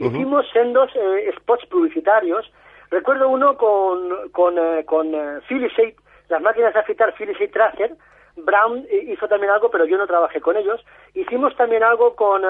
hicimos 0.00 0.44
sendos 0.52 0.90
eh, 0.94 1.32
spots 1.38 1.64
publicitarios. 1.70 2.52
Recuerdo 2.90 3.30
uno 3.30 3.56
con 3.56 4.30
con 4.32 4.58
eh, 4.58 4.84
con 4.84 5.14
eh, 5.14 5.40
las 6.28 6.42
máquinas 6.42 6.74
de 6.74 6.80
afeitar 6.80 7.14
Philips 7.14 7.50
Tracer. 7.50 7.96
Brown 8.36 8.86
hizo 8.90 9.28
también 9.28 9.50
algo, 9.50 9.70
pero 9.70 9.86
yo 9.86 9.96
no 9.96 10.06
trabajé 10.06 10.42
con 10.42 10.58
ellos. 10.58 10.84
Hicimos 11.14 11.56
también 11.56 11.82
algo 11.82 12.14
con 12.16 12.42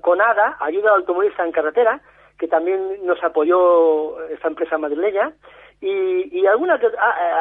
con 0.00 0.20
ADA, 0.20 0.56
ayuda 0.58 0.90
al 0.90 1.02
automóvilista 1.02 1.44
en 1.44 1.52
carretera, 1.52 2.00
que 2.40 2.48
también 2.48 3.06
nos 3.06 3.22
apoyó 3.22 4.20
esta 4.30 4.48
empresa 4.48 4.78
madrileña 4.78 5.32
y, 5.80 6.40
y 6.40 6.46
alguna, 6.46 6.80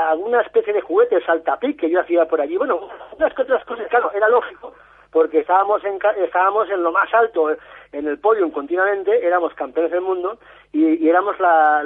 alguna 0.10 0.42
especie 0.42 0.74
de 0.74 0.82
juguete 0.82 1.24
saltapic 1.26 1.80
que 1.80 1.90
yo 1.90 2.02
hacía 2.02 2.26
por 2.26 2.42
allí. 2.42 2.58
Bueno, 2.58 2.90
unas 3.18 3.34
que 3.34 3.42
otras 3.42 3.64
cosas, 3.66 3.88
claro, 3.90 4.12
era 4.14 4.28
lógico, 4.30 4.74
porque 5.12 5.40
estábamos 5.40 5.84
en, 5.84 6.00
estábamos 6.24 6.70
en 6.70 6.84
lo 6.84 6.92
más 6.92 7.14
alto, 7.14 7.50
en 7.92 8.08
el 8.08 8.20
podium 8.20 8.52
continuamente, 8.52 9.26
éramos 9.26 9.54
campeones 9.54 9.92
del 9.92 10.02
mundo 10.02 10.38
y, 10.72 11.08
éramos 11.08 11.40
la, 11.40 11.84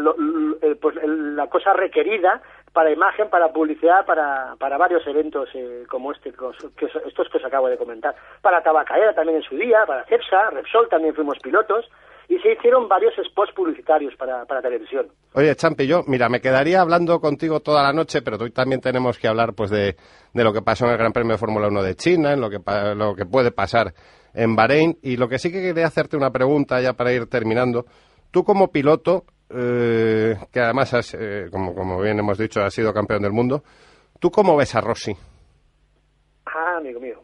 pues, 0.82 0.96
la 1.04 1.48
cosa 1.48 1.74
requerida 1.74 2.42
para 2.74 2.92
imagen, 2.92 3.30
para 3.30 3.52
publicidad, 3.52 4.06
para, 4.06 4.56
para 4.60 4.78
varios 4.78 5.06
eventos 5.08 5.50
eh, 5.54 5.84
como 5.90 6.12
este, 6.12 6.32
que, 6.78 6.86
estos 6.86 7.30
que 7.30 7.38
os 7.38 7.46
acabo 7.46 7.68
de 7.68 7.78
comentar. 7.78 8.16
Para 8.42 8.62
Tabacalera 8.62 9.14
también 9.14 9.38
en 9.38 9.44
su 9.44 9.56
día, 9.56 9.86
para 9.86 10.06
Cepsa, 10.06 10.50
Repsol 10.52 10.90
también 10.90 11.16
fuimos 11.16 11.40
pilotos 11.40 11.90
y 12.30 12.38
se 12.40 12.54
hicieron 12.54 12.88
varios 12.88 13.14
spots 13.26 13.52
publicitarios 13.54 14.16
para, 14.16 14.46
para 14.46 14.62
televisión. 14.62 15.08
Oye, 15.34 15.56
Champi, 15.56 15.88
yo, 15.88 16.04
mira, 16.06 16.30
me 16.30 16.40
quedaría 16.40 16.80
hablando 16.80 17.20
contigo 17.20 17.60
toda 17.60 17.82
la 17.82 17.92
noche, 17.92 18.22
pero 18.22 18.38
hoy 18.38 18.52
también 18.52 18.82
tenemos 18.82 19.18
que 19.18 19.28
hablar 19.28 19.54
pues 19.56 19.72
de, 19.72 19.96
de 20.34 20.44
lo 20.44 20.54
que 20.54 20.62
pasó 20.62 20.86
en 20.86 20.92
el 20.92 20.98
Gran 20.98 21.12
Premio 21.12 21.34
de 21.34 21.40
Fórmula 21.40 21.68
1 21.68 21.82
de 21.82 21.96
China, 21.96 22.34
en 22.34 22.40
lo 22.40 22.52
que, 22.52 22.60
lo 22.96 23.16
que 23.16 23.26
puede 23.26 23.52
pasar 23.52 23.94
en 24.36 24.56
Bahrein, 24.56 25.00
y 25.02 25.18
lo 25.18 25.28
que 25.28 25.40
sí 25.40 25.52
que 25.52 25.60
quería 25.60 25.88
hacerte 25.88 26.18
una 26.18 26.30
pregunta 26.30 26.80
ya 26.80 26.94
para 26.94 27.12
ir 27.12 27.26
terminando. 27.28 27.86
Tú 28.30 28.44
como 28.44 28.72
piloto, 28.72 29.24
eh, 29.50 30.36
que 30.54 30.60
además, 30.60 30.94
has, 30.94 31.16
eh, 31.16 31.48
como, 31.52 31.74
como 31.74 32.00
bien 32.00 32.20
hemos 32.20 32.38
dicho, 32.38 32.62
has 32.62 32.76
sido 32.76 32.94
campeón 32.94 33.24
del 33.24 33.32
mundo, 33.32 33.64
¿tú 34.20 34.30
cómo 34.30 34.56
ves 34.56 34.76
a 34.76 34.82
Rossi? 34.82 35.14
Ah, 36.46 36.78
amigo 36.78 37.00
mío. 37.00 37.24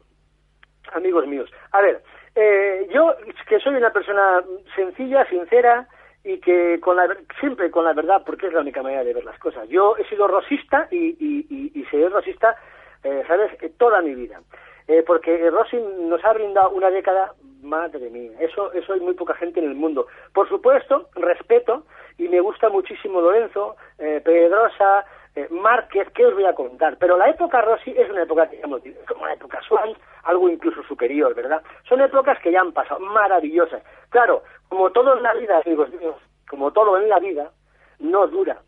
Amigos 0.93 1.28
míos. 1.28 1.49
A 1.72 1.82
ver, 1.82 2.01
eh, 2.36 2.88
yo 2.93 3.15
que 3.47 3.59
soy 3.59 3.75
una 3.75 3.91
persona 3.91 4.43
sencilla, 4.75 5.25
sincera 5.29 5.88
y 6.23 6.39
que 6.39 6.79
con 6.79 6.97
la, 6.97 7.07
siempre 7.39 7.69
con 7.71 7.86
la 7.86 7.93
verdad, 7.93 8.23
porque 8.25 8.47
es 8.47 8.53
la 8.53 8.61
única 8.61 8.81
manera 8.81 9.03
de 9.03 9.13
ver 9.13 9.25
las 9.25 9.39
cosas. 9.39 9.67
Yo 9.69 9.95
he 9.97 10.05
sido 10.09 10.27
rosista 10.27 10.88
y, 10.91 11.15
y, 11.19 11.45
y, 11.49 11.79
y 11.79 11.83
seré 11.86 12.09
rosista, 12.09 12.55
eh, 13.03 13.23
¿sabes?, 13.27 13.51
toda 13.77 14.01
mi 14.01 14.15
vida. 14.15 14.41
Eh, 14.88 15.03
porque 15.05 15.49
Rossi 15.49 15.77
nos 15.77 16.23
ha 16.23 16.33
brindado 16.33 16.69
una 16.69 16.91
década, 16.91 17.33
madre 17.63 18.09
mía, 18.11 18.31
eso, 18.39 18.71
eso 18.73 18.93
hay 18.93 18.99
muy 18.99 19.15
poca 19.15 19.33
gente 19.33 19.59
en 19.59 19.65
el 19.65 19.75
mundo. 19.75 20.05
Por 20.33 20.47
supuesto, 20.47 21.09
respeto 21.15 21.86
y 22.19 22.27
me 22.27 22.39
gusta 22.39 22.69
muchísimo 22.69 23.19
Lorenzo, 23.19 23.75
eh, 23.97 24.21
Pedrosa, 24.23 25.05
eh, 25.36 25.47
Márquez, 25.49 26.09
¿qué 26.13 26.25
os 26.25 26.33
voy 26.33 26.45
a 26.45 26.53
contar? 26.53 26.97
Pero 26.97 27.17
la 27.17 27.29
época 27.29 27.61
Rossi 27.61 27.91
es 27.91 28.09
una 28.09 28.23
época, 28.23 28.45
digamos, 28.45 28.81
como 29.07 29.25
la 29.25 29.33
época 29.33 29.61
Swan, 29.67 29.93
algo 30.23 30.49
incluso 30.49 30.81
superior, 30.83 31.36
¿verdad? 31.36 31.61
Son 31.88 31.99
épocas 32.01 32.39
que 32.39 32.51
ya 32.51 32.61
han 32.61 32.71
pasado, 32.71 32.99
maravillosas. 33.01 33.83
Claro, 34.09 34.43
como 34.69 34.91
todo 34.91 35.17
en 35.17 35.23
la 35.23 35.33
vida, 35.33 35.61
amigos 35.63 35.89
míos, 35.93 36.15
como 36.49 36.71
todo 36.71 36.97
en 36.97 37.09
la 37.09 37.19
vida, 37.19 37.51
no 37.99 38.27
dura. 38.27 38.61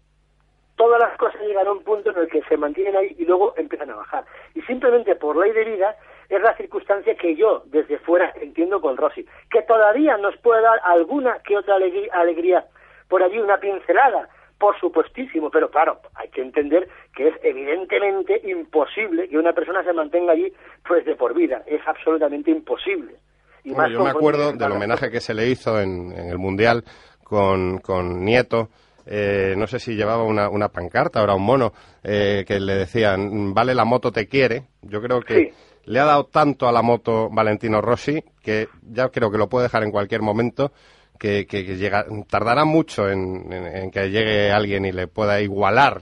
Todas 0.75 0.99
las 0.99 1.17
cosas 1.17 1.41
llegan 1.41 1.67
a 1.67 1.71
un 1.71 1.83
punto 1.83 2.11
en 2.11 2.17
el 2.17 2.27
que 2.27 2.43
se 2.43 2.57
mantienen 2.57 2.95
ahí 2.95 3.15
y 3.17 3.25
luego 3.25 3.53
empiezan 3.57 3.89
a 3.89 3.95
bajar. 3.95 4.25
Y 4.53 4.61
simplemente 4.63 5.15
por 5.15 5.37
ley 5.37 5.51
de 5.51 5.63
vida 5.63 5.95
es 6.29 6.41
la 6.41 6.55
circunstancia 6.55 7.15
que 7.15 7.35
yo 7.35 7.63
desde 7.65 7.97
fuera 7.99 8.31
entiendo 8.41 8.81
con 8.81 8.97
Rossi, 8.97 9.25
que 9.49 9.61
todavía 9.63 10.17
nos 10.17 10.35
puede 10.37 10.61
dar 10.61 10.79
alguna 10.83 11.39
que 11.39 11.57
otra 11.57 11.75
alegría 11.75 12.65
por 13.07 13.23
allí, 13.23 13.39
una 13.39 13.57
pincelada, 13.57 14.27
por 14.57 14.79
supuestísimo, 14.79 15.49
pero 15.51 15.69
claro, 15.69 15.99
hay 16.15 16.29
que 16.29 16.41
entender 16.41 16.87
que 17.15 17.27
es 17.29 17.35
evidentemente 17.43 18.41
imposible 18.49 19.27
que 19.29 19.37
una 19.37 19.53
persona 19.53 19.83
se 19.83 19.93
mantenga 19.93 20.33
allí 20.33 20.51
pues 20.87 21.05
de 21.05 21.15
por 21.15 21.33
vida, 21.35 21.63
es 21.67 21.81
absolutamente 21.87 22.51
imposible. 22.51 23.15
Y 23.63 23.71
bueno, 23.71 23.89
yo 23.89 24.03
me 24.03 24.09
acuerdo 24.09 24.53
del 24.53 24.71
homenaje 24.71 25.11
que 25.11 25.19
se 25.19 25.33
le 25.33 25.47
hizo 25.47 25.79
en, 25.79 26.11
en 26.11 26.29
el 26.29 26.37
Mundial 26.37 26.83
con, 27.23 27.79
con 27.79 28.23
Nieto, 28.23 28.69
eh, 29.05 29.53
no 29.57 29.67
sé 29.67 29.79
si 29.79 29.95
llevaba 29.95 30.23
una, 30.23 30.49
una 30.49 30.69
pancarta 30.69 31.21
o 31.21 31.23
era 31.23 31.35
un 31.35 31.43
mono, 31.43 31.71
eh, 32.03 32.43
que 32.47 32.59
le 32.59 32.73
decían, 32.75 33.53
vale 33.53 33.73
la 33.75 33.85
moto 33.85 34.11
te 34.11 34.27
quiere. 34.27 34.63
Yo 34.81 35.01
creo 35.01 35.21
que 35.21 35.35
Sí. 35.35 35.49
le 35.85 35.99
ha 35.99 36.05
dado 36.05 36.25
tanto 36.25 36.67
a 36.67 36.71
la 36.71 36.81
moto 36.81 37.29
Valentino 37.29 37.81
Rossi 37.81 38.21
que 38.41 38.67
ya 38.83 39.09
creo 39.09 39.31
que 39.31 39.37
lo 39.37 39.47
puede 39.47 39.63
dejar 39.67 39.83
en 39.83 39.91
cualquier 39.91 40.21
momento. 40.21 40.71
Que, 41.19 41.45
que- 41.47 41.65
que 41.65 41.75
llega- 41.77 42.05
tardará 42.29 42.63
mucho 42.65 43.09
en, 43.09 43.51
en- 43.51 43.75
en 43.75 43.91
que 43.91 44.09
llegue 44.09 44.51
alguien 44.51 44.85
y 44.85 44.91
le 44.91 45.07
pueda 45.07 45.41
igualar. 45.41 46.01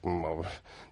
como- 0.00 0.42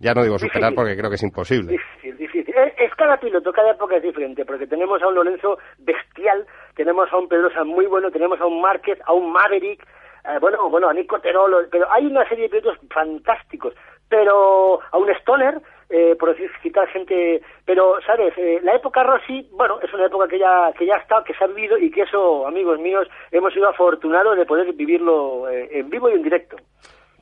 Ya 0.01 0.13
no 0.13 0.23
digo 0.23 0.39
superar 0.39 0.71
Difícil. 0.71 0.75
porque 0.77 0.97
creo 0.97 1.09
que 1.09 1.17
es 1.17 1.23
imposible. 1.23 1.73
Difícil, 1.73 2.17
difícil. 2.19 2.55
Es, 2.55 2.75
es 2.79 2.95
cada 2.97 3.17
piloto, 3.19 3.51
cada 3.53 3.71
época 3.71 3.97
es 3.97 4.03
diferente, 4.03 4.45
porque 4.45 4.67
tenemos 4.67 5.01
a 5.03 5.09
un 5.09 5.15
Lorenzo 5.15 5.57
bestial, 5.79 6.47
tenemos 6.77 7.11
a 7.11 7.17
un 7.17 7.27
Pedrosa 7.29 7.65
muy 7.65 7.87
bueno, 7.87 8.11
tenemos 8.11 8.39
a 8.41 8.47
un 8.47 8.61
Márquez, 8.61 8.99
a 9.07 9.15
un 9.15 9.33
Maverick, 9.33 9.83
eh, 10.25 10.39
bueno, 10.41 10.69
bueno, 10.71 10.89
a 10.89 10.95
Nico 10.95 11.19
Terolo, 11.21 11.59
pero 11.71 11.87
hay 11.93 12.07
una 12.07 12.29
serie 12.29 12.45
de 12.49 12.61
pilotos 12.61 12.79
fantásticos, 12.91 13.75
pero 14.09 14.81
a 14.91 14.99
un 14.99 15.11
Stoner, 15.21 15.61
eh, 15.91 16.17
por 16.19 16.31
decir, 16.31 16.51
citar 16.63 16.89
gente, 16.89 17.43
pero, 17.65 17.97
¿sabes? 18.07 18.33
Eh, 18.37 18.61
la 18.63 18.75
época 18.75 19.03
Rossi, 19.03 19.49
bueno, 19.53 19.79
es 19.81 19.93
una 19.93 20.07
época 20.07 20.27
que 20.29 20.39
ya, 20.39 20.73
que 20.79 20.87
ya 20.87 20.97
estado, 20.97 21.25
que 21.25 21.35
se 21.35 21.45
ha 21.45 21.47
vivido 21.47 21.79
y 21.79 21.91
que 21.91 22.03
eso, 22.03 22.47
amigos 22.47 22.79
míos, 22.81 23.07
hemos 23.31 23.53
sido 23.53 23.69
afortunados 23.69 24.37
de 24.37 24.47
poder 24.47 24.73
vivirlo 24.73 25.49
eh, 25.49 25.69
en 25.79 25.91
vivo 25.91 26.09
y 26.09 26.15
en 26.15 26.23
directo. 26.23 26.57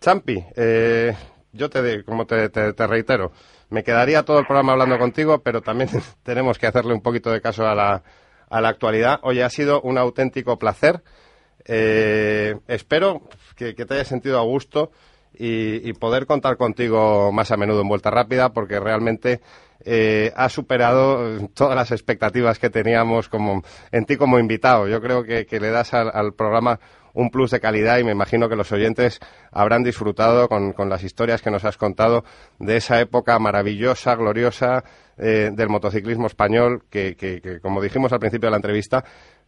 Champi, 0.01 0.43
eh, 0.57 1.13
yo 1.53 1.69
te, 1.71 2.05
como 2.05 2.27
te, 2.27 2.49
te- 2.49 2.73
te 2.73 2.87
reitero, 2.87 3.31
me 3.71 3.83
quedaría 3.85 4.25
todo 4.25 4.39
el 4.41 4.47
programa 4.47 4.73
hablando 4.73 4.99
contigo, 4.99 5.41
pero 5.43 5.61
también 5.61 5.89
tenemos 6.25 6.59
que 6.59 6.67
hacerle 6.67 6.95
un 6.95 7.03
poquito 7.03 7.31
de 7.31 7.41
caso 7.41 7.67
a 7.67 7.75
la, 7.75 8.03
a 8.51 8.61
la 8.61 8.69
actualidad. 8.69 9.19
Oye, 9.23 9.43
ha 9.45 9.51
sido 9.51 9.81
un 9.83 9.99
auténtico 9.99 10.59
placer. 10.59 11.01
Eh, 11.65 12.57
espero 12.69 13.23
que, 13.57 13.75
te 13.75 13.95
hayas 13.95 14.09
sentido 14.09 14.39
a 14.39 14.43
gusto 14.43 14.91
y, 15.35 15.89
y 15.89 15.93
poder 15.95 16.27
contar 16.27 16.57
contigo 16.57 17.33
más 17.33 17.51
a 17.51 17.57
menudo 17.57 17.83
en 17.83 17.89
Vuelta 17.89 18.11
Rápida, 18.11 18.53
porque 18.53 18.81
realmente 18.81 19.41
eh, 19.85 20.33
ha 20.37 20.49
superado 20.49 21.37
eh, 21.37 21.49
todas 21.55 21.75
las 21.75 21.91
expectativas 21.91 22.59
que 22.59 22.71
teníamos 22.71 23.29
como, 23.29 23.63
en 23.91 24.05
ti 24.05 24.17
como 24.17 24.39
invitado. 24.39 24.87
Yo 24.87 25.01
creo 25.01 25.25
que, 25.25 25.47
que 25.47 25.61
le 25.61 25.71
das 25.71 25.93
al, 25.95 26.11
al 26.13 26.35
programa 26.35 26.79
un 27.15 27.31
plus 27.31 27.51
de 27.51 27.61
calidad 27.61 27.99
y 27.99 28.05
me 28.05 28.13
imagino 28.13 28.49
que 28.49 28.57
los 28.57 28.73
oyentes 28.73 29.21
habrán 29.51 29.83
disfrutado 29.83 30.49
con, 30.49 30.73
con 30.73 30.89
las 30.89 31.03
historias 31.05 31.43
que 31.43 31.51
nos 31.51 31.65
has 31.65 31.77
contado 31.77 32.25
de 32.59 32.77
esa 32.77 33.01
época 33.01 33.39
maravillosa, 33.39 34.15
gloriosa 34.17 34.85
eh, 35.19 35.51
del 35.53 35.69
motociclismo 35.69 36.27
español 36.27 36.85
que, 36.91 37.15
que- 37.17 37.61
como 37.61 37.83
dijimos 37.83 38.13
al 38.13 38.19
principio 38.19 38.47
de 38.47 38.53
la 38.53 38.57
entrevista, 38.57 39.05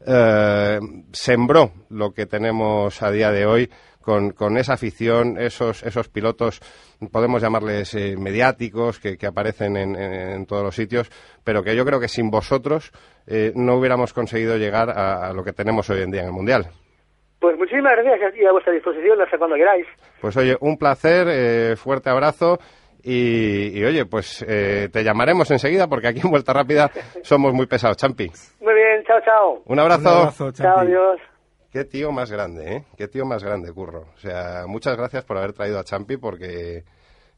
eh, 0.07 0.79
sembró 1.13 1.73
lo 1.89 2.13
que 2.13 2.27
tenemos 2.27 3.03
a 3.03 3.11
día 3.11 3.31
de 3.31 3.47
hoy 3.47 3.71
con, 4.03 4.33
con 4.33 4.59
esa 4.59 4.75
afición, 4.75 5.39
esos, 5.41 5.83
esos 5.83 6.09
pilotos, 6.11 6.61
podemos 7.11 7.41
llamarles 7.41 7.95
eh, 7.95 8.15
mediáticos, 8.19 9.01
que, 9.01 9.17
aparecen 9.27 9.79
en, 9.79 10.45
todos 10.45 10.63
los 10.63 10.75
sitios, 10.77 11.11
pero 11.43 11.63
que 11.63 11.75
yo 11.75 11.87
creo 11.87 11.99
que 11.99 12.09
sin 12.09 12.31
vosotros 12.31 12.93
no 13.55 13.77
hubiéramos 13.77 14.13
conseguido 14.13 14.59
llegar 14.59 14.91
a, 14.91 15.29
a 15.29 15.33
lo 15.33 15.43
que 15.43 15.55
tenemos 15.55 15.89
hoy 15.89 16.03
en 16.03 16.11
día 16.11 16.21
en 16.21 16.27
el 16.27 16.33
Mundial. 16.33 16.69
Pues 17.45 17.59
muchísimas 17.59 17.93
gracias 18.03 18.35
y 18.37 18.47
a 18.47 18.53
vuestra 18.53 18.73
disposición 18.73 19.21
hasta 19.21 19.37
cuando 19.37 19.57
queráis. 19.57 19.87
Pues 20.19 20.35
oye, 20.39 20.57
un 20.61 20.79
placer, 20.79 21.27
eh, 21.29 21.77
fuerte 21.77 22.09
abrazo 22.09 22.59
y, 23.03 23.79
y, 23.79 23.85
oye, 23.85 24.07
pues 24.07 24.43
eh, 24.49 24.89
te 24.91 25.05
llamaremos 25.05 25.51
enseguida 25.51 25.87
porque 25.87 26.09
aquí 26.09 26.21
en 26.25 26.31
Vuelta 26.31 26.55
Rápida 26.55 26.91
somos 27.23 27.53
muy 27.53 27.67
pesados, 27.67 27.99
Champi. 27.99 28.31
Muy 28.63 28.73
bien, 28.73 29.05
chao, 29.07 29.21
chao. 29.23 29.63
Un 29.67 29.79
abrazo. 29.79 30.01
Un 30.11 30.17
abrazo, 30.21 30.53
Chao, 30.53 30.79
adiós. 30.79 31.21
Qué 31.71 31.85
tío 31.85 32.13
más 32.13 32.33
grande, 32.33 32.77
¿eh? 32.77 32.85
Qué 32.97 33.09
tío 33.09 33.27
más 33.27 33.45
grande, 33.45 33.75
Curro. 33.75 34.07
O 34.15 34.19
sea, 34.19 34.63
muchas 34.67 34.97
gracias 34.97 35.23
por 35.27 35.37
haber 35.37 35.53
traído 35.53 35.79
a 35.79 35.85
Champi 35.85 36.17
porque 36.17 36.85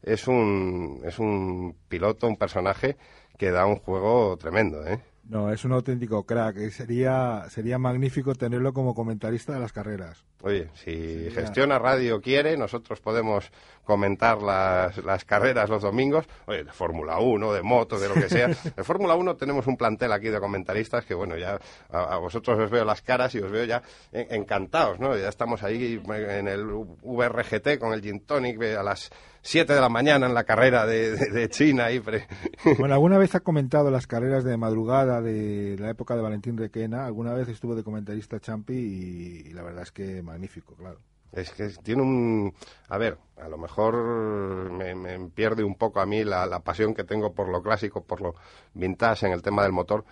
es 0.03 0.25
un, 0.29 1.01
es 1.05 1.19
un 1.19 1.75
piloto, 1.89 2.27
un 2.27 2.37
personaje 2.37 2.95
que 3.37 3.51
da 3.51 3.65
un 3.65 3.75
juego 3.75 4.37
tremendo, 4.37 4.87
¿eh? 4.87 4.99
No, 5.29 5.51
es 5.51 5.65
un 5.65 5.73
auténtico 5.73 6.25
crack. 6.25 6.57
y 6.57 6.71
sería, 6.71 7.45
sería 7.49 7.77
magnífico 7.77 8.33
tenerlo 8.35 8.73
como 8.73 8.95
comentarista 8.95 9.53
de 9.53 9.59
las 9.59 9.73
carreras. 9.73 10.25
Oye, 10.43 10.69
si 10.75 11.25
Sí, 11.25 11.31
Gestiona 11.31 11.79
Radio 11.79 12.21
quiere, 12.21 12.55
nosotros 12.57 12.99
podemos 13.01 13.51
comentar 13.83 14.41
las, 14.41 14.97
las 15.03 15.23
carreras 15.25 15.69
los 15.69 15.81
domingos. 15.81 16.25
Oye, 16.45 16.63
de 16.65 16.71
Fórmula 16.71 17.19
1, 17.19 17.53
de 17.53 17.61
moto, 17.63 17.97
de 17.99 18.07
lo 18.09 18.13
que 18.15 18.29
sea. 18.29 18.47
De 18.75 18.83
Fórmula 18.83 19.15
1 19.15 19.35
tenemos 19.37 19.65
un 19.65 19.77
plantel 19.77 20.11
aquí 20.11 20.27
de 20.27 20.39
comentaristas 20.39 21.05
que, 21.05 21.13
bueno, 21.15 21.37
ya 21.37 21.57
a, 21.89 22.15
a 22.15 22.17
vosotros 22.17 22.59
os 22.59 22.69
veo 22.69 22.83
las 22.85 23.01
caras 23.01 23.33
y 23.35 23.39
os 23.39 23.49
veo 23.51 23.63
ya 23.65 23.81
en- 24.11 24.27
encantados, 24.41 24.99
¿no? 24.99 25.15
Ya 25.17 25.29
estamos 25.29 25.63
ahí 25.63 26.01
en 26.07 26.47
el 26.47 26.65
VRGT 27.01 27.79
con 27.79 27.93
el 27.93 28.01
Gin 28.01 28.19
Tonic 28.21 28.61
a 28.61 28.83
las 28.83 29.09
7 29.41 29.73
de 29.73 29.79
la 29.79 29.87
mañana 29.89 30.27
en 30.27 30.33
la 30.33 30.43
carrera 30.43 30.85
de, 30.85 31.11
de- 31.15 31.31
de 31.31 31.49
China. 31.49 31.85
Ahí 31.85 31.99
pre- 32.01 32.27
Bueno, 32.77 32.93
¿alguna 32.93 33.17
vez 33.17 33.33
ha 33.35 33.39
comentado 33.39 33.89
las 33.89 34.05
carreras 34.05 34.43
de 34.43 34.57
madrugada 34.57 35.21
de 35.21 35.77
la 35.79 35.89
época 35.89 36.15
de 36.15 36.21
Valentín 36.21 36.57
Requena? 36.57 37.05
Alguna 37.05 37.33
vez 37.33 37.47
estuvo 37.47 37.73
de 37.75 37.83
comentarista 37.83 38.39
Champi 38.41 38.73
y, 38.73 39.47
y 39.49 39.53
la 39.53 39.63
verdad 39.63 39.83
es 39.83 39.91
que 39.91 40.21
magnífico, 40.27 40.75
claro. 40.75 40.99
Es 41.31 41.51
que 41.51 41.67
tiene 41.83 42.01
un... 42.01 42.53
A 42.89 42.97
ver, 42.97 43.17
a 43.37 43.47
lo 43.47 43.57
mejor 43.57 44.71
me, 44.71 44.95
me 44.95 45.29
pierde 45.29 45.63
un 45.63 45.75
poco 45.75 45.99
a 45.99 46.05
mí 46.05 46.23
la, 46.23 46.59
pasión 46.61 46.93
que 46.93 47.03
tengo 47.03 47.33
por 47.33 47.49
lo 47.49 47.61
clásico, 47.61 48.03
por 48.03 48.21
lo 48.21 48.35
vintage 48.73 49.25
en 49.25 49.33
el 49.33 49.41
tema 49.41 49.63
del 49.63 49.71
motor. 49.71 50.05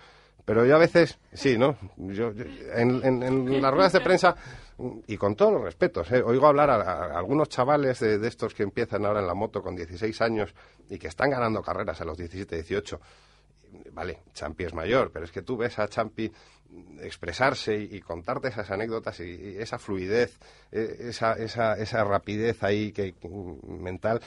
Pero 0.44 0.64
yo 0.64 0.76
a 0.76 0.78
veces, 0.78 1.18
sí, 1.32 1.58
¿no? 1.58 1.76
Yo, 1.96 2.30
en 2.74 3.60
las 3.60 3.72
ruedas 3.72 3.94
de 3.94 4.00
prensa, 4.00 4.36
y 5.08 5.16
con 5.16 5.34
todos 5.34 5.54
los 5.54 5.62
respetos, 5.62 6.12
¿eh? 6.12 6.22
oigo 6.22 6.46
hablar 6.46 6.70
a, 6.70 6.76
a 6.76 7.18
algunos 7.18 7.48
chavales 7.48 7.98
de, 7.98 8.18
de 8.18 8.28
estos 8.28 8.54
que 8.54 8.62
empiezan 8.62 9.04
ahora 9.04 9.20
en 9.20 9.26
la 9.26 9.34
moto 9.34 9.60
con 9.60 9.74
16 9.74 10.20
años 10.20 10.54
y 10.88 10.98
que 10.98 11.08
están 11.08 11.30
ganando 11.30 11.62
carreras 11.62 12.00
a 12.00 12.04
los 12.04 12.16
17, 12.16 12.54
18 12.54 13.00
vale, 13.92 14.22
Champi 14.32 14.64
es 14.64 14.74
mayor, 14.74 15.10
pero 15.12 15.24
es 15.24 15.32
que 15.32 15.42
tú 15.42 15.56
ves 15.56 15.78
a 15.78 15.88
Champi 15.88 16.30
expresarse 17.00 17.76
y, 17.76 18.00
contarte 18.00 18.48
esas 18.48 18.70
anécdotas 18.70 19.20
y, 19.20 19.56
esa 19.58 19.78
fluidez, 19.78 20.38
eh, 20.72 20.96
esa, 21.00 21.34
esa, 21.34 21.74
esa 21.74 22.04
rapidez 22.04 22.62
ahí 22.62 22.92
que, 22.92 23.14
que, 23.14 23.28
mental, 23.68 24.20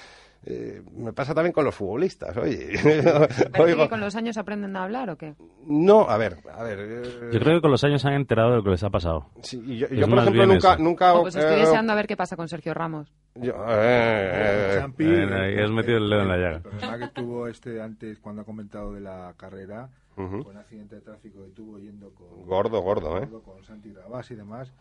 eh, 0.46 0.82
me 0.96 1.12
pasa 1.14 1.34
también 1.36 1.52
con 1.54 1.66
los 1.66 1.76
futbolistas, 1.76 2.36
oye. 2.38 2.70
¿Pero 2.84 3.64
Oigo- 3.66 3.84
que 3.84 3.90
con 3.90 4.00
los 4.00 4.16
años 4.16 4.38
aprenden 4.38 4.76
a 4.78 4.84
hablar 4.84 5.10
o 5.10 5.18
qué? 5.18 5.36
no, 5.68 6.10
a 6.10 6.18
ver, 6.18 6.38
a 6.54 6.64
ver. 6.64 6.80
eh, 6.80 7.30
Yo 7.34 7.40
creo 7.40 7.56
que 7.58 7.62
con 7.62 7.72
los 7.72 7.84
años 7.84 8.02
se 8.02 8.08
han 8.08 8.14
enterado 8.16 8.52
de 8.52 8.56
lo 8.58 8.64
que 8.64 8.70
les 8.72 8.84
ha 8.84 8.90
pasado. 8.90 9.28
sí, 9.44 9.62
y 9.66 9.78
yo, 9.80 9.88
yo, 9.90 10.08
por 10.08 10.20
ejemplo, 10.20 10.46
nunca, 10.46 10.74
eso. 10.74 10.82
nunca. 10.84 11.14
Oh, 11.14 11.22
pues 11.24 11.36
estoy 11.36 11.56
eh, 11.56 11.60
deseando 11.60 11.94
a 11.94 11.96
ver 11.96 12.08
qué 12.08 12.16
pasa 12.18 12.36
con 12.36 12.48
Sergio 12.48 12.74
Ramos. 12.74 13.14
yo- 13.36 13.54
eh, 13.68 14.32
eh, 14.34 14.78
Champi, 14.80 15.06
Eh, 15.06 15.28
ahí 15.34 15.60
has 15.64 15.72
metido 15.72 15.98
el 15.98 16.10
dedo 16.10 16.22
en 16.22 16.28
la 16.30 16.38
llaga. 16.38 16.56
El 16.58 16.62
problema 16.62 16.98
que 17.00 17.08
tuvo 17.10 17.48
este 17.48 17.82
antes, 17.82 18.20
cuando 18.20 18.42
ha 18.42 18.46
comentado 18.46 18.94
de 18.94 19.02
la 19.02 19.34
carrera, 19.38 19.90
Ujú. 20.18 20.44
fue 20.44 20.52
un 20.54 20.58
accidente 20.58 20.96
de 20.96 21.02
tráfico 21.02 21.44
que 21.46 21.52
tuvo 21.52 21.78
yendo 21.80 22.12
con, 22.14 22.46
Gordo, 22.46 22.82
gordo, 22.82 23.18
¿eh? 23.22 23.28
con 23.44 23.64
Santi 23.66 23.92
Rabás 23.94 24.32
y 24.32 24.36
demás, 24.36 24.72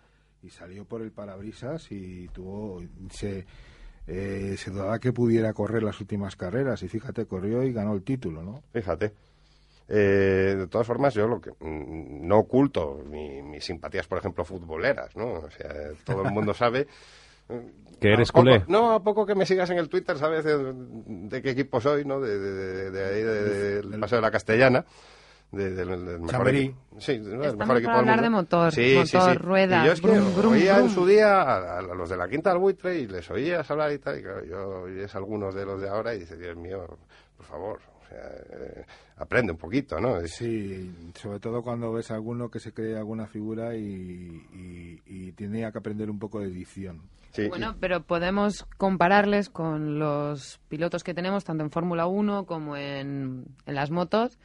y 0.42 0.50
salió 0.50 0.84
por 0.84 1.02
el 1.02 1.10
parabrisas 1.10 1.90
y 1.90 2.28
tuvo. 2.28 2.80
Se, 3.10 3.44
eh, 4.08 4.56
se 4.58 4.70
dudaba 4.70 4.98
que 4.98 5.12
pudiera 5.12 5.52
correr 5.52 5.82
las 5.82 6.00
últimas 6.00 6.34
carreras, 6.34 6.82
y 6.82 6.88
fíjate, 6.88 7.26
corrió 7.26 7.62
y 7.62 7.72
ganó 7.72 7.94
el 7.94 8.02
título, 8.02 8.42
¿no? 8.42 8.62
Fíjate. 8.72 9.12
Eh, 9.90 10.54
de 10.58 10.66
todas 10.66 10.86
formas, 10.86 11.14
yo 11.14 11.26
lo 11.26 11.40
que 11.40 11.50
mm, 11.50 12.26
no 12.26 12.38
oculto 12.40 13.02
mi- 13.10 13.40
mis 13.42 13.64
simpatías, 13.64 14.06
por 14.06 14.18
ejemplo, 14.18 14.44
futboleras, 14.44 15.14
¿no? 15.16 15.26
O 15.34 15.50
sea, 15.50 15.72
todo 16.04 16.24
el 16.24 16.30
mundo 16.32 16.52
sabe. 16.54 16.86
Que 17.98 18.12
eres 18.12 18.30
poco- 18.30 18.42
culé. 18.44 18.62
No, 18.68 18.92
a 18.92 19.02
poco 19.02 19.24
que 19.26 19.34
me 19.34 19.44
sigas 19.46 19.70
en 19.70 19.78
el 19.78 19.88
Twitter, 19.88 20.16
sabes 20.18 20.44
de, 20.44 20.72
de 20.74 21.42
qué 21.42 21.50
equipo 21.50 21.80
soy, 21.80 22.04
¿no? 22.04 22.20
De, 22.20 22.38
de, 22.38 22.52
de- 22.52 22.90
de 22.92 23.04
ahí, 23.04 23.22
de- 23.22 23.82
del 23.82 23.98
Paseo 24.00 24.18
de 24.18 24.22
la 24.22 24.30
Castellana. 24.30 24.84
De- 25.52 25.70
del, 25.70 26.04
del 26.04 26.20
mejor 26.20 26.48
equipo. 26.48 26.76
Sí, 26.98 27.18
del 27.18 27.34
Estamos 27.34 27.56
mejor 27.58 27.76
equipo 27.76 27.92
para 27.92 28.00
del 28.00 28.08
hablar 28.10 28.16
mundo. 28.16 28.22
de 28.22 28.30
motor, 28.30 28.72
Sí, 28.72 28.94
motor, 28.96 29.70
Y 29.82 29.86
yo 29.86 29.92
es 29.92 30.00
que 30.00 30.06
brum, 30.08 30.36
brum, 30.36 30.52
oía 30.52 30.78
en 30.78 30.90
su 30.90 31.06
día 31.06 31.42
a, 31.42 31.78
a 31.78 31.82
los 31.82 32.08
de 32.10 32.16
la 32.16 32.28
Quinta 32.28 32.50
del 32.50 32.58
Buitre 32.58 32.98
y 32.98 33.06
les 33.06 33.30
oías 33.30 33.70
hablar 33.70 33.92
y 33.92 33.98
tal. 33.98 34.18
Y 34.18 34.22
claro, 34.22 34.44
yo 34.44 34.68
oyes 34.82 35.14
algunos 35.14 35.54
de 35.54 35.64
los 35.64 35.80
de 35.80 35.88
ahora 35.88 36.14
y 36.14 36.20
dices, 36.20 36.38
Dios 36.38 36.56
mío, 36.56 36.84
por 37.36 37.46
favor, 37.46 37.80
o 38.04 38.08
sea, 38.08 38.18
eh, 38.50 38.84
aprende 39.16 39.52
un 39.52 39.58
poquito, 39.58 39.98
¿no? 40.00 40.18
Es- 40.18 40.32
Sí, 40.34 40.92
sobre 41.14 41.40
todo 41.40 41.62
cuando 41.62 41.92
ves 41.92 42.10
a 42.10 42.14
alguno 42.14 42.50
que 42.50 42.58
se 42.60 42.72
cree 42.72 42.96
alguna 42.96 43.26
figura 43.26 43.74
y, 43.74 43.80
y, 44.52 45.02
y 45.06 45.32
tiene 45.32 45.60
que 45.72 45.78
aprender 45.78 46.10
un 46.10 46.18
poco 46.18 46.40
de 46.40 46.46
edición. 46.48 47.02
sí, 47.32 47.48
Bueno, 47.48 47.76
pero 47.80 48.02
podemos 48.02 48.64
compararles 48.76 49.48
con 49.50 49.98
los 49.98 50.58
pilotos 50.68 51.04
que 51.04 51.14
tenemos, 51.14 51.44
tanto 51.44 51.62
en 51.64 51.70
Fórmula 51.70 52.06
1 52.06 52.44
como 52.44 52.76
en, 52.76 53.44
en 53.66 53.74
las 53.74 53.90
motos. 53.90 54.38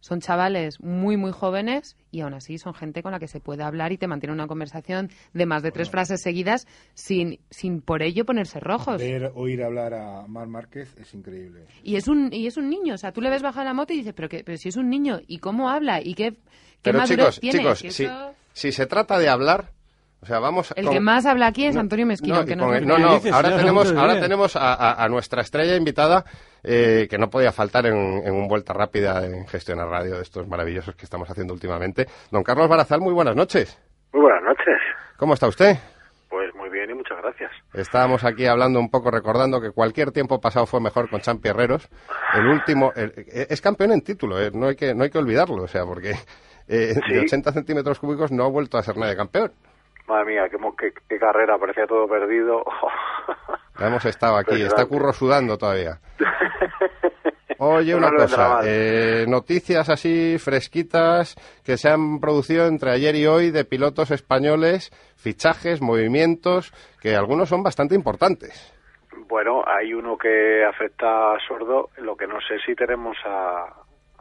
Son 0.00 0.20
chavales 0.20 0.80
muy, 0.80 1.16
muy 1.16 1.30
jóvenes 1.32 1.96
y 2.10 2.20
aún 2.22 2.34
así 2.34 2.58
son 2.58 2.74
gente 2.74 3.02
con 3.02 3.12
la 3.12 3.18
que 3.18 3.28
se 3.28 3.38
puede 3.40 3.62
hablar 3.62 3.92
y 3.92 3.98
te 3.98 4.06
mantiene 4.06 4.32
una 4.32 4.46
conversación 4.46 5.10
de 5.34 5.46
más 5.46 5.62
de 5.62 5.72
tres 5.72 5.90
frases 5.90 6.22
seguidas 6.22 6.66
sin, 6.94 7.38
sin 7.50 7.80
por 7.82 8.02
ello 8.02 8.24
ponerse 8.24 8.60
rojos. 8.60 8.98
Ver, 9.00 9.30
oír 9.34 9.62
hablar 9.62 9.94
a 9.94 10.26
Mar 10.26 10.46
Márquez 10.48 10.94
es 10.98 11.12
increíble. 11.14 11.66
Y 11.82 11.96
es 11.96 12.08
un 12.08 12.32
y 12.32 12.46
es 12.46 12.56
un 12.56 12.70
niño, 12.70 12.94
o 12.94 12.98
sea, 12.98 13.12
tú 13.12 13.20
le 13.20 13.30
ves 13.30 13.42
bajar 13.42 13.64
la 13.64 13.74
moto 13.74 13.92
y 13.92 13.96
dices, 13.98 14.14
pero, 14.14 14.28
que, 14.28 14.42
pero 14.44 14.56
si 14.58 14.68
es 14.70 14.76
un 14.76 14.88
niño, 14.90 15.20
¿y 15.26 15.38
cómo 15.38 15.68
habla? 15.70 16.00
¿Y 16.02 16.14
qué, 16.14 16.32
qué 16.32 16.38
Pero 16.82 17.04
chicos, 17.04 17.40
tiene? 17.40 17.58
chicos, 17.58 17.78
Si 17.80 17.90
si, 17.90 18.04
eso- 18.04 18.34
si 18.52 18.72
se 18.72 18.86
trata 18.86 19.18
de 19.18 19.28
hablar, 19.28 19.72
o 20.22 20.26
sea, 20.26 20.38
vamos 20.38 20.72
El 20.76 20.84
con- 20.84 20.94
que 20.94 21.00
más 21.00 21.24
habla 21.26 21.46
aquí 21.46 21.64
es 21.66 21.74
No, 21.74 21.80
Antonio 21.80 22.06
Mezquino, 22.06 22.40
no, 22.40 22.44
que 22.44 22.56
no 22.56 22.74
el- 22.74 22.86
no, 22.86 22.98
no, 22.98 23.14
dices? 23.14 23.32
ahora 23.32 23.56
tenemos, 23.56 23.92
ahora 23.92 24.20
tenemos 24.20 24.56
a, 24.56 24.74
a- 24.74 25.04
a 25.04 25.08
nuestra 25.08 25.42
estrella 25.42 25.76
invitada 25.76 26.24
eh, 26.62 27.06
que 27.08 27.16
no 27.18 27.30
podía 27.30 27.52
faltar 27.52 27.86
en, 27.86 27.96
en 27.96 28.32
un 28.34 28.46
vuelta 28.48 28.72
rápida 28.74 29.24
en 29.24 29.46
Gestionar 29.46 29.88
Radio 29.88 30.16
de 30.16 30.22
estos 30.22 30.46
maravillosos 30.46 30.94
que 30.94 31.04
estamos 31.04 31.30
haciendo 31.30 31.54
últimamente. 31.54 32.06
Don 32.30 32.42
Carlos 32.42 32.68
Barazal, 32.68 33.00
muy 33.00 33.14
buenas 33.14 33.34
noches. 33.34 33.78
Muy 34.12 34.22
buenas 34.22 34.42
noches. 34.42 34.76
¿Cómo 35.16 35.34
está 35.34 35.46
usted? 35.48 35.76
Pues 36.28 36.54
muy 36.54 36.68
bien 36.68 36.90
y 36.90 36.94
muchas 36.94 37.16
gracias. 37.22 37.50
Estábamos 37.74 38.22
aquí 38.24 38.46
hablando 38.46 38.78
un 38.78 38.90
poco, 38.90 39.10
recordando 39.10 39.60
que 39.60 39.70
cualquier 39.70 40.12
tiempo 40.12 40.40
pasado 40.40 40.66
fue 40.66 40.80
mejor 40.80 41.08
con 41.10 41.20
Champi 41.20 41.48
Herreros. 41.48 41.88
El 42.34 42.46
último, 42.46 42.92
el- 42.94 43.12
es 43.26 43.60
campeón 43.60 43.92
en 43.92 44.02
título, 44.02 44.40
eh, 44.40 44.50
no, 44.52 44.66
hay 44.68 44.76
que, 44.76 44.94
no 44.94 45.02
hay 45.04 45.10
que 45.10 45.18
olvidarlo, 45.18 45.62
o 45.62 45.68
sea, 45.68 45.84
porque 45.86 46.10
eh, 46.68 46.94
Sí. 46.94 47.14
de 47.14 47.20
80 47.20 47.52
centímetros 47.52 47.98
cúbicos 47.98 48.30
no 48.30 48.44
ha 48.44 48.48
vuelto 48.48 48.78
a 48.78 48.82
ser 48.82 48.96
nadie 48.96 49.16
campeón. 49.16 49.50
Madre 50.10 50.26
mía, 50.26 50.48
qué, 50.50 50.58
qué- 50.78 51.00
qué 51.08 51.18
carrera, 51.18 51.56
parecía 51.58 51.86
todo 51.86 52.06
perdido. 52.08 52.62
Ya 53.78 53.86
hemos 53.86 54.04
estado 54.04 54.36
aquí, 54.36 54.50
está 54.60 54.82
Impresionante. 54.82 54.88
Curro 54.94 55.12
sudando 55.14 55.56
todavía. 55.56 55.98
Oye, 57.58 57.94
una 57.94 58.10
No 58.10 58.16
cosa, 58.18 58.60
eh, 58.64 59.24
noticias 59.28 59.88
así 59.88 60.36
fresquitas 60.38 61.34
que 61.64 61.76
se 61.78 61.88
han 61.88 62.20
producido 62.20 62.66
entre 62.66 62.90
ayer 62.90 63.14
y 63.16 63.26
hoy 63.26 63.50
de 63.50 63.64
pilotos 63.64 64.10
españoles, 64.10 64.90
fichajes, 65.16 65.80
movimientos, 65.82 66.72
que 67.00 67.14
algunos 67.16 67.48
son 67.48 67.62
bastante 67.62 67.94
importantes. 67.94 68.74
Bueno, 69.28 69.62
hay 69.66 69.94
uno 69.94 70.16
que 70.18 70.64
afecta 70.64 71.32
a 71.34 71.38
Sordo, 71.46 71.88
lo 71.98 72.16
que 72.16 72.26
no 72.26 72.38
sé 72.40 72.58
si 72.66 72.74
tenemos 72.74 73.16
a, 73.24 73.64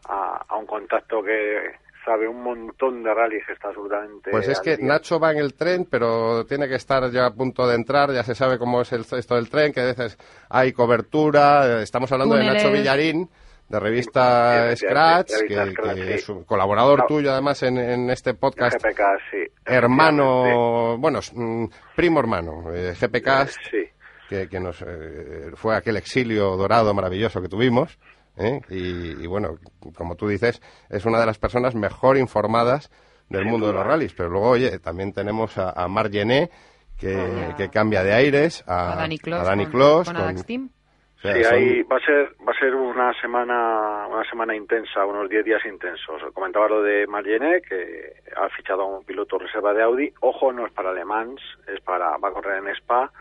a, 0.07 0.45
a 0.47 0.55
un 0.57 0.65
contacto 0.65 1.21
que 1.21 1.71
sabe 2.05 2.27
un 2.27 2.41
montón 2.41 3.03
de 3.03 3.13
rallies 3.13 3.45
que 3.45 3.53
está 3.53 3.69
absolutamente... 3.69 4.31
Pues 4.31 4.47
es 4.47 4.59
que 4.61 4.77
día. 4.77 4.87
Nacho 4.87 5.19
va 5.19 5.31
en 5.31 5.37
el 5.39 5.53
tren, 5.53 5.85
pero 5.89 6.45
tiene 6.45 6.67
que 6.67 6.75
estar 6.75 7.09
ya 7.11 7.25
a 7.27 7.31
punto 7.33 7.67
de 7.67 7.75
entrar, 7.75 8.11
ya 8.11 8.23
se 8.23 8.35
sabe 8.35 8.57
cómo 8.57 8.81
es 8.81 8.91
el, 8.93 9.01
esto 9.01 9.35
del 9.35 9.49
tren, 9.49 9.73
que 9.73 9.81
a 9.81 9.85
veces 9.85 10.17
hay 10.49 10.71
cobertura, 10.71 11.79
eh, 11.79 11.83
estamos 11.83 12.11
hablando 12.11 12.35
de. 12.35 12.45
Nacho 12.45 12.71
Villarín, 12.71 13.29
de 13.67 13.79
revista 13.79 14.71
Sí, 14.75 14.85
Scratch, 14.87 15.31
revista 15.31 15.63
que, 15.65 15.71
Scratch, 15.71 15.95
que 15.95 16.03
sí. 16.05 16.13
es 16.13 16.29
un 16.29 16.43
colaborador 16.43 16.99
No. 16.99 17.05
tuyo 17.05 17.31
además 17.31 17.61
en, 17.63 17.77
en 17.77 18.09
este 18.09 18.33
podcast, 18.33 18.77
GPK, 18.83 19.01
sí. 19.29 19.37
hermano, 19.65 20.97
bueno, 20.97 21.19
mm, 21.33 21.65
primo 21.95 22.19
hermano, 22.19 22.73
eh, 22.73 22.93
GPK, 22.99 23.47
Sí. 23.69 23.83
que, 24.27 24.47
que 24.47 24.59
nos 24.59 24.81
eh, 24.81 25.51
fue 25.55 25.75
aquel 25.75 25.97
exilio 25.97 26.55
dorado 26.57 26.93
maravilloso 26.93 27.41
que 27.41 27.49
tuvimos. 27.49 27.97
¿Eh? 28.39 28.61
Y, 28.69 29.23
y 29.23 29.27
bueno, 29.27 29.57
como 29.95 30.15
tú 30.15 30.27
dices, 30.27 30.61
es 30.89 31.05
una 31.05 31.19
de 31.19 31.25
las 31.25 31.37
personas 31.37 31.75
mejor 31.75 32.17
informadas 32.17 32.89
del 33.29 33.45
mundo 33.45 33.67
de 33.67 33.73
los 33.73 33.85
rallies. 33.85 34.13
Pero 34.13 34.29
luego, 34.29 34.49
oye, 34.49 34.79
también 34.79 35.13
tenemos 35.13 35.57
a, 35.57 35.69
a 35.71 35.87
Mar 35.87 36.09
Gené, 36.09 36.49
que, 36.97 37.15
Ah. 37.15 37.55
que 37.55 37.69
cambia 37.69 38.03
de 38.03 38.13
aires, 38.13 38.63
a, 38.67 38.93
a 38.93 38.95
Dani 38.95 39.19
Clos, 39.19 39.39
a 39.39 39.43
Dani 39.43 39.63
con, 39.65 39.71
Clos, 39.71 40.07
con 40.07 40.15
con- 40.15 40.23
Adax 40.25 40.45
Team. 40.45 40.69
o 41.17 41.21
sea, 41.21 41.33
Sí, 41.33 41.43
son- 41.43 41.53
ahí 41.53 41.81
va 41.83 41.95
a 41.97 41.99
ser 42.05 42.35
va 42.47 42.51
a 42.51 42.59
ser 42.59 42.75
una 42.75 43.13
semana 43.21 44.07
una 44.09 44.29
semana 44.29 44.55
intensa, 44.55 45.05
unos 45.05 45.29
10 45.29 45.45
días 45.45 45.61
intensos. 45.65 46.21
Comentaba 46.33 46.67
lo 46.67 46.81
de 46.81 47.07
Marlene 47.07 47.61
que 47.61 48.15
ha 48.35 48.49
fichado 48.49 48.81
a 48.81 48.85
un 48.97 49.05
piloto 49.05 49.37
reserva 49.37 49.73
de 49.73 49.83
Audi. 49.83 50.13
Ojo, 50.21 50.51
no 50.51 50.65
es 50.65 50.73
para 50.73 50.91
Le 50.93 51.05
Mans, 51.05 51.39
es 51.67 51.79
para 51.81 52.17
va 52.17 52.29
a 52.29 52.31
correr 52.33 52.57
en 52.57 52.69
Spa 52.75 53.11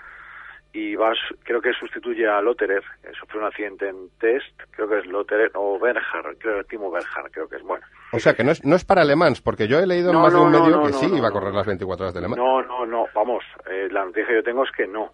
y 0.72 0.94
va 0.94 1.12
creo 1.44 1.60
que 1.60 1.72
sustituye 1.72 2.26
a 2.26 2.40
Lotterer, 2.40 2.82
que 3.02 3.12
sufrió 3.12 3.40
un 3.40 3.46
accidente 3.46 3.88
en 3.88 4.10
test, 4.18 4.60
creo 4.70 4.88
que 4.88 4.98
es 4.98 5.06
Lotterer 5.06 5.50
o 5.54 5.78
Berger, 5.78 6.36
creo 6.38 6.58
que 6.58 6.64
Timo 6.64 6.90
Berger, 6.90 7.30
creo 7.32 7.48
que 7.48 7.56
es 7.56 7.62
bueno. 7.62 7.84
o 8.12 8.18
sea, 8.18 8.34
que 8.34 8.44
no 8.44 8.50
es, 8.50 8.64
no 8.64 8.76
es 8.76 8.84
para 8.84 9.04
Le 9.04 9.16
Mans, 9.16 9.40
porque 9.40 9.66
yo 9.66 9.78
he 9.78 9.86
leído 9.86 10.10
en 10.10 10.16
No, 10.16 10.22
más 10.22 10.32
de 10.32 10.40
un 10.40 10.52
no, 10.52 10.64
medio 10.64 10.82
que 10.82 10.92
sí 10.92 11.06
iba 11.14 11.28
a 11.28 11.32
correr 11.32 11.54
las 11.54 11.66
24 11.66 12.04
horas 12.04 12.14
de 12.14 12.20
Le 12.20 12.28
Mans. 12.28 12.38
No, 12.38 12.62
no, 12.62 12.86
no, 12.86 13.06
vamos, 13.14 13.42
eh, 13.70 13.88
la 13.90 14.04
noticia 14.04 14.28
que 14.28 14.34
yo 14.36 14.42
tengo 14.42 14.64
es 14.64 14.70
que 14.72 14.86
no. 14.86 15.12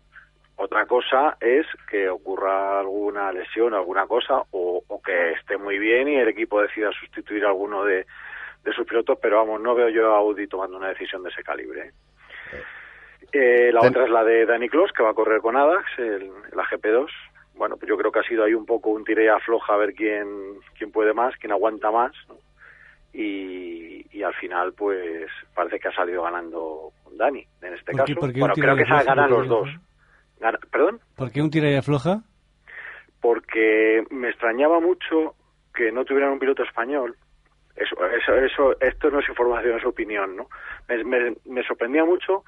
Otra 0.57 0.87
cosa 0.87 1.37
es 1.41 1.67
que 1.91 2.09
ocurra 2.09 2.79
alguna 2.79 3.33
lesión, 3.33 3.75
alguna 3.75 4.07
cosa, 4.07 4.43
o, 4.53 4.83
o 4.87 5.03
que 5.03 5.33
esté 5.33 5.57
muy 5.57 5.79
bien 5.79 6.09
y 6.09 6.17
el 6.17 6.29
equipo 6.29 6.61
decida 6.61 6.91
sustituir 6.93 7.45
a 7.45 7.49
alguno 7.49 7.85
de, 7.85 8.07
de 8.65 8.73
sus 8.73 8.87
pilotos, 8.87 9.19
pero 9.21 9.39
vamos, 9.39 9.61
no 9.61 9.75
veo 9.75 9.89
yo 9.89 10.15
a 10.15 10.19
Audi 10.19 10.47
tomando 10.47 10.77
una 10.77 10.89
decisión 10.89 11.23
de 11.23 11.31
ese 11.31 11.43
calibre. 11.43 11.93
¿Eh? 13.35 13.73
La 13.73 13.81
Ten- 13.81 13.91
otra 13.91 14.05
es 14.05 14.11
la 14.11 14.25
de 14.25 14.47
Danny 14.47 14.69
Clos, 14.69 14.91
que 14.93 15.03
va 15.03 15.11
a 15.11 15.15
correr 15.15 15.41
con 15.41 15.57
Adax, 15.57 15.85
el, 15.99 16.31
la 16.55 16.65
GP2. 16.65 17.09
Bueno, 17.55 17.77
pues 17.77 17.89
yo 17.89 17.97
creo 17.97 18.11
que 18.11 18.19
ha 18.21 18.25
sido 18.25 18.45
ahí 18.45 18.55
un 18.55 18.67
poco 18.67 18.91
un 18.91 19.05
tire 19.05 19.31
afloja 19.31 19.75
a 19.75 19.77
ver 19.77 19.95
quién, 19.95 20.27
quién 20.77 20.91
puede 20.91 21.13
más, 21.15 21.35
quién 21.37 21.53
aguanta 21.53 21.91
más. 21.91 22.13
¿no? 22.29 22.37
Y, 23.13 24.05
y 24.11 24.23
al 24.23 24.35
final, 24.35 24.73
pues 24.73 25.31
parece 25.55 25.79
que 25.79 25.89
ha 25.89 25.93
salido 25.95 26.23
ganando 26.25 26.91
Dani 27.13 27.47
en 27.63 27.75
este 27.75 27.93
¿Por 27.93 28.05
qué- 28.05 28.15
caso. 28.15 28.21
por 28.21 28.33
qué 28.33 28.35
un 28.37 28.41
bueno, 28.41 28.55
creo 28.55 28.77
que 28.77 28.85
se 28.85 29.05
ganan 29.05 29.29
¿Por 29.31 29.39
los 29.39 29.49
dos. 29.49 29.69
Gana- 30.41 30.59
¿Perdón? 30.73 31.01
¿Por 31.17 31.31
qué 31.31 31.41
un 31.41 31.51
tira 31.51 31.71
y 31.71 31.77
afloja? 31.77 32.23
porque 33.21 34.05
me 34.11 34.29
extrañaba 34.29 34.81
mucho 34.81 35.35
que 35.75 35.91
no 35.91 36.05
tuvieran 36.05 36.33
un 36.33 36.39
piloto 36.39 36.63
español. 36.63 37.17
Eso, 37.75 37.97
eso, 38.07 38.35
eso, 38.35 38.81
esto 38.81 39.11
no 39.11 39.21
es 39.21 39.29
información, 39.29 39.79
es 39.79 39.85
opinión, 39.87 40.37
¿no? 40.37 40.47
Me, 40.89 41.03
me- 41.05 41.35
me 41.47 41.63
sorprendía 41.65 42.05
mucho 42.05 42.45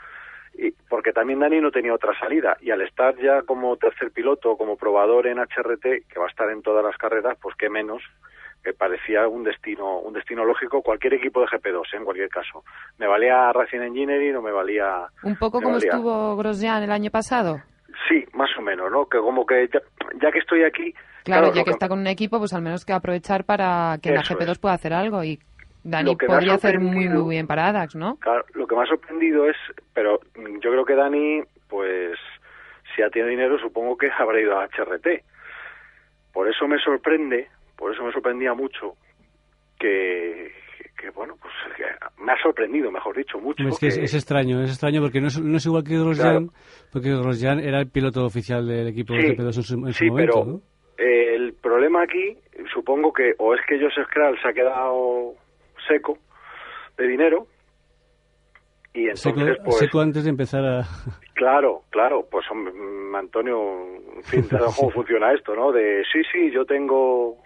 y 0.59 0.73
porque 0.89 1.13
también 1.13 1.41
Dani 1.41 1.61
no 1.61 1.71
tenía 1.71 1.93
otra 1.95 2.19
salida 2.19 2.57
y 2.61 2.71
al 2.71 2.83
estar 2.83 3.17
ya 3.19 3.43
como 3.43 3.77
tercer 3.77 4.11
piloto, 4.11 4.57
como 4.57 4.77
probador 4.77 5.27
en 5.27 5.39
HRT, 5.39 5.83
que 6.09 6.19
va 6.19 6.27
a 6.27 6.31
estar 6.31 6.51
en 6.51 6.63
todas 6.63 6.85
las 6.85 6.97
carreras, 6.97 7.37
pues 7.41 7.55
qué 7.57 7.69
menos 7.69 8.03
que 8.65 8.73
parecía 8.73 9.29
un 9.29 9.45
destino 9.45 9.99
un 10.01 10.13
destino 10.13 10.45
lógico 10.45 10.83
cualquier 10.83 11.15
equipo 11.15 11.41
de 11.41 11.47
GP2 11.47 11.83
¿eh? 11.93 11.97
en 11.99 12.05
cualquier 12.05 12.29
caso 12.29 12.65
me 12.99 13.07
valía 13.07 13.53
Racing 13.53 13.79
Engineering 13.81 14.35
o 14.35 14.43
me 14.43 14.51
valía 14.51 15.07
Un 15.23 15.37
poco 15.37 15.61
como 15.61 15.77
valía- 15.77 15.91
estuvo 15.93 16.37
Grosjean 16.37 16.83
el 16.83 16.91
año 16.91 17.11
pasado. 17.13 17.61
sí 18.09 18.25
más 18.33 18.51
o 18.59 18.63
menos 18.63 18.91
no 18.91 19.07
que 19.09 19.19
como 19.19 19.47
que 19.47 19.69
ya, 19.73 19.81
ya 20.21 20.33
que 20.33 20.41
estoy 20.41 20.65
aquí 20.65 20.93
Claro, 21.23 21.53
ya 21.53 21.63
que 21.65 21.71
está 21.71 21.89
con 21.89 21.99
un 22.01 22.07
equipo, 22.09 22.39
pues 22.39 22.53
al 22.55 22.63
menos 22.63 22.85
que 22.85 22.93
aprovechar 22.93 23.45
para 23.45 23.99
que 24.03 24.09
en 24.11 24.15
la 24.17 24.21
Eso 24.23 24.35
GP2 24.37 24.51
es. 24.53 24.59
pueda 24.61 24.75
hacer 24.77 24.93
algo. 24.93 25.25
Y 25.25 25.41
Dani 25.89 26.11
Lo 26.11 26.17
que 26.19 26.27
podría 26.27 26.55
hacer 26.55 26.81
muy, 26.81 27.09
muy 27.09 27.35
bien 27.35 27.47
para 27.47 27.69
Adax, 27.69 27.95
¿no? 27.95 28.17
Claro, 28.17 28.45
lo 28.55 28.67
que 28.67 28.75
me 28.75 28.83
ha 28.83 28.87
sorprendido 28.87 29.49
es, 29.49 29.57
pero 29.95 30.19
yo 30.35 30.71
creo 30.71 30.85
que 30.85 30.95
Dani, 30.97 31.43
pues, 31.69 32.19
si 32.95 33.03
ha 33.03 33.11
tenido 33.11 33.29
dinero, 33.29 33.59
supongo 33.59 33.97
que 33.97 34.11
habrá 34.19 34.41
ido 34.41 34.59
a 34.59 34.65
HRT. 34.67 35.07
eso 36.49 36.67
me 36.69 36.79
sorprende, 36.81 37.49
por 37.77 37.93
eso 37.95 38.03
me 38.05 38.13
sorprendía 38.13 38.53
mucho 38.55 38.95
que, 39.79 40.51
que, 40.99 41.11
bueno, 41.11 41.37
pues 41.41 41.53
que 41.77 41.85
me 42.23 42.33
ha 42.33 42.43
sorprendido, 42.43 42.91
mejor 42.91 43.17
dicho, 43.17 43.39
mucho. 43.39 43.63
Es 43.69 43.79
que 43.79 43.87
es, 43.89 43.99
que- 43.99 44.05
es 44.05 44.15
extraño, 44.15 44.63
es 44.63 44.71
extraño 44.71 45.01
porque 45.03 45.21
no 45.21 45.29
es, 45.29 45.41
no 45.41 45.57
es 45.57 45.67
igual 45.67 45.85
que 45.85 45.99
Grosjean, 45.99 46.51
porque 46.93 47.11
Grosjean 47.15 47.61
era 47.61 47.79
el 47.81 47.91
piloto 47.91 48.25
oficial 48.25 48.67
del 48.67 48.89
equipo 48.89 49.15
Sí, 49.15 49.29
GP2 49.35 49.57
en 49.57 49.63
su, 49.63 49.75
en 49.87 49.93
su 49.93 50.05
sí, 50.05 50.11
momento, 50.11 50.33
pero 50.33 50.45
¿no? 50.45 50.61
eh, 50.99 51.35
el 51.35 51.55
problema 51.55 52.03
aquí, 52.03 52.37
supongo 52.73 53.13
que 53.13 53.35
o 53.39 53.55
es 53.55 53.61
que 53.69 53.79
Joseph 53.81 54.09
Kral 54.11 54.37
se 54.43 54.49
ha 54.49 54.53
quedado 54.53 55.35
seco 55.87 56.19
de 56.97 57.07
dinero 57.09 57.47
y 58.95 59.09
Seco, 59.15 59.41
entonces 59.41 59.59
pues 59.65 59.77
seco 59.77 60.01
antes 60.01 60.25
de 60.25 60.31
empezar 60.31 60.65
a... 60.65 60.83
claro, 61.35 61.83
claro, 61.91 62.27
pues 62.31 62.51
hombre, 62.51 62.73
mm, 62.73 63.15
Antonio, 63.15 63.59
en 64.17 64.23
fin, 64.25 64.49
sabes 64.51 64.75
cómo 64.77 64.91
funciona 64.91 65.33
esto, 65.33 65.55
¿no? 65.55 65.71
De 65.73 66.03
sí, 66.13 66.23
sí, 66.33 66.51
yo 66.51 66.65
tengo 66.65 67.37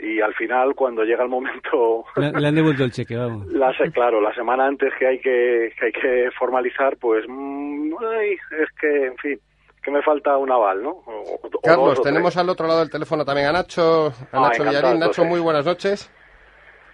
y 0.00 0.20
al 0.20 0.34
final 0.34 0.74
cuando 0.74 1.04
llega 1.04 1.22
el 1.22 1.28
momento 1.30 2.04
Le, 2.16 2.32
le 2.32 2.48
han 2.48 2.54
devuelto 2.54 2.82
el 2.84 2.90
cheque, 2.92 3.16
vamos. 3.16 3.46
la 3.46 3.72
se- 3.76 3.90
claro, 3.92 4.20
la 4.20 4.34
semana 4.34 4.66
antes 4.66 4.92
que 4.98 5.06
hay 5.06 5.20
que, 5.20 5.72
que 5.78 5.86
hay 5.86 5.92
que 5.92 6.30
formalizar, 6.38 6.96
pues 6.96 7.24
mm, 7.28 7.94
ay, 8.18 8.32
es 8.32 8.68
que, 8.80 9.06
en 9.06 9.16
fin, 9.18 9.40
que 9.82 9.90
me 9.92 10.02
falta 10.02 10.36
un 10.36 10.50
aval, 10.50 10.82
¿no? 10.82 10.90
O- 10.90 11.40
o 11.42 11.48
dos 11.48 11.60
Carlos, 11.62 11.98
o 12.00 12.02
tenemos 12.02 12.36
al 12.36 12.48
otro 12.48 12.66
lado 12.66 12.80
del 12.80 12.90
teléfono 12.90 13.24
también 13.24 13.46
a 13.46 13.52
Nacho, 13.52 14.08
a 14.08 14.12
Ah, 14.32 14.40
Nacho 14.40 14.64
Villarín. 14.64 14.98
Nacho, 14.98 15.24
muy 15.24 15.38
buenas 15.40 15.64
noches. 15.64 16.10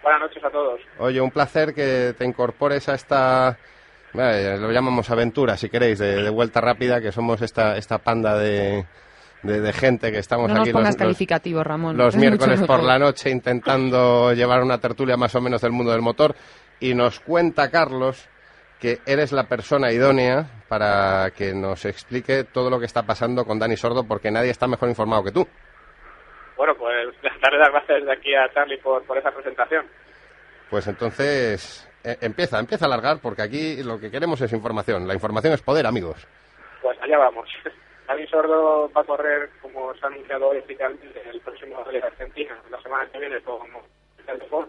Buenas 0.03 0.21
noches 0.21 0.43
a 0.43 0.49
todos. 0.49 0.79
Oye, 0.99 1.21
un 1.21 1.31
placer 1.31 1.73
que 1.73 2.13
te 2.17 2.25
incorpores 2.25 2.89
a 2.89 2.93
esta, 2.95 3.57
lo 4.13 4.71
llamamos 4.71 5.09
aventura, 5.09 5.55
si 5.57 5.69
queréis, 5.69 5.97
de, 5.99 6.21
de 6.21 6.29
vuelta 6.29 6.59
rápida, 6.61 6.99
que 7.01 7.11
somos 7.11 7.41
esta, 7.41 7.77
esta 7.77 7.99
panda 7.99 8.37
de, 8.37 8.85
de, 9.43 9.61
de 9.61 9.73
gente 9.73 10.11
que 10.11 10.19
estamos 10.19 10.49
No 10.49 10.55
nos 10.55 10.63
aquí 10.63 10.73
pongas 10.73 10.89
los, 10.97 10.97
Ramón. 11.63 11.97
los 11.97 12.13
Es 12.15 12.19
miércoles 12.19 12.59
por 12.61 12.79
mejor. 12.79 12.83
la 12.83 12.99
noche 12.99 13.29
intentando 13.29 14.33
llevar 14.33 14.61
una 14.61 14.77
tertulia 14.79 15.15
más 15.17 15.33
o 15.35 15.41
menos 15.41 15.61
del 15.61 15.71
mundo 15.71 15.91
del 15.93 16.01
motor. 16.01 16.35
Y 16.81 16.93
nos 16.95 17.19
cuenta 17.21 17.71
Carlos 17.71 18.27
que 18.81 18.99
eres 19.05 19.31
la 19.31 19.45
persona 19.45 19.93
idónea 19.93 20.45
para 20.67 21.31
que 21.31 21.53
nos 21.53 21.85
explique 21.85 22.43
todo 22.43 22.69
lo 22.69 22.77
que 22.79 22.85
está 22.85 23.03
pasando 23.03 23.45
con 23.45 23.57
Dani 23.57 23.77
Sordo, 23.77 24.03
porque 24.03 24.29
nadie 24.31 24.49
está 24.49 24.67
mejor 24.67 24.89
informado 24.89 25.23
que 25.23 25.31
tú. 25.31 25.47
Bueno, 26.57 26.75
pues 26.75 27.15
darle 27.41 27.59
las 27.59 27.69
gracias 27.71 28.05
de 28.05 28.11
aquí 28.11 28.35
a 28.35 28.51
Charlie 28.53 28.77
por, 28.77 29.03
por 29.05 29.17
esa 29.17 29.31
presentación. 29.31 29.85
Pues 30.69 30.87
entonces, 30.87 31.87
eh, 32.03 32.17
empieza, 32.21 32.59
empieza 32.59 32.85
a 32.85 32.87
alargar, 32.87 33.19
porque 33.21 33.41
aquí 33.41 33.83
lo 33.83 33.99
que 33.99 34.09
queremos 34.11 34.39
es 34.41 34.51
información. 34.53 35.07
La 35.07 35.13
información 35.13 35.53
es 35.53 35.61
poder, 35.61 35.85
amigos. 35.85 36.27
Pues 36.81 36.97
allá 37.01 37.17
vamos. 37.17 37.47
Dani 38.07 38.27
Sordo 38.27 38.91
va 38.91 39.01
a 39.01 39.05
correr, 39.05 39.49
como 39.61 39.93
se 39.95 40.03
ha 40.05 40.07
anunciado 40.07 40.49
hoy 40.49 40.57
oficialmente, 40.57 41.21
el 41.29 41.39
próximo 41.39 41.81
Rally 41.83 42.01
de 42.01 42.07
Argentina, 42.07 42.57
la 42.69 42.81
semana 42.81 43.09
que 43.09 43.19
viene, 43.19 43.39
como 43.41 43.81
oficial 44.15 44.39
de 44.39 44.45
Ford. 44.47 44.67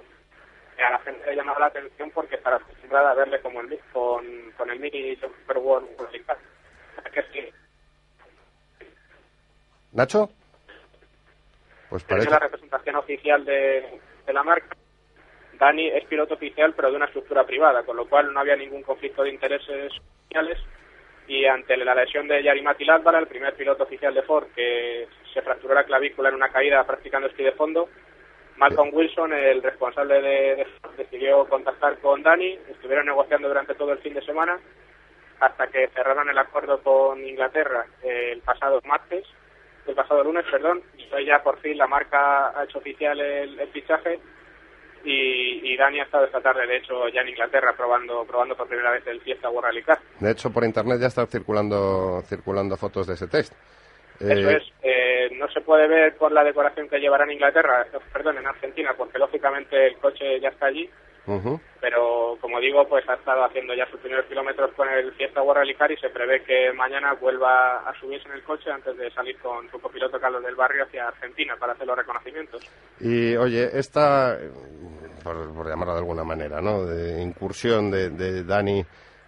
Eh, 0.79 0.83
A 0.83 0.91
la 0.91 0.99
gente 1.01 1.27
le 1.27 1.37
llama 1.37 1.59
la 1.59 1.67
atención 1.67 2.11
porque 2.13 2.37
estará 2.37 2.57
acostumbrada 2.57 3.11
a 3.11 3.15
verle 3.15 3.41
como 3.41 3.61
el, 3.61 3.79
con, 3.93 4.25
con 4.57 4.71
el 4.71 4.79
Mini 4.79 5.17
Super 5.17 5.59
World 5.59 5.89
Car. 6.27 6.39
Que 7.13 7.23
sí, 7.33 7.49
¿Nacho? 9.93 10.29
Pues 12.03 12.25
es 12.25 12.31
la 12.31 12.39
representación 12.39 12.97
oficial 12.97 13.45
de, 13.45 14.01
de 14.27 14.33
la 14.33 14.43
marca. 14.43 14.77
Dani 15.59 15.89
es 15.89 16.05
piloto 16.07 16.35
oficial, 16.35 16.75
pero 16.75 16.91
de 16.91 16.97
una 16.97 17.07
estructura 17.07 17.45
privada, 17.45 17.85
con 17.85 17.97
lo 17.97 18.09
cual 18.09 18.33
no 18.33 18.41
había 18.41 18.57
ningún 18.57 18.83
conflicto 18.83 19.23
de 19.23 19.31
intereses 19.31 19.93
sociales. 20.25 20.59
Y 21.29 21.47
ante 21.47 21.77
la 21.77 21.95
lesión 21.95 22.27
de 22.27 22.43
Yarimati 22.43 22.85
Latvala, 22.85 23.19
el 23.19 23.29
primer 23.29 23.55
piloto 23.55 23.85
oficial 23.85 24.13
de 24.13 24.23
Ford, 24.23 24.49
que 24.55 25.07
se 25.33 25.41
fracturó 25.43 25.75
la 25.75 25.85
clavícula 25.85 26.29
en 26.29 26.35
una 26.35 26.51
caída 26.51 26.85
practicando 26.85 27.29
esquí 27.29 27.45
de 27.45 27.53
fondo, 27.53 27.89
Malcolm 28.57 28.91
Wilson, 28.93 29.33
el 29.33 29.63
responsable 29.63 30.21
de, 30.21 30.57
de 30.57 30.65
Ford, 30.65 30.95
decidió 30.97 31.47
contactar 31.47 31.99
con 31.99 32.23
Dani. 32.23 32.59
Estuvieron 32.71 33.07
negociando 33.07 33.49
durante 33.49 33.75
todo 33.75 33.93
el 33.93 33.99
fin 33.99 34.15
de 34.15 34.23
semana 34.23 34.59
hasta 35.41 35.67
que 35.69 35.89
cerraron 35.89 36.29
el 36.29 36.39
acuerdo 36.39 36.83
con 36.83 37.25
Inglaterra 37.25 37.87
eh, 38.03 38.31
el 38.33 38.41
pasado 38.41 38.81
martes, 38.85 39.27
el 39.87 39.95
pasado 39.95 40.25
lunes, 40.25 40.45
perdón, 40.51 40.83
y 40.97 41.13
hoy 41.15 41.27
ya 41.27 41.43
por 41.43 41.59
fin 41.61 41.77
la 41.77 41.87
marca 41.87 42.59
ha 42.59 42.65
hecho 42.65 42.79
oficial 42.79 43.21
el, 43.21 43.59
el 43.61 43.69
fichaje 43.69 44.19
y, 45.05 45.73
y 45.73 45.77
Dani 45.77 46.01
ha 46.01 46.05
estado 46.05 46.25
esta 46.25 46.41
tarde, 46.41 46.67
de 46.67 46.79
hecho, 46.79 47.09
ya 47.09 47.21
en 47.21 47.29
Inglaterra 47.29 47.75
probando 47.77 48.25
probando 48.25 48.57
por 48.57 48.67
primera 48.67 48.91
vez 48.91 49.07
el 49.07 49.21
Fiesta 49.21 49.51
World 49.51 49.67
Rally 49.67 49.83
Car. 49.83 49.99
De 50.21 50.31
hecho, 50.31 50.51
por 50.51 50.65
internet 50.65 50.99
ya 51.01 51.09
están 51.09 51.27
circulando, 51.27 52.23
circulando 52.27 52.77
fotos 52.77 53.07
de 53.07 53.15
ese 53.15 53.29
test. 53.29 53.53
Eso 54.19 54.49
Eh, 54.51 54.57
es, 54.57 54.63
eh, 54.83 55.29
no 55.37 55.49
se 55.49 55.61
puede 55.61 55.89
ver 55.89 56.17
por 56.17 56.33
la 56.33 56.43
decoración 56.45 56.89
que 56.89 56.99
llevará 57.01 57.25
en 57.25 57.33
Inglaterra, 57.33 57.85
eh, 57.93 57.99
perdón, 58.13 58.39
en 58.39 58.47
Argentina, 58.47 58.95
porque 58.97 59.19
lógicamente 59.19 59.89
el 59.89 59.99
coche 59.99 60.41
ya 60.41 60.49
está 60.49 60.67
allí, 60.67 60.89
ujú. 61.27 61.61
pero 61.81 62.37
como 62.41 62.61
digo, 62.61 62.87
pues 62.89 63.09
ha 63.09 63.15
estado 63.15 63.45
haciendo 63.45 63.75
ya 63.75 63.87
sus 63.91 64.01
primeros 64.01 64.27
kilómetros 64.27 64.73
con 64.73 64.89
el 64.89 65.13
Fiesta 65.13 65.43
World 65.43 65.61
Rally 65.61 65.75
Car 65.75 65.93
y 65.93 65.97
se 65.97 66.11
prevé 66.11 66.43
que 66.43 66.73
mañana 66.73 67.15
vuelva 67.15 67.79
a 67.89 67.95
subirse 67.99 68.29
en 68.29 68.35
el 68.35 68.43
coche 68.43 68.71
antes 68.71 68.97
de 68.97 69.11
salir 69.11 69.39
con 69.39 69.71
su 69.71 69.81
copiloto 69.81 70.21
Carlos 70.21 70.43
del 70.43 70.55
Barrio 70.55 70.85
hacia 70.85 71.09
Argentina 71.09 71.57
para 71.59 71.73
hacer 71.73 71.87
los 71.87 71.97
reconocimientos. 71.97 72.63
Y 73.01 73.37
oye, 73.37 73.71
esta, 73.73 74.39
por, 75.23 75.55
por 75.55 75.69
llamarlo 75.69 75.95
de 75.95 76.01
alguna 76.01 76.25
manera, 76.25 76.61
¿no? 76.61 76.85
De 76.85 77.23
incursión 77.23 77.91
de, 77.91 78.11
de 78.11 78.45
Dani 78.45 78.85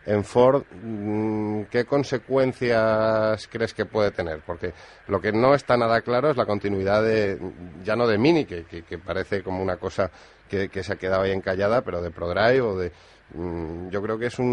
en 0.06 0.24
Ford, 0.24 0.62
mm, 0.82 1.64
¿qué 1.70 1.84
consecuencias 1.84 3.48
crees 3.48 3.74
que 3.74 3.84
puede 3.86 4.10
tener? 4.12 4.40
Porque 4.46 4.72
lo 5.08 5.20
que 5.20 5.32
no 5.32 5.54
está 5.54 5.76
nada 5.76 6.00
claro 6.00 6.30
es 6.30 6.36
la 6.36 6.46
continuidad 6.46 7.02
de, 7.02 7.38
ya 7.82 7.96
no 7.96 8.06
de 8.06 8.16
Mini, 8.18 8.44
que, 8.44 8.64
que- 8.64 8.98
parece 8.98 9.42
como 9.42 9.62
una 9.62 9.76
cosa 9.76 10.10
que, 10.48 10.68
que 10.68 10.82
se 10.82 10.92
ha 10.92 10.96
quedado 10.96 11.22
ahí 11.22 11.32
encallada, 11.32 11.82
pero 11.82 12.00
de 12.00 12.10
ProDrive 12.10 12.60
o 12.60 12.76
de... 12.78 12.92
mm, 13.34 13.90
Yo 13.90 14.00
creo 14.02 14.18
que 14.18 14.26
es 14.26 14.38
un, 14.38 14.46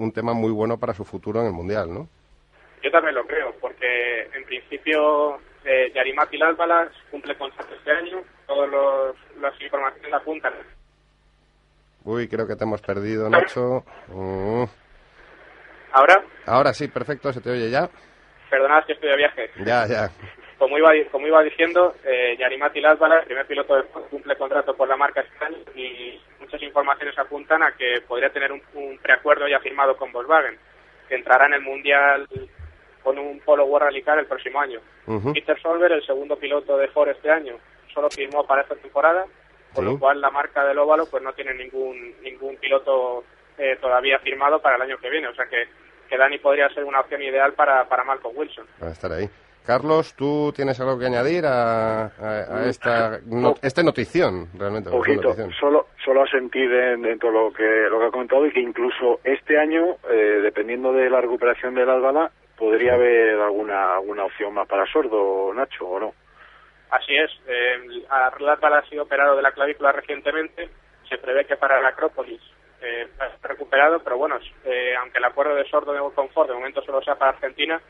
un- 0.00 0.12
tema 0.12 0.32
muy 0.32 0.52
bueno 0.52 0.78
para 0.78 0.94
su 0.94 1.04
futuro 1.04 1.40
en 1.40 1.46
el 1.48 1.52
Mundial, 1.52 1.92
¿no? 1.92 2.08
Yo 2.82 2.90
también 2.92 3.14
lo 3.16 3.26
creo, 3.26 3.52
porque 3.60 4.22
en 4.32 4.44
principio 4.44 5.38
eh, 5.64 5.90
Yarimati 5.94 6.38
Lalbalas 6.38 6.90
cumple 7.10 7.36
contrato 7.36 7.74
este 7.74 7.90
año, 7.90 8.22
todas 8.46 8.70
las 9.40 9.60
informaciones 9.60 10.12
apuntan. 10.14 10.52
Uy, 12.08 12.26
creo 12.26 12.46
que 12.46 12.56
te 12.56 12.64
hemos 12.64 12.80
perdido, 12.80 13.28
Nacho. 13.28 13.84
Mm. 14.08 14.64
Ahora, 15.92 16.24
Ahora 16.46 16.72
sí, 16.72 16.88
perfecto, 16.88 17.30
se 17.34 17.42
te 17.42 17.50
oye 17.50 17.68
ya. 17.70 17.86
perdonad 18.48 18.82
que 18.86 18.94
estoy 18.94 19.10
de 19.10 19.16
viaje. 19.16 19.50
Ya, 19.58 19.86
ya. 19.86 20.08
Como 20.56 20.78
iba, 20.78 20.90
como 21.12 21.26
iba 21.26 21.42
diciendo, 21.42 21.94
eh, 22.04 22.34
Yarimati 22.38 22.80
Lalbala, 22.80 23.18
el 23.18 23.26
primer 23.26 23.46
piloto 23.46 23.76
de 23.76 23.82
Ford, 23.84 24.04
cumple 24.08 24.36
contrato 24.36 24.74
por 24.74 24.88
la 24.88 24.96
marca 24.96 25.22
y 25.74 26.18
muchas 26.40 26.62
informaciones 26.62 27.18
apuntan 27.18 27.62
a 27.62 27.72
que 27.72 28.00
podría 28.08 28.30
tener 28.30 28.52
un, 28.52 28.62
un 28.72 28.96
preacuerdo 28.98 29.46
ya 29.46 29.60
firmado 29.60 29.94
con 29.98 30.10
Volkswagen, 30.10 30.58
que 31.10 31.14
entrará 31.14 31.44
en 31.46 31.54
el 31.54 31.60
Mundial 31.60 32.26
con 33.02 33.18
un 33.18 33.38
Polo 33.40 33.66
World 33.66 33.88
Rally 33.88 34.02
Car 34.02 34.18
el 34.18 34.26
próximo 34.26 34.60
año. 34.62 34.80
Ujú. 35.06 35.34
Peter 35.34 35.60
Solberg, 35.60 35.92
el 35.92 36.06
segundo 36.06 36.36
piloto 36.36 36.78
de 36.78 36.88
Ford 36.88 37.10
este 37.10 37.30
año, 37.30 37.56
solo 37.92 38.08
firmó 38.08 38.46
para 38.46 38.62
esta 38.62 38.76
temporada, 38.76 39.26
con 39.78 39.94
lo 39.94 39.98
cual 39.98 40.20
la 40.20 40.30
marca 40.30 40.64
del 40.64 40.78
óvalo 40.78 41.06
pues 41.10 41.22
no 41.22 41.32
tiene 41.32 41.54
ningún 41.54 42.14
ningún 42.22 42.56
piloto 42.56 43.24
eh, 43.58 43.76
todavía 43.80 44.18
firmado 44.20 44.60
para 44.60 44.76
el 44.76 44.82
año 44.82 44.98
que 44.98 45.10
viene, 45.10 45.28
o 45.28 45.34
sea 45.34 45.46
que, 45.46 45.64
que 46.08 46.16
Dani 46.16 46.38
podría 46.38 46.68
ser 46.70 46.84
una 46.84 47.00
opción 47.00 47.22
ideal 47.22 47.52
para, 47.54 47.88
para 47.88 48.04
Malcolm 48.04 48.36
Wilson. 48.36 48.66
Para 48.78 48.92
estar 48.92 49.12
ahí. 49.12 49.28
Carlos, 49.66 50.14
¿tú 50.14 50.50
tienes 50.56 50.80
algo 50.80 50.98
que 50.98 51.04
añadir 51.06 51.44
a, 51.44 52.04
a- 52.06 52.10
a 52.50 52.66
esta 52.70 53.18
no- 53.26 53.54
este 53.60 53.82
notición, 53.84 54.48
realmente? 54.58 54.88
poquito, 54.90 55.20
notición. 55.22 55.52
solo 55.60 55.88
solo 56.04 56.22
asentir 56.22 56.72
en, 56.72 57.04
en 57.04 57.18
todo 57.18 57.32
lo 57.32 57.52
que 57.52 57.64
lo 57.90 57.98
que 57.98 58.06
ha 58.06 58.10
comentado 58.10 58.46
y 58.46 58.52
que 58.52 58.60
incluso 58.60 59.20
este 59.24 59.58
año, 59.58 59.96
eh, 60.10 60.40
dependiendo 60.42 60.92
de 60.92 61.10
la 61.10 61.20
recuperación 61.20 61.74
del 61.74 61.90
Álvala, 61.90 62.30
podría 62.56 62.94
haber 62.94 63.38
alguna 63.40 63.96
alguna 63.96 64.24
opción 64.24 64.54
más 64.54 64.66
para 64.66 64.86
sordo, 64.86 65.52
Nacho, 65.52 65.86
o 65.86 66.00
no. 66.00 66.14
Así 66.90 67.16
es. 67.16 67.30
Eh, 67.46 68.04
Latvala 68.40 68.78
ha 68.78 68.88
sido 68.88 69.04
operado 69.04 69.36
de 69.36 69.42
la 69.42 69.52
clavícula 69.52 69.92
recientemente. 69.92 70.70
Se 71.08 71.18
prevé 71.18 71.44
que 71.44 71.56
para 71.56 71.80
la 71.80 71.90
Acrópolis 71.90 72.40
eh, 72.80 73.08
recuperado, 73.42 74.00
pero 74.00 74.18
bueno, 74.18 74.38
eh, 74.64 74.94
aunque 75.00 75.18
el 75.18 75.24
acuerdo 75.24 75.54
de 75.54 75.68
sordo 75.68 75.92
de 75.92 76.14
confort 76.14 76.48
de 76.48 76.54
momento 76.54 76.82
solo 76.82 77.02
sea 77.02 77.16
para 77.16 77.32
Argentina, 77.32 77.80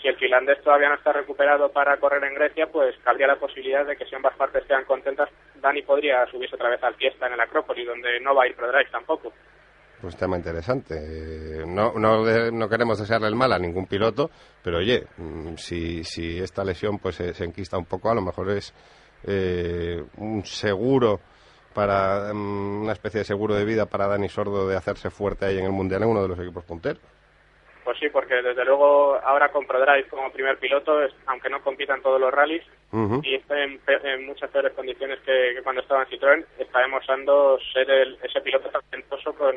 si 0.00 0.08
el 0.08 0.16
finlandés 0.16 0.60
todavía 0.62 0.88
no 0.88 0.96
está 0.96 1.12
recuperado 1.12 1.70
para 1.72 1.96
correr 1.96 2.24
en 2.24 2.34
Grecia, 2.34 2.66
pues 2.66 2.96
cabría 3.04 3.26
la 3.26 3.36
posibilidad 3.36 3.86
de 3.86 3.96
que 3.96 4.04
si 4.04 4.14
ambas 4.14 4.36
partes 4.36 4.64
quedan 4.64 4.84
contentas, 4.84 5.30
Dani 5.54 5.82
podría 5.82 6.26
subirse 6.26 6.56
otra 6.56 6.68
vez 6.68 6.82
al 6.82 6.94
fiesta 6.96 7.26
en 7.26 7.34
el 7.34 7.40
Acrópolis, 7.40 7.86
donde 7.86 8.20
no 8.20 8.34
va 8.34 8.44
a 8.44 8.46
ir 8.46 8.56
ProDrive 8.56 8.90
tampoco. 8.90 9.32
Pues 10.04 10.16
tema 10.18 10.36
interesante. 10.36 10.94
Eh, 10.98 11.64
No, 11.66 11.94
no, 11.94 12.22
de- 12.26 12.52
no 12.52 12.68
queremos 12.68 12.98
desearle 12.98 13.26
el 13.28 13.34
mal 13.34 13.50
a 13.54 13.58
ningún 13.58 13.86
piloto, 13.86 14.30
pero 14.62 14.76
oye, 14.76 15.06
mm, 15.16 15.54
si, 15.56 16.04
si 16.04 16.38
esta 16.40 16.62
lesión 16.62 16.98
pues 16.98 17.14
se, 17.14 17.32
se 17.32 17.44
enquista 17.44 17.78
un 17.78 17.86
poco, 17.86 18.10
a 18.10 18.14
lo 18.14 18.20
mejor 18.20 18.50
es 18.50 18.74
eh, 19.26 20.04
un 20.18 20.44
seguro 20.44 21.20
para 21.72 22.34
mm, 22.34 22.82
una 22.82 22.92
especie 22.92 23.20
de 23.20 23.24
seguro 23.24 23.54
de 23.54 23.64
vida 23.64 23.86
para 23.86 24.06
Dani 24.06 24.28
Sordo 24.28 24.68
de 24.68 24.76
hacerse 24.76 25.08
fuerte 25.08 25.46
ahí 25.46 25.56
en 25.58 25.64
el 25.64 25.72
mundial 25.72 26.02
en 26.02 26.10
uno 26.10 26.20
de 26.22 26.28
los 26.28 26.38
equipos 26.38 26.64
punteros. 26.64 27.00
Pues 27.82 27.98
sí, 27.98 28.10
porque 28.10 28.34
desde 28.42 28.62
luego 28.66 29.16
ahora 29.24 29.50
con 29.50 29.66
ProDrive 29.66 30.08
como 30.08 30.30
primer 30.32 30.58
piloto, 30.58 31.02
es- 31.02 31.14
aunque 31.26 31.48
no 31.48 31.62
compitan 31.62 32.02
todos 32.02 32.20
los 32.20 32.30
rallies, 32.30 32.64
y 33.22 33.34
está 33.36 33.58
en, 33.64 33.80
en 34.04 34.26
muchas 34.26 34.50
peores 34.50 34.72
condiciones 34.74 35.18
que, 35.20 35.54
que 35.56 35.62
cuando 35.62 35.80
estaba 35.80 36.02
en 36.04 36.08
Citroën, 36.10 36.44
está 36.58 36.80
demostrando 36.80 37.58
ser 37.72 37.90
el- 37.90 38.18
ese 38.22 38.42
piloto 38.42 38.68
talentoso 38.68 39.32
con 39.34 39.54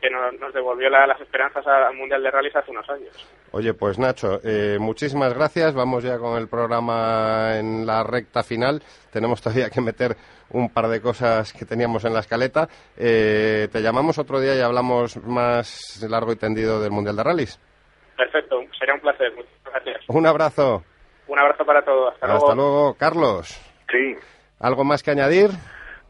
que 0.00 0.10
nos, 0.10 0.38
nos 0.40 0.52
devolvió 0.54 0.88
la- 0.90 1.06
las 1.06 1.20
esperanzas 1.20 1.66
al 1.66 1.94
Mundial 1.94 2.22
de 2.22 2.30
Rallys 2.30 2.54
hace 2.56 2.70
unos 2.70 2.88
años. 2.90 3.14
Oye, 3.52 3.74
pues 3.74 3.98
Nacho, 3.98 4.40
eh, 4.44 4.76
muchísimas 4.78 5.34
gracias. 5.34 5.74
Vamos 5.74 6.04
ya 6.04 6.18
con 6.18 6.36
el 6.38 6.48
programa 6.48 7.56
en 7.58 7.86
la 7.86 8.02
recta 8.04 8.42
final. 8.42 8.82
Tenemos 9.10 9.40
todavía 9.40 9.70
que 9.70 9.80
meter 9.80 10.16
un 10.50 10.70
par 10.70 10.88
de 10.88 11.00
cosas 11.00 11.52
que 11.52 11.64
teníamos 11.64 12.04
en 12.04 12.14
la 12.14 12.20
escaleta. 12.20 12.68
Eh, 12.96 13.68
te 13.72 13.80
llamamos 13.80 14.18
otro 14.18 14.40
día 14.40 14.54
y 14.54 14.60
hablamos 14.60 15.16
más 15.24 16.02
largo 16.08 16.32
y 16.32 16.36
tendido 16.36 16.80
del 16.80 16.90
Mundial 16.90 17.16
de 17.16 17.22
Rallys. 17.24 17.60
Perfecto, 18.16 18.60
sería 18.78 18.94
un 18.94 19.00
placer. 19.00 19.32
Muchas 19.34 19.50
gracias. 19.64 20.04
Un 20.08 20.26
abrazo. 20.26 20.84
Un 21.26 21.38
abrazo 21.38 21.64
para 21.64 21.82
todos. 21.84 22.14
Hasta, 22.14 22.34
Hasta 22.36 22.54
luego, 22.54 22.94
Carlos. 22.94 23.48
Sí, 23.90 24.16
¿Algo 24.60 24.82
más 24.84 25.02
que 25.02 25.10
añadir? 25.12 25.50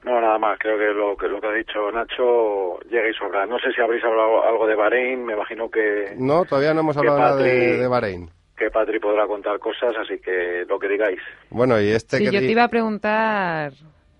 No, 0.04 0.20
nada 0.20 0.38
más. 0.38 0.58
Creo 0.58 0.78
que 0.78 0.86
lo, 0.94 1.16
que 1.16 1.28
lo 1.28 1.40
que 1.40 1.46
ha 1.48 1.52
dicho 1.52 1.90
Nacho 1.92 2.80
llega 2.88 3.08
y 3.08 3.14
sobra. 3.14 3.46
No 3.46 3.58
sé 3.58 3.72
si 3.72 3.80
habréis 3.80 4.04
hablado 4.04 4.42
algo 4.44 4.66
de 4.66 4.74
Bahrein. 4.74 5.24
Me 5.24 5.34
imagino 5.34 5.70
que, 5.70 6.14
No, 6.16 6.44
todavía 6.44 6.72
no 6.74 6.80
hemos 6.80 6.96
hablado 6.96 7.18
nada 7.18 7.36
de, 7.36 7.76
de 7.78 7.86
Bahrein. 7.88 8.30
que 8.56 8.70
Patri 8.70 8.98
podrá 9.00 9.26
contar 9.26 9.58
cosas, 9.58 9.94
así 9.96 10.18
que 10.20 10.64
lo 10.68 10.78
que 10.78 10.88
digáis. 10.88 11.20
Bueno, 11.50 11.80
y 11.80 11.88
este 11.90 12.18
Sí, 12.18 12.24
que 12.26 12.30
yo 12.32 12.40
te 12.40 12.46
iba 12.50 12.64
a 12.64 12.68
preguntar, 12.68 13.72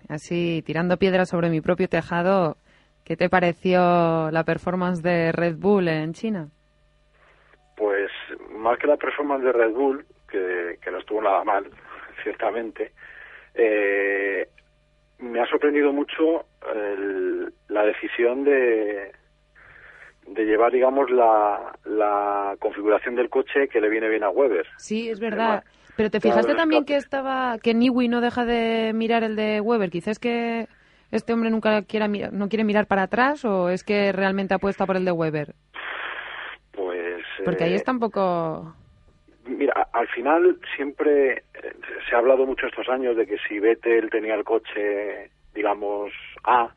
así 0.07 0.61
tirando 0.65 0.97
piedras 0.97 1.29
sobre 1.29 1.49
mi 1.49 1.61
propio 1.61 1.87
tejado, 1.89 2.57
¿qué 3.05 3.15
te 3.17 3.29
pareció 3.29 4.29
la 4.31 4.43
performance 4.45 5.01
de 5.01 5.31
Red 5.31 5.55
Bull 5.57 5.87
en 5.87 6.13
China? 6.13 6.49
Pues 7.75 8.09
más 8.51 8.77
que 8.77 8.87
la 8.87 8.97
performance 8.97 9.43
de 9.45 9.51
Red 9.53 9.71
Bull, 9.71 10.05
que, 10.29 10.77
que 10.83 10.91
no 10.91 10.99
estuvo 10.99 11.21
nada 11.21 11.43
mal, 11.43 11.65
ciertamente, 12.23 12.91
eh, 13.55 14.47
me 15.19 15.39
ha 15.41 15.45
sorprendido 15.47 15.91
mucho 15.93 16.45
el- 16.73 17.53
la 17.67 17.83
decisión 17.85 18.43
de, 18.43 19.11
de 20.27 20.45
llevar, 20.45 20.71
digamos, 20.71 21.09
la, 21.11 21.73
la 21.85 22.55
configuración 22.59 23.15
del 23.15 23.29
coche 23.29 23.67
que 23.67 23.81
le 23.81 23.89
viene 23.89 24.09
bien 24.09 24.23
a 24.23 24.29
Weber. 24.29 24.65
Sí, 24.77 25.09
es 25.09 25.19
verdad. 25.19 25.63
Además, 25.63 25.93
Pero 25.97 26.09
te 26.09 26.19
fijaste 26.19 26.55
también 26.55 26.85
que 26.85 26.95
estaba 26.95 27.57
que 27.59 27.73
Niwi 27.73 28.07
no 28.07 28.21
deja 28.21 28.45
de 28.45 28.93
mirar 28.93 29.23
el 29.23 29.35
de 29.35 29.59
Weber. 29.61 29.89
Quizás 29.89 30.19
que 30.19 30.67
este 31.11 31.33
hombre 31.33 31.49
nunca 31.49 31.81
quiera 31.81 32.07
no 32.07 32.47
quiere 32.49 32.63
mirar 32.63 32.85
para 32.87 33.03
atrás 33.03 33.43
o 33.43 33.69
es 33.69 33.83
que 33.83 34.11
realmente 34.11 34.53
apuesta 34.53 34.85
por 34.85 34.95
el 34.95 35.05
de 35.05 35.11
Weber. 35.11 35.55
Pues. 36.71 37.23
Porque 37.43 37.63
ahí 37.65 37.73
eh, 37.73 37.75
está 37.75 37.91
un 37.91 37.99
poco. 37.99 38.75
Mira, 39.49 39.89
al 39.93 40.07
final 40.09 40.59
siempre 40.75 41.43
eh, 41.53 41.73
se 42.07 42.15
ha 42.15 42.19
hablado 42.19 42.45
mucho 42.45 42.67
estos 42.67 42.87
años 42.87 43.17
de 43.17 43.25
que 43.25 43.37
si 43.47 43.59
Vettel 43.59 44.09
tenía 44.09 44.35
el 44.35 44.43
coche, 44.43 45.31
digamos, 45.55 46.11
A 46.43 46.69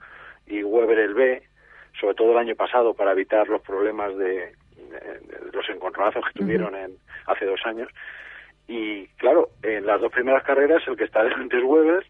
y 0.47 0.62
Weber 0.62 0.99
el 0.99 1.14
B, 1.14 1.43
sobre 2.01 2.14
todo 2.14 2.33
el 2.33 2.39
año 2.39 2.57
pasado 2.57 2.95
para 2.95 3.12
evitar 3.12 3.47
los 3.49 3.61
problemas 3.61 4.16
de 4.16 4.55
los 5.53 5.68
encontronazos 5.68 6.25
que 6.27 6.41
tuvieron 6.41 6.75
en, 6.75 6.97
hace 7.27 7.45
dos 7.45 7.61
años. 7.64 7.89
Y 8.66 9.07
claro, 9.18 9.51
en 9.62 9.87
las 9.87 10.01
dos 10.01 10.12
primeras 10.12 10.43
carreras 10.43 10.83
el 10.87 10.97
que 10.97 11.05
está 11.05 11.23
delante 11.25 11.59
es 11.59 11.64
Weber, 11.64 12.07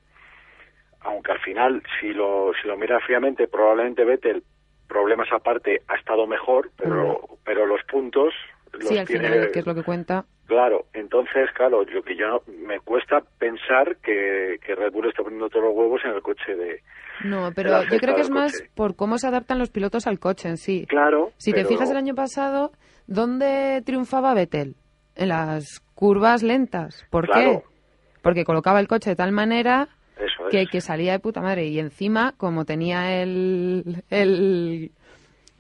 aunque 1.01 1.33
al 1.33 1.41
final, 1.41 1.83
si 2.01 2.13
lo, 2.13 2.53
si 2.61 2.69
lo 2.69 2.77
miras 2.77 3.03
fríamente, 3.05 3.49
probablemente 3.49 4.05
Vettel, 4.05 4.45
problemas 4.87 5.33
aparte, 5.33 5.83
ha 5.89 5.97
estado 5.97 6.27
mejor, 6.27 6.71
pero, 6.77 7.21
pero 7.45 7.67
los 7.67 7.83
puntos 7.85 8.33
los 8.73 8.89
Sí, 8.89 8.99
al 8.99 9.07
tiene 9.07 9.29
final, 9.29 9.51
que 9.53 9.59
es 9.59 9.67
lo 9.67 9.75
que 9.75 9.83
cuenta. 9.83 10.25
Claro, 10.47 10.87
entonces, 10.93 11.49
claro, 11.55 11.85
lo 11.85 12.03
que 12.03 12.17
yo 12.17 12.27
no- 12.27 12.43
me 12.67 12.81
cuesta 12.81 13.23
pensar 13.39 13.97
que, 14.03 14.59
que 14.65 14.75
Red 14.75 14.93
Bull 14.93 15.09
está 15.09 15.23
poniendo 15.23 15.49
todos 15.49 15.67
los 15.67 15.75
huevos 15.75 16.01
en 16.05 16.11
el 16.13 16.21
coche 16.23 16.55
de. 16.57 16.81
No, 17.25 17.53
pero 17.55 17.83
yo 17.85 17.99
creo 17.99 18.15
que 18.17 18.23
es 18.23 18.31
más 18.31 18.53
coche. 18.53 18.71
por 18.75 18.97
cómo 18.97 19.19
se 19.19 19.29
adaptan 19.29 19.59
los 19.59 19.71
pilotos 19.71 20.07
al 20.07 20.19
coche 20.19 20.49
en 20.49 20.57
sí. 20.57 20.85
Claro. 20.89 21.31
Si 21.39 21.53
te 21.53 21.65
fijas 21.65 21.91
el 21.91 21.97
año 21.97 22.15
pasado, 22.15 22.73
¿dónde 23.07 23.83
triunfaba 23.87 24.35
Vettel? 24.35 24.75
En 25.15 25.29
las 25.29 25.81
curvas 25.95 26.43
lentas. 26.43 27.07
¿Por 27.11 27.27
Claro. 27.27 27.63
qué? 27.63 28.21
Porque 28.23 28.45
colocaba 28.45 28.81
el 28.81 28.89
coche 28.89 29.11
de 29.11 29.17
tal 29.17 29.31
manera 29.33 29.89
Eso 30.17 30.49
que, 30.51 30.63
es. 30.63 30.71
que 30.71 30.81
salía 30.81 31.13
de 31.13 31.19
puta 31.21 31.41
madre. 31.41 31.67
Y 31.67 31.79
encima, 31.79 32.35
como 32.37 32.65
tenía 32.65 33.23
el, 33.23 34.03
el 34.11 34.91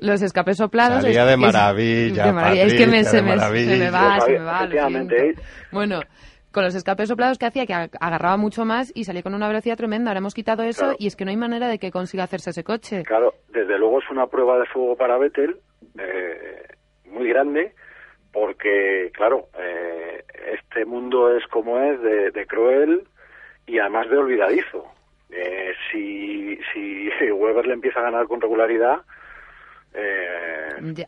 los 0.02 0.20
escapes 0.22 0.56
soplados... 0.58 1.02
Salía 1.02 1.22
es- 1.22 1.26
de 1.28 1.32
es- 1.34 1.38
maravilla, 1.38 2.26
de 2.26 2.32
maravilla. 2.32 2.64
Es 2.64 2.74
que 2.74 2.86
me, 2.86 3.04
se, 3.04 3.22
me, 3.22 3.30
se 3.32 3.36
maravilla. 3.36 3.76
me 3.76 3.90
va, 3.90 4.20
se 4.20 4.32
me 4.32 4.38
va. 4.38 4.68
¿eh? 4.70 5.34
Bueno, 5.70 6.00
con 6.50 6.64
los 6.64 6.74
escapes 6.74 7.08
soplados 7.08 7.38
que 7.38 7.46
hacía 7.46 7.64
que 7.66 7.72
ag- 7.72 7.96
agarraba 8.00 8.36
mucho 8.36 8.64
más 8.64 8.92
y 8.94 9.04
salía 9.04 9.22
con 9.22 9.34
una 9.34 9.48
velocidad 9.48 9.76
tremenda. 9.76 10.10
Ahora 10.10 10.18
hemos 10.18 10.34
quitado 10.34 10.62
eso 10.64 10.80
Claro. 10.82 10.96
y 10.98 11.06
es 11.06 11.16
que 11.16 11.24
no 11.24 11.30
hay 11.30 11.36
manera 11.36 11.68
de 11.68 11.78
que 11.78 11.90
consiga 11.90 12.24
hacerse 12.24 12.50
ese 12.50 12.62
coche. 12.64 13.02
Claro, 13.04 13.34
desde 13.48 13.78
luego 13.78 14.00
es 14.00 14.10
una 14.10 14.26
prueba 14.26 14.58
de 14.58 14.66
fuego 14.66 14.96
para 14.96 15.16
Vettel 15.18 15.56
eh, 15.98 16.62
muy 17.06 17.28
grande, 17.28 17.74
porque, 18.32 19.10
claro, 19.14 19.48
eh, 19.58 20.24
este 20.54 20.84
mundo 20.84 21.36
es 21.36 21.46
como 21.48 21.78
es, 21.78 22.00
de, 22.02 22.30
de 22.30 22.46
cruel 22.46 23.02
y 23.66 23.78
además 23.78 24.08
de 24.10 24.16
olvidadizo. 24.18 24.86
Eh, 25.30 25.72
si, 25.90 26.58
si 26.72 27.30
Weber 27.32 27.66
le 27.66 27.74
empieza 27.74 28.00
a 28.00 28.04
ganar 28.04 28.26
con 28.26 28.40
regularidad, 28.40 29.00
eh, 29.94 31.06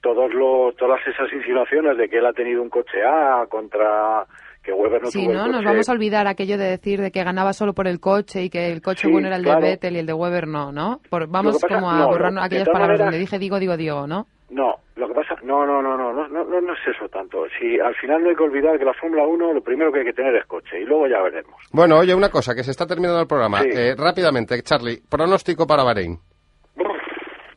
todos 0.00 0.32
lo, 0.34 0.72
todas 0.78 1.00
esas 1.06 1.32
insinuaciones 1.32 1.96
de 1.98 2.08
que 2.08 2.18
él 2.18 2.26
ha 2.26 2.32
tenido 2.32 2.62
un 2.62 2.70
coche 2.70 3.02
A 3.04 3.46
contra 3.48 4.24
que 4.62 4.72
Weber 4.72 5.02
no 5.02 5.10
sí, 5.10 5.24
tuvo 5.24 5.32
¿no? 5.32 5.40
Coche. 5.40 5.52
Nos 5.52 5.64
vamos 5.64 5.88
a 5.88 5.92
olvidar 5.92 6.26
aquello 6.26 6.58
de 6.58 6.64
decir 6.64 7.00
de 7.00 7.10
que 7.10 7.24
ganaba 7.24 7.52
solo 7.52 7.72
por 7.72 7.86
el 7.88 7.98
coche 8.00 8.42
y 8.42 8.50
que 8.50 8.70
el 8.72 8.82
coche 8.82 9.06
sí, 9.06 9.12
bueno 9.12 9.28
era 9.28 9.36
el 9.36 9.42
de 9.42 9.56
Vettel 9.56 9.96
y 9.96 9.98
el 10.00 10.06
de 10.06 10.12
Weber 10.12 10.46
no, 10.46 10.70
¿no? 10.70 11.00
Vamos 11.10 11.60
como 11.60 11.90
a 11.90 11.98
no, 11.98 12.06
borrar 12.08 12.32
no, 12.32 12.42
aquellas 12.42 12.68
palabras 12.68 12.98
donde 12.98 13.18
dije 13.18 13.38
digo, 13.38 13.58
digo, 13.58 13.76
digo, 13.76 14.06
¿no? 14.06 14.26
No, 14.48 14.76
lo 14.94 15.08
que 15.08 15.14
pasa, 15.14 15.34
no, 15.42 15.66
no, 15.66 15.82
no, 15.82 15.96
no, 15.96 16.12
no, 16.12 16.28
no, 16.28 16.44
no 16.44 16.72
es 16.72 16.78
eso 16.86 17.08
tanto. 17.08 17.46
Si 17.58 17.80
al 17.80 17.94
final 17.96 18.22
no 18.22 18.30
hay 18.30 18.36
que 18.36 18.44
olvidar 18.44 18.78
que 18.78 18.84
la 18.84 18.94
Fórmula 18.94 19.24
1 19.24 19.54
lo 19.54 19.60
primero 19.60 19.90
que 19.90 20.00
hay 20.00 20.04
que 20.04 20.12
tener 20.12 20.36
es 20.36 20.46
coche 20.46 20.80
y 20.80 20.84
luego 20.84 21.08
ya 21.08 21.20
veremos. 21.20 21.56
Bueno, 21.72 21.98
oye, 21.98 22.14
una 22.14 22.30
cosa, 22.30 22.54
que 22.54 22.62
se 22.62 22.70
está 22.70 22.86
terminando 22.86 23.20
el 23.20 23.26
programa. 23.26 23.62
Eh, 23.62 23.96
rápidamente, 23.96 24.62
Charlie, 24.62 25.00
pronóstico 25.08 25.66
para 25.66 25.82
Bahrein. 25.82 26.16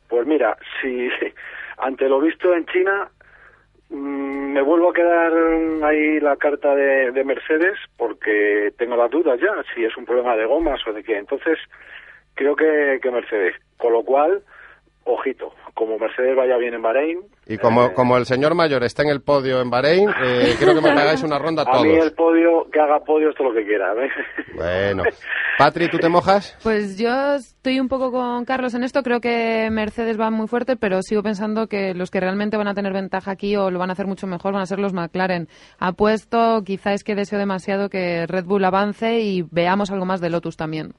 Pues 0.09 0.27
mira, 0.27 0.57
si 0.81 1.09
ante 1.77 2.09
lo 2.09 2.19
visto 2.19 2.53
en 2.53 2.65
China 2.65 3.09
mm, 3.89 4.53
me 4.53 4.61
vuelvo 4.61 4.89
a 4.89 4.93
quedar 4.93 5.31
ahí 5.83 6.19
la 6.19 6.35
carta 6.35 6.75
de, 6.75 7.11
de 7.11 7.23
Mercedes 7.23 7.77
porque 7.95 8.73
tengo 8.77 8.97
las 8.97 9.11
dudas 9.11 9.39
ya 9.39 9.53
si 9.73 9.85
es 9.85 9.95
un 9.95 10.05
problema 10.05 10.35
de 10.35 10.45
gomas 10.45 10.85
o 10.85 10.91
de 10.91 11.03
qué. 11.03 11.17
Entonces 11.17 11.57
creo 12.33 12.55
que, 12.55 12.99
que 13.01 13.11
Mercedes. 13.11 13.55
Con 13.77 13.93
lo 13.93 14.03
cual, 14.03 14.43
ojito, 15.05 15.53
como 15.73 15.97
Mercedes 15.97 16.35
vaya 16.35 16.57
bien 16.57 16.73
en 16.75 16.81
Bahrein. 16.81 17.19
Y 17.47 17.57
como, 17.57 17.85
eh, 17.85 17.93
como 17.95 18.17
el 18.17 18.25
señor 18.25 18.53
mayor 18.53 18.83
está 18.83 19.01
en 19.03 19.09
el 19.09 19.21
podio 19.21 19.59
en 19.61 19.69
Bahrein, 19.69 20.07
eh, 20.23 20.53
quiero 20.57 20.75
que 20.75 20.81
me 20.81 20.89
hagáis 20.89 21.23
una 21.23 21.39
ronda 21.39 21.63
a 21.67 21.81
mí 21.81 21.89
el 21.89 21.99
todos. 21.99 22.11
podio, 22.13 22.67
que 22.71 22.79
haga 22.79 22.99
podio, 22.99 23.29
esto 23.29 23.43
lo 23.43 23.53
que 23.53 23.65
quiera. 23.65 23.93
¿ves? 23.93 24.11
Bueno. 24.55 25.03
Patri, 25.57 25.89
¿tú 25.89 25.97
te 25.99 26.09
mojas? 26.09 26.57
Pues 26.61 26.97
yo 26.97 27.35
estoy 27.35 27.79
un 27.79 27.87
poco 27.87 28.11
con 28.11 28.43
Carlos 28.45 28.73
en 28.75 28.83
esto. 28.83 29.03
Creo 29.03 29.19
que 29.21 29.69
Mercedes 29.71 30.19
va 30.19 30.29
muy 30.29 30.47
fuerte, 30.47 30.75
pero 30.75 31.01
sigo 31.01 31.23
pensando 31.23 31.67
que 31.67 31.93
los 31.93 32.11
que 32.11 32.19
realmente 32.19 32.57
van 32.57 32.67
a 32.67 32.73
tener 32.73 32.93
ventaja 32.93 33.31
aquí 33.31 33.55
o 33.55 33.71
lo 33.71 33.79
van 33.79 33.89
a 33.89 33.93
hacer 33.93 34.05
mucho 34.05 34.27
mejor 34.27 34.53
van 34.53 34.61
a 34.61 34.65
ser 34.65 34.79
los 34.79 34.93
McLaren. 34.93 35.47
Apuesto, 35.79 36.61
quizá 36.65 36.93
es 36.93 37.03
que 37.03 37.15
deseo 37.15 37.39
demasiado 37.39 37.89
que 37.89 38.27
Red 38.27 38.45
Bull 38.45 38.65
avance 38.65 39.21
y 39.21 39.43
veamos 39.49 39.91
algo 39.91 40.05
más 40.05 40.21
de 40.21 40.29
Lotus 40.29 40.57
también. 40.57 40.93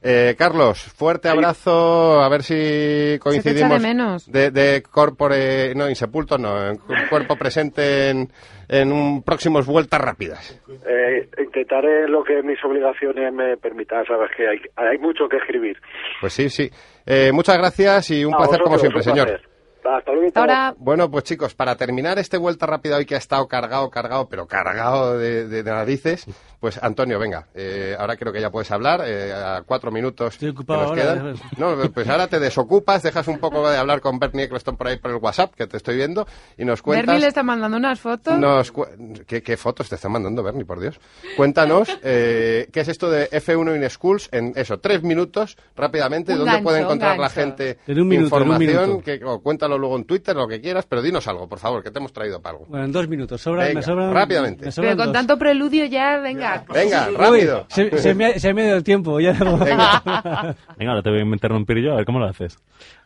Eh, 0.00 0.36
Carlos, 0.38 0.78
fuerte 0.96 1.28
abrazo, 1.28 2.20
a 2.20 2.28
ver 2.28 2.42
si 2.44 3.18
coincidimos. 3.18 3.82
de 3.82 3.88
menos. 3.88 4.30
De, 4.30 4.50
de 4.52 4.82
corpore, 4.82 5.74
no, 5.74 5.88
insepulto, 5.88 6.38
no, 6.38 6.68
en 6.68 6.78
cuerpo 7.10 7.34
presente 7.36 8.10
en, 8.10 8.28
en 8.68 8.92
un 8.92 9.24
próximos 9.24 9.66
vueltas 9.66 10.00
rápidas. 10.00 10.60
Eh, 10.86 11.28
intentaré 11.38 12.06
lo 12.08 12.22
que 12.22 12.42
mis 12.44 12.62
obligaciones 12.64 13.32
me 13.32 13.56
permitan. 13.56 14.04
Sabes 14.06 14.30
que 14.36 14.46
hay, 14.48 14.58
hay 14.76 14.98
mucho 14.98 15.28
que 15.28 15.38
escribir. 15.38 15.76
Pues 16.20 16.32
sí, 16.32 16.48
sí. 16.48 16.70
Eh, 17.04 17.32
muchas 17.32 17.58
gracias 17.58 18.10
y 18.12 18.24
un 18.24 18.34
A 18.34 18.38
placer 18.38 18.60
como 18.60 18.78
siempre, 18.78 18.98
un 19.00 19.04
señor. 19.04 19.26
placer. 19.26 19.48
Hasta 19.84 20.12
luego. 20.12 20.26
Hasta 20.28 20.40
ahora. 20.40 20.74
Bueno, 20.78 21.10
pues 21.10 21.24
chicos, 21.24 21.54
para 21.54 21.76
terminar 21.76 22.18
este 22.18 22.36
vuelta 22.36 22.66
rápida 22.66 22.96
hoy 22.96 23.06
que 23.06 23.14
ha 23.14 23.18
estado 23.18 23.46
cargado, 23.48 23.88
cargado, 23.90 24.28
pero 24.28 24.46
cargado 24.46 25.18
de, 25.18 25.46
de- 25.48 25.62
de 25.62 25.70
narices, 25.70 26.26
pues 26.60 26.82
Antonio, 26.82 27.18
venga, 27.18 27.46
eh, 27.54 27.96
ahora 27.98 28.16
creo 28.16 28.32
que 28.32 28.40
ya 28.40 28.50
puedes 28.50 28.70
hablar, 28.70 29.02
eh, 29.06 29.32
a 29.32 29.62
cuatro 29.64 29.90
minutos 29.90 30.34
Estoy 30.34 30.48
que 30.48 30.52
ocupado 30.58 30.80
nos 30.82 30.90
ahora, 30.90 31.02
quedan. 31.02 31.34
No, 31.56 31.76
pues 31.92 32.08
ahora 32.08 32.26
te 32.26 32.38
desocupas, 32.40 33.02
dejas 33.02 33.28
un 33.28 33.38
poco 33.38 33.68
de 33.70 33.76
hablar 33.76 34.00
con 34.00 34.18
Bernie 34.18 34.44
Eccleston 34.44 34.76
por 34.76 34.88
ahí 34.88 34.96
por 34.98 35.10
el 35.12 35.18
WhatsApp, 35.18 35.54
que 35.54 35.66
te 35.66 35.76
estoy 35.76 35.96
viendo, 35.96 36.26
y 36.56 36.64
nos 36.64 36.82
cuentas... 36.82 37.06
Bernie 37.06 37.20
le 37.20 37.28
está 37.28 37.42
mandando 37.42 37.76
unas 37.76 38.00
fotos. 38.00 38.36
Nos 38.38 38.72
cu- 38.72 38.86
¿Qué, 39.26 39.42
qué 39.42 39.56
fotos 39.56 39.88
te 39.88 39.94
están 39.94 40.12
mandando, 40.12 40.42
Bernie, 40.42 40.64
por 40.64 40.80
Dios? 40.80 40.98
Cuéntanos, 41.36 41.88
eh, 42.02 42.68
¿qué 42.72 42.80
es 42.80 42.88
esto 42.88 43.10
de 43.10 43.28
F1 43.30 43.76
in 43.76 43.88
Schools? 43.90 44.28
En 44.32 44.52
eso, 44.56 44.78
tres 44.80 45.02
minutos, 45.02 45.56
rápidamente, 45.76 46.32
Un 46.32 46.38
¿dónde 46.38 46.52
gancho, 46.52 46.64
puede 46.64 46.80
encontrar 46.80 47.18
la 47.18 47.30
gente 47.30 47.78
En 47.86 48.00
un 48.00 48.08
minuto, 48.08 48.36
en 48.36 48.42
un 48.42 48.48
información? 48.48 48.88
minuto. 48.88 49.04
Que, 49.04 49.24
o 49.24 49.40
cuéntanos 49.40 49.67
cuéntalo 49.68 49.78
luego 49.78 49.96
en 49.96 50.04
Twitter, 50.04 50.34
lo 50.34 50.48
que 50.48 50.60
quieras, 50.60 50.86
pero 50.86 51.02
dinos 51.02 51.26
algo, 51.28 51.46
por 51.48 51.58
favor, 51.58 51.82
que 51.82 51.90
te 51.90 51.98
hemos 51.98 52.12
traído 52.12 52.40
para 52.40 52.56
algo. 52.56 52.66
Bueno, 52.68 52.86
en 52.86 52.92
dos 52.92 53.06
minutos. 53.08 53.40
Sobra, 53.40 53.64
Venga, 53.64 53.80
me 53.80 53.86
sobran- 53.86 54.12
rápidamente. 54.12 54.64
me 54.66 54.72
sobran 54.72 54.92
Pero 54.92 54.96
con 55.04 55.06
dos. 55.06 55.12
tanto 55.12 55.38
preludio 55.38 55.84
ya, 55.84 56.18
venga. 56.18 56.64
Venga, 56.72 57.08
Uy, 57.10 57.16
rápido. 57.16 57.66
se, 57.68 57.98
se 57.98 58.14
me 58.14 58.26
ha, 58.26 58.38
se 58.38 58.54
me 58.54 58.62
ha 58.62 58.66
ido 58.68 58.76
el 58.76 58.84
tiempo. 58.84 59.20
Ya 59.20 59.32
no- 59.34 59.58
Venga. 59.58 60.02
Venga, 60.78 60.90
ahora 60.92 61.02
te 61.02 61.10
voy 61.10 61.20
a 61.20 61.22
interrumpir 61.22 61.78
yo, 61.78 61.92
a 61.92 61.96
ver 61.96 62.04
cómo 62.06 62.18
lo 62.18 62.26
haces. 62.26 62.56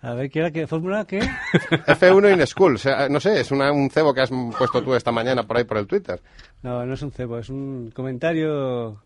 A 0.02 0.14
ver, 0.14 0.30
¿qué 0.30 0.38
era? 0.40 0.50
¿Qué 0.50 0.66
fórmula? 0.66 1.04
¿Qué? 1.04 1.18
F1 1.86 2.32
in 2.40 2.46
School, 2.46 2.74
o 2.76 2.78
sea, 2.78 3.08
no 3.08 3.18
sé, 3.20 3.40
es 3.40 3.50
una- 3.50 3.72
un 3.72 3.90
cebo 3.90 4.14
que 4.14 4.20
has 4.20 4.30
puesto 4.56 4.82
tú 4.82 4.94
esta 4.94 5.10
mañana 5.12 5.42
por 5.42 5.56
ahí 5.56 5.64
por 5.64 5.78
el 5.78 5.86
Twitter. 5.86 6.20
No, 6.62 6.86
no 6.86 6.94
es 6.94 7.02
un 7.02 7.10
cebo, 7.10 7.38
es 7.38 7.48
un 7.48 7.90
comentario 7.94 9.02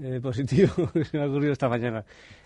eh, 0.00 0.18
positivo 0.22 0.72
que 0.92 1.04
se 1.04 1.16
me 1.16 1.24
ha 1.24 1.26
ocurrido 1.28 1.52
esta 1.52 1.68
mañana. 1.68 2.04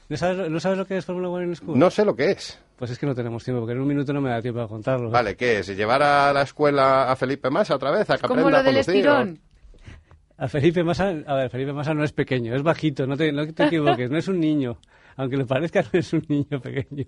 ¿No 0.09 0.17
sabes, 0.17 0.49
¿No 0.51 0.61
sabes 0.61 0.79
lo 0.79 0.87
que 0.87 0.97
es 0.99 1.05
Fórmula 1.05 1.29
One 1.29 1.47
in 1.47 1.57
School? 1.57 1.77
No 1.79 1.91
sé 1.91 2.05
lo 2.05 2.15
que 2.15 2.31
es. 2.31 2.61
Pues 2.77 2.91
es 2.91 2.99
que 2.99 3.07
no 3.07 3.15
tenemos 3.15 3.43
tiempo, 3.43 3.61
porque 3.61 3.73
en 3.73 3.81
un 3.81 3.89
minuto 3.89 4.13
no 4.13 4.21
me 4.21 4.29
da 4.31 4.43
tiempo 4.43 4.61
a 4.61 4.69
contarlo. 4.69 5.11
Vale, 5.11 5.35
¿qué 5.37 5.61
es? 5.61 5.75
¿Llevar 5.75 6.03
a 6.03 6.33
la 6.33 6.43
escuela 6.43 7.11
a 7.11 7.17
Felipe 7.17 7.49
Massa 7.49 7.75
otra 7.77 7.91
vez? 7.91 8.09
¿A 8.11 8.17
que 8.17 8.29
Como 8.29 8.41
aprenda 8.47 8.51
lo 8.51 8.57
a 8.59 8.63
del 8.63 8.75
conducir? 8.85 8.97
estirón. 8.97 9.41
A 10.39 10.49
Felipe 10.49 10.85
Massa, 10.85 11.15
a 11.27 11.35
ver, 11.35 11.51
Felipe 11.51 11.73
Massa 11.73 11.95
no 11.95 12.05
es 12.05 12.13
pequeño, 12.13 12.55
es 12.55 12.63
bajito, 12.63 13.07
no 13.07 13.17
te, 13.17 13.33
no 13.33 13.47
te 13.51 13.65
equivoques, 13.65 14.11
no 14.11 14.19
es 14.19 14.29
un 14.29 14.39
niño. 14.39 14.79
Aunque 15.17 15.39
le 15.39 15.47
parezca, 15.47 15.83
no 15.91 15.99
es 15.99 16.13
un 16.13 16.23
niño 16.29 16.61
pequeño. 16.61 17.07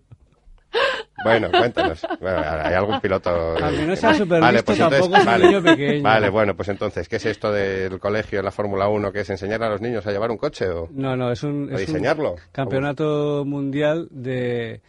Bueno, 1.24 1.50
cuéntanos. 1.50 2.06
Bueno, 2.20 2.38
¿Hay 2.38 2.74
algún 2.74 3.00
piloto? 3.00 3.30
Aunque 3.30 3.82
no 3.82 3.90
que 3.90 3.96
sea 3.96 4.14
súper 4.14 4.40
Vale, 4.40 4.62
pues 4.62 4.78
entonces, 4.78 5.00
tampoco 5.00 5.16
es 5.16 5.20
un 5.20 5.26
vale. 5.26 5.46
niño 5.46 5.62
pequeño. 5.62 6.02
Vale, 6.02 6.30
bueno, 6.30 6.56
pues 6.56 6.68
entonces, 6.68 7.08
¿qué 7.08 7.16
es 7.16 7.26
esto 7.26 7.52
del 7.52 7.98
colegio 7.98 8.38
en 8.38 8.44
la 8.44 8.50
Fórmula 8.52 8.88
1? 8.88 9.12
¿Que 9.12 9.20
es 9.20 9.30
enseñar 9.30 9.62
a 9.62 9.68
los 9.68 9.80
niños 9.80 10.06
a 10.06 10.12
llevar 10.12 10.30
un 10.30 10.38
coche 10.38 10.68
o...? 10.70 10.88
No, 10.92 11.16
no, 11.16 11.32
es 11.32 11.42
un, 11.42 11.70
¿A 11.74 11.80
es 11.80 11.88
un 11.88 12.36
campeonato 12.52 13.44
mundial 13.44 14.08
de... 14.10 14.80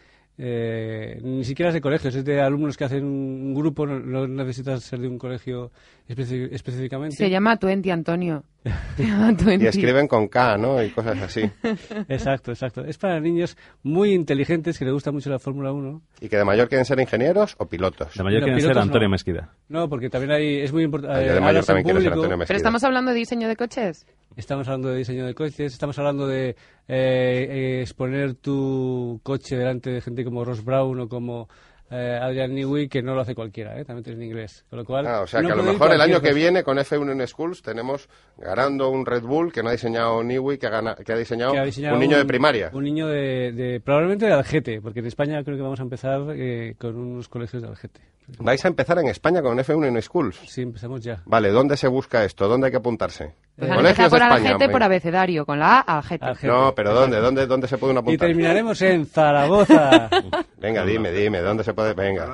eh, 0.42 1.20
ni 1.22 1.44
siquiera 1.44 1.68
es 1.68 1.74
de 1.74 1.82
colegios, 1.82 2.14
es 2.14 2.24
de 2.24 2.40
alumnos 2.40 2.78
que 2.78 2.84
hacen 2.84 3.04
un 3.04 3.52
grupo, 3.52 3.86
no, 3.86 4.26
no 4.26 4.26
necesitas 4.26 4.82
ser 4.82 4.98
de 5.00 5.06
un 5.06 5.18
colegio 5.18 5.70
específicamente. 6.08 7.14
Se 7.16 7.28
llama 7.28 7.58
Twenty, 7.58 7.90
Antonio. 7.90 8.42
Se 8.96 9.04
llama 9.04 9.34
Y 9.58 9.66
escriben 9.66 10.08
con 10.08 10.28
K, 10.28 10.56
¿no? 10.56 10.82
Y 10.82 10.90
cosas 10.90 11.20
así. 11.20 11.42
Exacto, 12.08 12.52
exacto. 12.52 12.84
Es 12.84 12.98
para 12.98 13.20
niños 13.20 13.56
muy 13.82 14.12
inteligentes 14.12 14.78
que 14.78 14.84
les 14.84 14.92
gusta 14.94 15.12
mucho 15.12 15.30
la 15.30 15.38
Fórmula 15.38 15.72
1. 15.72 16.02
¿Y 16.20 16.28
que 16.28 16.36
de 16.36 16.44
mayor 16.44 16.68
quieren 16.68 16.84
ser 16.84 17.00
ingenieros 17.00 17.54
o 17.58 17.66
pilotos? 17.66 18.14
De 18.14 18.22
mayor 18.22 18.40
No, 18.40 18.46
quieren 18.46 18.60
ser 18.62 18.78
Antonio 18.78 19.08
no. 19.08 19.12
Mesquida. 19.12 19.54
No, 19.68 19.88
porque 19.88 20.10
también 20.10 20.32
hay, 20.32 20.60
es 20.60 20.72
muy 20.72 20.84
importante. 20.84 21.16
Ah, 21.16 21.26
yo 21.26 21.34
de 21.34 21.40
mayor 21.40 21.64
también 21.64 21.84
quiero 21.84 22.00
ser 22.00 22.12
Antonio 22.12 22.36
Mesquida. 22.36 22.48
Pero 22.48 22.56
estamos 22.56 22.84
hablando 22.84 23.12
de 23.12 23.18
diseño 23.18 23.48
de 23.48 23.56
coches. 23.56 24.06
Estamos 24.40 24.66
hablando 24.68 24.88
de 24.88 24.96
diseño 24.96 25.26
de 25.26 25.34
coches, 25.34 25.72
estamos 25.72 25.98
hablando 25.98 26.26
de 26.26 26.48
eh, 26.48 26.56
eh, 26.88 27.80
exponer 27.82 28.34
tu 28.34 29.20
coche 29.22 29.54
delante 29.56 29.90
de 29.90 30.00
gente 30.00 30.24
como 30.24 30.44
Ross 30.46 30.64
Brown 30.64 30.98
o 30.98 31.08
como 31.08 31.48
eh, 31.90 32.18
Adrian 32.22 32.54
Newey, 32.54 32.88
que 32.88 33.02
no 33.02 33.14
lo 33.14 33.20
hace 33.20 33.34
cualquiera, 33.34 33.78
¿eh? 33.78 33.84
también 33.84 34.02
tiene 34.04 34.24
en 34.24 34.30
inglés. 34.30 34.64
Con 34.70 34.78
lo 34.78 34.84
cual, 34.86 35.06
Ah, 35.06 35.20
o 35.20 35.26
sea 35.26 35.42
no 35.42 35.48
que 35.48 35.52
a 35.52 35.56
lo 35.56 35.62
mejor 35.62 35.92
el 35.92 36.00
año 36.00 36.22
que 36.22 36.32
viene 36.32 36.62
con 36.64 36.78
F1 36.78 37.12
en 37.12 37.26
Schools 37.28 37.60
tenemos 37.62 38.08
ganando 38.38 38.88
un 38.88 39.04
Red 39.04 39.22
Bull 39.24 39.52
que 39.52 39.62
no 39.62 39.68
ha 39.68 39.72
diseñado 39.72 40.22
Niwi, 40.24 40.56
que 40.56 40.66
ha, 40.66 40.70
gana- 40.70 40.94
que 40.94 41.12
ha 41.12 41.16
diseñado, 41.16 41.52
que 41.52 41.58
ha 41.58 41.64
diseñado 41.64 41.94
un 41.96 42.00
niño 42.00 42.16
de 42.16 42.24
primaria. 42.24 42.70
Un 42.72 42.84
niño 42.84 43.08
de, 43.08 43.52
de- 43.52 43.80
probablemente 43.80 44.24
de 44.24 44.32
Algete, 44.32 44.80
porque 44.80 45.00
en 45.00 45.06
España 45.06 45.44
creo 45.44 45.56
que 45.56 45.62
vamos 45.62 45.80
a 45.80 45.82
empezar 45.82 46.22
eh, 46.34 46.76
con 46.78 46.96
unos 46.96 47.28
colegios 47.28 47.62
de 47.62 47.68
Algete. 47.68 48.00
Vais 48.38 48.64
a 48.64 48.68
empezar 48.68 48.98
en 48.98 49.08
España 49.08 49.42
con 49.42 49.58
F1 49.58 49.86
en 49.86 50.00
Schools. 50.02 50.36
Sí, 50.46 50.62
empezamos 50.62 51.00
ya. 51.02 51.22
Vale, 51.26 51.50
¿dónde 51.50 51.76
se 51.76 51.88
busca 51.88 52.24
esto? 52.24 52.48
¿Dónde 52.48 52.66
hay 52.66 52.70
que 52.70 52.76
apuntarse? 52.78 53.34
Pues 53.56 53.70
empezado 53.70 54.08
por 54.10 54.22
España, 54.22 54.50
Algete 54.52 54.68
por 54.70 54.82
abecedario, 54.82 55.44
con 55.44 55.58
la 55.58 55.80
A 55.80 55.98
Algete. 55.98 56.24
Algete. 56.24 56.46
No, 56.46 56.74
pero 56.74 56.94
¿dónde? 56.94 57.18
¿Dónde, 57.18 57.46
dónde 57.46 57.68
se 57.68 57.76
puede 57.76 57.90
uno 57.92 58.00
Y 58.00 58.04
apuntar? 58.04 58.28
terminaremos 58.28 58.80
en 58.80 59.04
Zaragoza. 59.04 60.08
Venga, 60.58 60.84
dime, 60.86 61.12
dime, 61.12 61.40
¿dónde 61.40 61.62
se 61.64 61.74
puede? 61.74 61.92
Venga, 61.92 62.26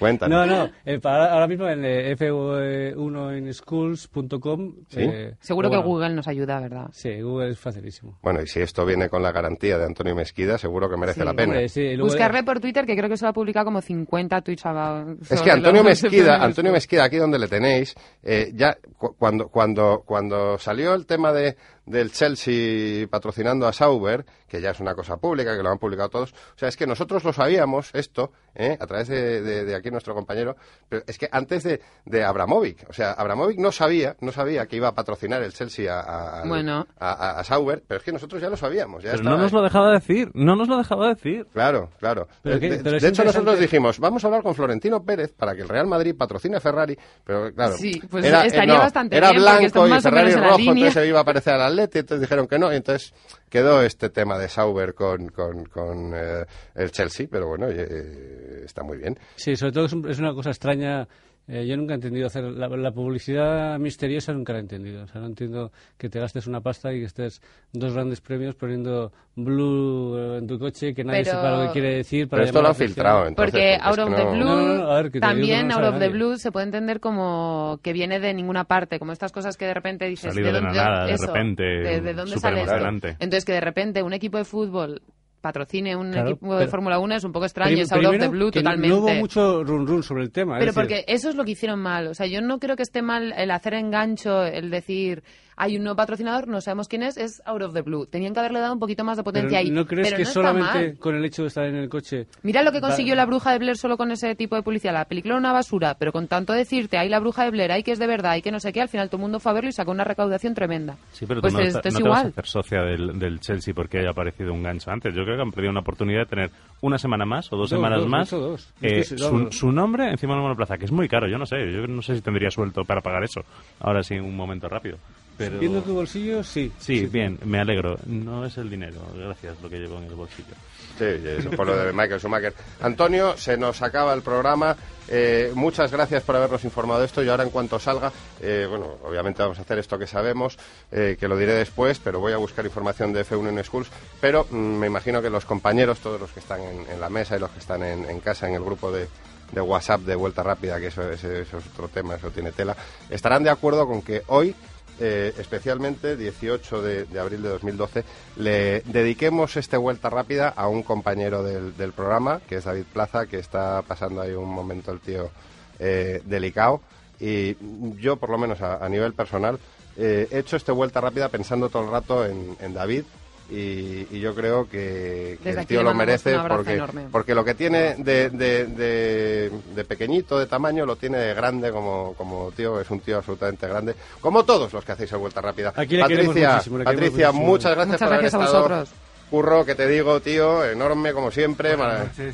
cuéntanos. 0.00 0.46
No, 0.46 0.64
no, 0.64 0.70
eh, 0.84 0.98
para- 0.98 1.32
ahora 1.32 1.46
mismo 1.46 1.68
en 1.68 1.84
eh, 1.84 2.16
f1inschools.com. 2.16 4.74
¿Sí? 4.88 5.00
eh, 5.00 5.34
Seguro 5.40 5.68
o 5.68 5.70
que 5.70 5.76
bueno, 5.76 5.88
Google 5.90 6.10
nos 6.14 6.28
ayuda, 6.28 6.60
¿verdad? 6.60 6.88
Sí, 6.92 7.20
Google 7.20 7.50
es 7.50 7.58
facilísimo. 7.58 8.18
Bueno, 8.22 8.40
y 8.42 8.46
si 8.46 8.60
esto 8.60 8.84
viene 8.84 9.08
con 9.08 9.22
la 9.22 9.32
garantía 9.32 9.78
de 9.78 9.84
Antonio 9.84 10.14
Mesquida, 10.14 10.58
seguro 10.58 10.88
que 10.90 10.96
merece 10.96 11.20
Sí, 11.20 11.26
la 11.26 11.34
pena. 11.34 11.52
hombre, 11.52 11.68
sí, 11.68 11.96
Buscarle 11.96 12.42
por 12.42 12.60
Twitter, 12.60 12.86
que 12.86 12.96
creo 12.96 13.08
que 13.08 13.16
se 13.16 13.24
lo 13.24 13.30
ha 13.30 13.32
publicado 13.32 13.66
como 13.66 13.80
50 13.80 14.40
tweets. 14.40 14.66
Es 15.30 15.40
que 15.42 15.50
Antonio 15.50 15.82
F1 15.82 16.44
Antonio 16.44 16.72
Mesquida, 16.72 17.04
aquí 17.04 17.16
donde 17.16 17.38
le 17.38 17.48
tenéis, 17.48 17.94
eh, 18.22 18.52
ya 18.54 18.76
cu- 18.96 19.14
cuando, 19.18 19.48
cuando, 19.48 20.02
cuando 20.06 20.58
salió 20.58 20.94
el 20.94 21.06
tema 21.06 21.32
de, 21.32 21.56
del 21.86 22.12
Chelsea 22.12 23.06
patrocinando 23.08 23.66
a 23.66 23.72
Sauber, 23.72 24.24
que 24.48 24.60
ya 24.60 24.70
es 24.70 24.80
una 24.80 24.94
cosa 24.94 25.16
pública, 25.16 25.56
que 25.56 25.62
lo 25.62 25.70
han 25.70 25.78
publicado 25.78 26.08
todos, 26.08 26.32
o 26.32 26.58
sea, 26.58 26.68
es 26.68 26.76
que 26.76 26.86
nosotros 26.86 27.24
lo 27.24 27.32
sabíamos, 27.32 27.90
esto, 27.94 28.32
eh, 28.54 28.76
a 28.80 28.86
través 28.86 29.08
de, 29.08 29.40
de- 29.42 29.64
de 29.64 29.74
aquí 29.74 29.90
nuestro 29.90 30.14
compañero, 30.14 30.56
pero 30.88 31.02
es 31.06 31.18
que 31.18 31.28
antes 31.30 31.62
de, 31.62 31.80
de 32.04 32.24
Abramovic, 32.24 32.88
o 32.88 32.92
sea, 32.92 33.12
Abramovic 33.12 33.58
no 33.58 33.72
sabía, 33.72 34.16
no 34.20 34.32
sabía 34.32 34.66
que 34.66 34.76
iba 34.76 34.88
a 34.88 34.94
patrocinar 34.94 35.42
el 35.42 35.52
Chelsea 35.52 35.92
a, 35.92 36.40
a- 36.42 36.46
Bueno. 36.46 36.86
a- 36.98 37.12
a- 37.12 37.40
a 37.40 37.44
Sauber, 37.44 37.82
pero 37.86 37.98
es 37.98 38.04
que 38.04 38.12
nosotros 38.12 38.40
ya 38.42 38.48
lo 38.50 38.56
sabíamos. 38.56 39.02
Ya 39.02 39.10
Pero 39.10 39.22
estaba 39.22 39.36
no 39.36 39.42
nos 39.42 39.52
ahí. 39.52 39.56
lo 39.56 39.62
dejaba 39.62 39.92
decir, 39.92 40.30
no 40.34 40.56
nos 40.56 40.68
lo 40.68 40.78
dejaba 40.78 41.08
decir. 41.08 41.46
Claro, 41.52 41.90
claro. 41.98 42.28
Pero 42.42 42.56
Eh, 42.56 42.60
de, 42.60 42.78
pero 42.82 42.96
hecho, 42.98 43.24
nosotros 43.24 43.58
dijimos, 43.58 43.98
vamos 43.98 44.24
a 44.24 44.26
hablar 44.28 44.42
con 44.42 44.54
Florentino 44.54 45.04
Pérez 45.04 45.32
para 45.34 45.54
que 45.54 45.62
el 45.62 45.68
Real 45.68 45.86
Madrid 45.86 46.14
patrocine 46.16 46.56
a 46.56 46.60
Ferrari, 46.60 46.96
pero 47.24 47.52
claro, 47.54 47.76
Sí, 47.76 48.00
pues 48.10 48.24
era, 48.24 48.44
eh, 48.44 48.48
estaría 48.48 48.78
bastante 48.78 49.16
era 49.16 49.30
bien, 49.30 49.42
porque 49.42 49.60
blanco 49.70 49.96
y 49.96 50.00
Ferrari 50.00 50.32
la 50.32 50.40
rojo, 50.48 50.58
entonces 50.60 50.94
se 50.94 51.06
iba 51.06 51.20
a 51.20 51.24
parecer 51.24 51.54
al 51.54 51.75
Atleti, 51.78 51.98
entonces 52.00 52.20
dijeron 52.22 52.46
que 52.48 52.58
no, 52.58 52.72
y 52.72 52.76
entonces 52.76 53.12
quedó 53.48 53.82
este 53.82 54.08
tema 54.10 54.38
de 54.38 54.48
Sauber 54.48 54.94
con, 54.94 55.28
con, 55.28 55.64
con, 55.66 56.12
eh, 56.14 56.44
el 56.74 56.90
Chelsea, 56.90 57.26
pero 57.30 57.48
bueno, 57.48 57.66
eh, 57.70 58.62
está 58.64 58.82
muy 58.82 58.98
bien. 58.98 59.18
Sí, 59.36 59.56
sobre 59.56 59.72
todo 59.72 59.86
es, 59.86 59.92
un- 59.92 60.10
es 60.10 60.18
una 60.18 60.32
cosa 60.34 60.50
extraña. 60.50 61.06
Eh, 61.48 61.64
yo 61.66 61.76
nunca 61.76 61.92
he 61.92 61.96
entendido 61.96 62.26
hacer 62.26 62.42
la, 62.44 62.68
la 62.68 62.90
publicidad 62.92 63.78
misteriosa, 63.78 64.32
nunca 64.32 64.52
la 64.52 64.58
he 64.58 64.62
entendido. 64.62 65.04
O 65.04 65.06
sea, 65.06 65.20
no 65.20 65.28
entiendo 65.28 65.70
que 65.96 66.08
te 66.08 66.18
gastes 66.18 66.46
una 66.46 66.60
pasta 66.60 66.92
y 66.92 66.98
que 67.00 67.04
estés 67.06 67.40
dos 67.72 67.94
grandes 67.94 68.20
premios 68.20 68.54
poniendo 68.56 69.12
blue 69.36 70.16
eh, 70.18 70.38
en 70.38 70.46
tu 70.46 70.58
coche 70.58 70.94
que 70.94 71.04
nadie 71.04 71.24
Pero- 71.24 71.36
sepa 71.36 71.50
lo 71.56 71.66
que 71.66 71.72
quiere 71.72 71.94
decir. 71.96 72.28
Para 72.28 72.40
Pero 72.40 72.46
esto 72.46 72.62
lo 72.62 72.68
han 72.68 72.74
atención. 72.74 72.88
filtrado, 72.94 73.26
entonces. 73.26 73.52
Porque 73.52 73.78
Out 73.80 73.98
of 73.98 74.10
no- 74.10 74.16
the 74.16 74.24
Blue, 74.24 74.44
No, 74.44 74.74
no, 74.74 74.94
ver, 74.94 75.10
también 75.20 75.70
Out 75.72 75.84
of 75.84 75.98
the. 75.98 76.08
Blue 76.08 76.36
se 76.36 76.50
puede 76.50 76.66
entender 76.66 77.00
como 77.00 77.78
que 77.82 77.92
viene 77.92 78.18
de 78.18 78.34
ninguna 78.34 78.64
parte, 78.64 78.98
como 78.98 79.12
estas 79.12 79.32
cosas 79.32 79.56
que 79.56 79.66
de 79.66 79.74
repente 79.74 80.06
dices, 80.06 80.32
Salido 80.32 80.52
de 80.52 80.60
dónde, 80.60 80.76
nada, 80.76 81.06
de 81.06 81.12
eso, 81.12 81.26
repente, 81.26 81.62
de, 81.62 82.00
de 82.00 82.14
dónde 82.14 82.38
sale 82.38 82.62
esto? 82.62 82.76
Entonces 83.20 83.44
que 83.44 83.52
de 83.52 83.60
repente 83.60 84.02
un 84.02 84.12
equipo 84.12 84.38
de 84.38 84.44
fútbol 84.44 85.02
patrocine 85.46 85.94
un 85.96 86.10
Claro, 86.12 86.30
equipo 86.30 86.52
de 86.54 86.58
pero- 86.60 86.70
Fórmula 86.70 86.98
1 86.98 87.14
es 87.16 87.24
un 87.24 87.32
poco 87.32 87.44
extraño, 87.46 87.76
es 87.82 87.92
Out 87.92 88.04
of 88.04 88.18
the 88.18 88.28
Blue 88.28 88.50
totalmente. 88.50 88.88
No 88.88 88.96
hubo 89.02 89.14
mucho 89.14 89.62
run 89.64 89.86
run 89.86 90.02
sobre 90.02 90.22
el 90.24 90.30
tema. 90.30 90.54
es 90.54 90.60
Pero 90.60 90.72
decir, 90.72 90.82
porque 90.82 91.04
eso 91.12 91.28
es 91.28 91.34
lo 91.36 91.44
que 91.44 91.52
hicieron 91.52 91.78
mal. 91.80 92.08
O 92.08 92.14
sea, 92.14 92.26
yo 92.26 92.40
no 92.40 92.58
creo 92.58 92.76
que 92.76 92.82
esté 92.82 93.02
mal 93.02 93.32
el 93.36 93.50
hacer 93.50 93.74
engancho, 93.74 94.44
el 94.44 94.70
decir, 94.70 95.22
hay 95.56 95.76
un 95.76 95.84
nuevo 95.84 95.96
patrocinador, 95.96 96.46
no 96.48 96.60
sabemos 96.60 96.86
quién 96.86 97.02
es, 97.02 97.16
es 97.16 97.40
Out 97.46 97.62
of 97.62 97.72
the 97.74 97.80
Blue. 97.82 98.06
Tenían 98.06 98.34
que 98.34 98.40
haberle 98.40 98.60
dado 98.60 98.74
un 98.74 98.78
poquito 98.78 99.04
más 99.04 99.16
de 99.16 99.22
pero 99.22 99.32
potencia 99.32 99.58
ahí. 99.58 99.70
¿No 99.70 99.86
crees 99.86 100.08
Pero 100.08 100.16
que 100.18 100.24
no 100.24 100.30
solamente 100.30 100.96
con 100.98 101.14
el 101.14 101.24
hecho 101.24 101.42
de 101.42 101.48
estar 101.48 101.64
en 101.64 101.76
el 101.76 101.88
coche 101.88 102.26
Mira 102.42 102.62
lo 102.62 102.72
que 102.72 102.80
consiguió 102.80 103.12
Va- 103.12 103.16
la 103.16 103.26
bruja 103.26 103.52
de 103.52 103.58
Blair 103.58 103.76
solo 103.76 103.96
con 103.96 104.10
ese 104.10 104.34
tipo 104.34 104.54
de 104.56 104.62
publicidad. 104.62 104.92
La 104.92 105.06
película 105.06 105.32
era 105.34 105.40
una 105.40 105.52
basura, 105.52 105.94
pero 105.98 106.12
con 106.12 106.28
tanto 106.28 106.52
decirte, 106.52 106.98
hay 106.98 107.08
la 107.08 107.20
bruja 107.20 107.44
de 107.44 107.50
Blair, 107.50 107.72
hay 107.72 107.82
que 107.82 107.92
es 107.92 107.98
de 107.98 108.06
verdad, 108.06 108.32
hay 108.32 108.42
que 108.42 108.52
no 108.52 108.60
sé 108.60 108.72
qué, 108.72 108.82
al 108.82 108.88
final 108.88 109.08
todo 109.08 109.16
el 109.16 109.22
mundo 109.22 109.40
fue 109.40 109.50
a 109.52 109.54
verlo 109.54 109.70
y 109.70 109.72
sacó 109.72 109.90
una 109.92 110.04
recaudación 110.04 110.54
tremenda. 110.54 110.96
Sí, 111.12 111.24
pero 111.26 111.40
pues 111.40 111.52
tú 111.54 111.58
no, 111.58 111.64
esto 111.64 111.78
está- 111.78 111.88
es 111.88 111.94
no 111.94 112.00
te 112.00 112.08
vas 112.08 112.16
a 112.16 112.20
igual. 112.20 112.30
hacer 112.32 112.46
socia 112.46 112.82
del, 112.82 113.18
del 113.18 113.40
Chelsea 113.40 113.72
porque 113.74 113.98
haya 114.00 114.10
aparecido 114.10 114.52
un 114.52 114.62
gancho 114.62 114.90
antes. 114.90 115.14
Yo 115.14 115.24
creo 115.24 115.36
que 115.36 115.42
han 115.42 115.52
perdido 115.52 115.70
una 115.70 115.80
oportunidad 115.80 116.20
de 116.20 116.26
tener 116.26 116.50
una 116.82 116.98
semana 116.98 117.24
más 117.24 117.50
o 117.52 117.56
dos, 117.56 117.70
Dos, 117.70 117.78
semanas 117.78 118.00
dos, 118.00 118.08
más 118.08 118.30
dos. 118.30 118.74
eh, 118.82 118.98
Estoy- 119.00 119.50
su, 119.52 119.72
nombre 119.72 120.10
encima 120.10 120.34
de 120.34 120.38
una 120.40 120.48
monoplaza, 120.48 120.76
que 120.76 120.84
es 120.84 120.92
muy 120.92 121.08
caro. 121.08 121.26
Yo 121.28 121.38
no 121.38 121.46
sé, 121.46 121.56
yo 121.72 121.86
no 121.86 122.02
sé 122.02 122.14
si 122.16 122.20
tendría 122.20 122.50
suelto 122.50 122.84
para 122.84 123.00
pagar 123.00 123.24
eso. 123.24 123.40
Ahora 123.80 124.02
sí, 124.02 124.16
un 124.18 124.36
momento 124.36 124.68
rápido. 124.68 124.98
Pero... 125.36 125.58
viendo 125.58 125.82
tu 125.82 125.94
bolsillo? 125.94 126.42
Sí. 126.42 126.72
Sí, 126.78 127.06
bien, 127.06 127.38
me 127.44 127.60
alegro. 127.60 127.98
No 128.06 128.44
es 128.44 128.56
el 128.58 128.70
dinero, 128.70 129.00
gracias, 129.14 129.60
lo 129.62 129.68
que 129.68 129.78
llevo 129.78 129.98
en 129.98 130.04
el 130.04 130.14
bolsillo. 130.14 130.54
Sí, 130.98 131.04
eso 131.04 131.50
por 131.50 131.66
lo 131.66 131.76
de 131.76 131.92
Michael 131.92 132.20
Schumacher. 132.20 132.54
Antonio, 132.80 133.36
se 133.36 133.56
nos 133.58 133.82
acaba 133.82 134.14
el 134.14 134.22
programa. 134.22 134.76
Eh, 135.08 135.52
muchas 135.54 135.92
gracias 135.92 136.22
por 136.22 136.36
habernos 136.36 136.64
informado 136.64 137.00
de 137.00 137.06
esto 137.06 137.22
y 137.22 137.28
ahora 137.28 137.44
en 137.44 137.50
cuanto 137.50 137.78
salga, 137.78 138.10
eh, 138.40 138.66
bueno, 138.68 138.96
obviamente 139.04 139.42
vamos 139.42 139.58
a 139.58 139.62
hacer 139.62 139.78
esto 139.78 139.98
que 139.98 140.06
sabemos, 140.06 140.58
eh, 140.90 141.16
que 141.20 141.28
lo 141.28 141.36
diré 141.36 141.52
después, 141.52 142.00
pero 142.02 142.18
voy 142.18 142.32
a 142.32 142.38
buscar 142.38 142.64
información 142.64 143.12
de 143.12 143.24
F1 143.24 143.48
en 143.48 143.62
Schools. 143.62 143.88
Pero 144.20 144.46
mm, 144.50 144.56
me 144.56 144.86
imagino 144.86 145.20
que 145.20 145.30
los 145.30 145.44
compañeros, 145.44 145.98
todos 145.98 146.20
los 146.20 146.32
que 146.32 146.40
están 146.40 146.62
en, 146.62 146.90
en 146.90 147.00
la 147.00 147.10
mesa 147.10 147.36
y 147.36 147.40
los 147.40 147.50
que 147.50 147.58
están 147.58 147.82
en, 147.82 148.08
en 148.08 148.20
casa, 148.20 148.48
en 148.48 148.54
el 148.54 148.64
grupo 148.64 148.90
de, 148.90 149.06
de 149.52 149.60
WhatsApp 149.60 150.00
de 150.00 150.14
Vuelta 150.14 150.42
Rápida, 150.42 150.80
que 150.80 150.86
eso 150.86 151.08
es 151.10 151.22
otro 151.52 151.88
tema, 151.88 152.14
eso 152.14 152.30
tiene 152.30 152.52
tela, 152.52 152.76
estarán 153.10 153.44
de 153.44 153.50
acuerdo 153.50 153.86
con 153.86 154.02
que 154.02 154.22
hoy 154.28 154.54
eh, 155.00 155.34
especialmente 155.38 156.16
18 156.16 156.82
de, 156.82 157.04
de 157.04 157.20
abril 157.20 157.42
de 157.42 157.48
2012, 157.50 158.04
le 158.36 158.80
dediquemos 158.80 159.56
este 159.56 159.76
vuelta 159.76 160.10
rápida 160.10 160.48
a 160.48 160.68
un 160.68 160.82
compañero 160.82 161.42
del, 161.42 161.92
programa, 161.92 162.40
que 162.48 162.56
es 162.56 162.64
David 162.64 162.84
Plaza, 162.92 163.26
que 163.26 163.38
está 163.38 163.82
pasando 163.82 164.20
ahí 164.20 164.32
un 164.32 164.48
momento 164.48 164.92
el 164.92 165.00
tío 165.00 165.30
eh, 165.78 166.22
delicado. 166.24 166.80
Y 167.20 167.56
yo, 168.00 168.16
por 168.16 168.30
lo 168.30 168.38
menos 168.38 168.60
a, 168.60 168.86
nivel 168.88 169.14
personal, 169.14 169.58
eh, 169.96 170.28
he 170.30 170.38
hecho 170.38 170.56
este 170.56 170.72
vuelta 170.72 171.00
rápida 171.00 171.28
pensando 171.28 171.68
todo 171.68 171.84
el 171.84 171.90
rato 171.90 172.26
en 172.26 172.74
David 172.74 173.04
y, 173.50 174.06
y 174.10 174.20
yo 174.20 174.34
creo 174.34 174.68
que, 174.68 175.38
el 175.44 175.66
tío 175.66 175.82
lo 175.82 175.94
merece 175.94 176.36
porque, 176.48 176.74
enorme. 176.74 177.06
porque 177.10 177.34
lo 177.34 177.44
que 177.44 177.54
tiene 177.54 177.94
de, 177.96 178.30
de, 178.30 178.66
de, 178.66 179.52
de 179.74 179.84
pequeñito, 179.84 180.38
de 180.38 180.46
tamaño, 180.46 180.84
lo 180.84 180.96
tiene 180.96 181.18
de 181.18 181.34
grande 181.34 181.70
como, 181.70 182.14
como 182.14 182.50
tío, 182.52 182.80
es 182.80 182.90
un 182.90 183.00
tío 183.00 183.18
absolutamente 183.18 183.68
grande, 183.68 183.94
como 184.20 184.44
todos 184.44 184.72
los 184.72 184.84
que 184.84 184.92
hacéis 184.92 185.12
el 185.12 185.18
Vuelta 185.18 185.40
Rápida. 185.40 185.72
Aquí 185.76 185.98
Patricia, 185.98 186.60
Patricia 186.84 187.32
muchas 187.32 187.74
gracias 187.74 188.00
Muchas 188.00 188.00
por 188.00 188.08
haber 188.08 188.20
gracias 188.20 188.34
a 188.34 188.44
estado. 188.44 188.86
Curro, 189.30 189.64
que 189.64 189.74
te 189.74 189.88
digo, 189.88 190.20
tío, 190.20 190.64
enorme 190.64 191.12
como 191.12 191.30
siempre, 191.32 191.76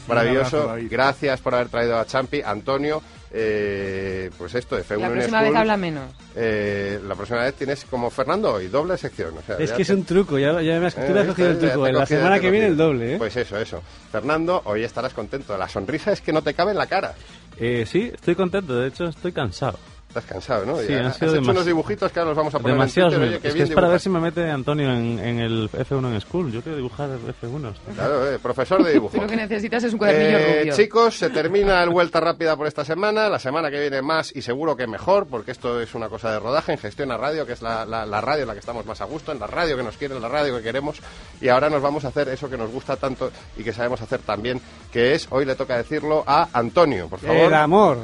maravilloso. 0.06 0.74
Gracias 0.90 1.40
por 1.40 1.54
haber 1.54 1.68
traído 1.68 1.98
a 1.98 2.04
Champi, 2.04 2.42
Antonio. 2.42 3.02
Eh, 3.34 4.30
pues 4.36 4.54
esto, 4.54 4.76
de 4.76 4.84
F1 4.84 4.98
La 5.00 5.10
próxima 5.10 5.42
vez 5.42 5.54
habla 5.54 5.76
menos. 5.76 6.04
Eh, 6.36 7.00
la 7.06 7.14
próxima 7.14 7.40
vez 7.42 7.54
tienes 7.54 7.84
como 7.86 8.10
Fernando 8.10 8.60
y 8.60 8.68
doble 8.68 8.96
sección. 8.98 9.36
o 9.38 9.42
sea, 9.42 9.56
Es 9.56 9.72
que 9.72 9.82
es 9.82 9.90
un 9.90 10.04
truco, 10.04 10.38
ya, 10.38 10.60
ya 10.62 10.78
me 10.78 10.86
has, 10.86 10.96
Eh, 10.98 11.14
has 11.18 11.26
cogido 11.28 11.50
el 11.50 11.58
truco. 11.58 11.86
En 11.86 11.94
la 11.94 12.00
cogido, 12.00 12.18
semana 12.20 12.40
que 12.40 12.50
viene 12.50 12.66
el 12.66 12.72
cogido. 12.72 12.86
doble, 12.88 13.14
¿eh? 13.14 13.18
Pues 13.18 13.36
eso, 13.36 13.56
eso. 13.58 13.82
Fernando, 14.10 14.60
hoy 14.66 14.84
estarás 14.84 15.14
contento. 15.14 15.56
La 15.56 15.68
sonrisa 15.68 16.12
es 16.12 16.20
que 16.20 16.32
no 16.32 16.42
te 16.42 16.54
cabe 16.54 16.72
en 16.72 16.78
la 16.78 16.86
cara. 16.86 17.14
Eh, 17.58 17.84
sí, 17.86 18.10
estoy 18.12 18.34
contento, 18.34 18.78
de 18.78 18.88
hecho 18.88 19.04
estoy 19.06 19.32
cansado. 19.32 19.78
Estás 20.12 20.24
cansado, 20.26 20.66
¿no? 20.66 20.76
Sí, 20.76 20.88
Ya 20.90 20.98
han 20.98 21.06
has 21.06 21.16
sido 21.16 21.36
hecho 21.36 21.50
unos 21.50 21.64
dibujitos 21.64 22.12
que 22.12 22.18
ahora 22.18 22.32
los 22.32 22.36
vamos 22.36 22.54
a 22.54 22.58
poner 22.58 22.74
Demasiados. 22.74 23.14
en 23.14 23.18
Twitter. 23.20 23.30
me- 23.32 23.36
Oye, 23.38 23.42
qué 23.42 23.48
es 23.48 23.54
que 23.54 23.62
es 23.62 23.70
para 23.70 23.88
ver 23.88 23.98
si 24.00 24.10
me 24.10 24.20
mete 24.20 24.50
Antonio 24.50 24.90
en, 24.92 25.18
en 25.18 25.38
el 25.38 25.70
F1 25.70 26.12
en 26.12 26.20
School. 26.20 26.52
Yo 26.52 26.60
quiero 26.60 26.76
dibujar 26.76 27.08
F1. 27.40 27.72
Claro, 27.94 28.30
eh, 28.30 28.38
profesor 28.38 28.84
de 28.84 28.92
dibujo. 28.92 29.16
Lo 29.20 29.26
que 29.26 29.36
necesitas 29.36 29.82
es 29.84 29.92
un 29.94 29.98
cuadernillo 29.98 30.38
Eh, 30.38 30.58
rubio. 30.60 30.76
chicos, 30.76 31.16
se 31.18 31.30
termina 31.30 31.82
el 31.82 31.88
Vuelta 31.88 32.20
Rápida 32.20 32.56
por 32.56 32.66
esta 32.66 32.84
semana. 32.84 33.30
La 33.30 33.38
semana 33.38 33.70
que 33.70 33.80
viene 33.80 34.02
más 34.02 34.36
y 34.36 34.42
seguro 34.42 34.76
que 34.76 34.86
mejor, 34.86 35.26
porque 35.28 35.50
esto 35.52 35.80
es 35.80 35.94
una 35.94 36.10
cosa 36.10 36.30
de 36.30 36.40
rodaje 36.40 36.72
en 36.72 36.78
Gestión 36.78 37.10
a 37.10 37.16
Radio, 37.16 37.46
que 37.46 37.54
es 37.54 37.62
la, 37.62 37.86
la- 37.86 38.04
la 38.04 38.20
radio 38.20 38.42
en 38.42 38.48
la 38.48 38.52
que 38.52 38.60
estamos 38.60 38.84
más 38.84 39.00
a 39.00 39.06
gusto, 39.06 39.32
en 39.32 39.40
la 39.40 39.46
radio 39.46 39.78
que 39.78 39.82
nos 39.82 39.96
quiere, 39.96 40.14
en 40.14 40.20
la 40.20 40.28
radio 40.28 40.54
que 40.58 40.62
queremos. 40.62 40.98
Y 41.40 41.48
ahora 41.48 41.70
nos 41.70 41.80
vamos 41.80 42.04
a 42.04 42.08
hacer 42.08 42.28
eso 42.28 42.50
que 42.50 42.58
nos 42.58 42.70
gusta 42.70 42.96
tanto 42.96 43.30
y 43.56 43.64
que 43.64 43.72
sabemos 43.72 44.02
hacer 44.02 44.20
también, 44.20 44.60
que 44.92 45.14
es, 45.14 45.26
hoy 45.30 45.46
le 45.46 45.54
toca 45.54 45.78
decirlo 45.78 46.22
a 46.26 46.48
Antonio, 46.52 47.08
por 47.08 47.18
favor. 47.20 47.36
El 47.36 47.54
amor. 47.54 47.98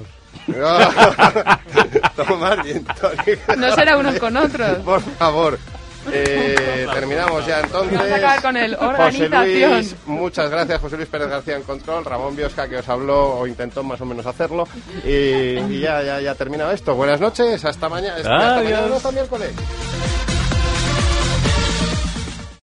Bien. 2.64 2.84
No 3.56 3.74
será 3.74 3.96
unos 3.96 4.18
con 4.18 4.36
otros. 4.36 4.78
Por 4.78 5.00
favor. 5.00 5.58
Eh, 6.10 6.86
terminamos 6.92 7.44
ya 7.46 7.60
entonces. 7.60 7.98
Vamos 7.98 8.12
a 8.12 8.16
acabar 8.16 8.42
con 8.42 8.56
el 8.56 8.76
José. 8.76 9.28
Luis, 9.28 9.96
muchas 10.06 10.50
gracias, 10.50 10.80
José 10.80 10.96
Luis 10.96 11.08
Pérez 11.08 11.28
García 11.28 11.56
en 11.56 11.62
control, 11.64 12.04
Ramón 12.04 12.34
Biosca 12.34 12.66
que 12.68 12.78
os 12.78 12.88
habló 12.88 13.40
o 13.40 13.46
intentó 13.46 13.82
más 13.82 14.00
o 14.00 14.06
menos 14.06 14.24
hacerlo. 14.24 14.66
Y, 15.04 15.58
y 15.58 15.80
ya, 15.80 16.02
ya, 16.02 16.20
ya 16.20 16.34
terminado 16.34 16.72
esto. 16.72 16.94
Buenas 16.94 17.20
noches, 17.20 17.62
hasta 17.64 17.88
mañana. 17.88 18.16
Hasta 18.16 18.62
mañana, 18.62 18.96
hasta 18.96 19.12
miércoles. 19.12 19.50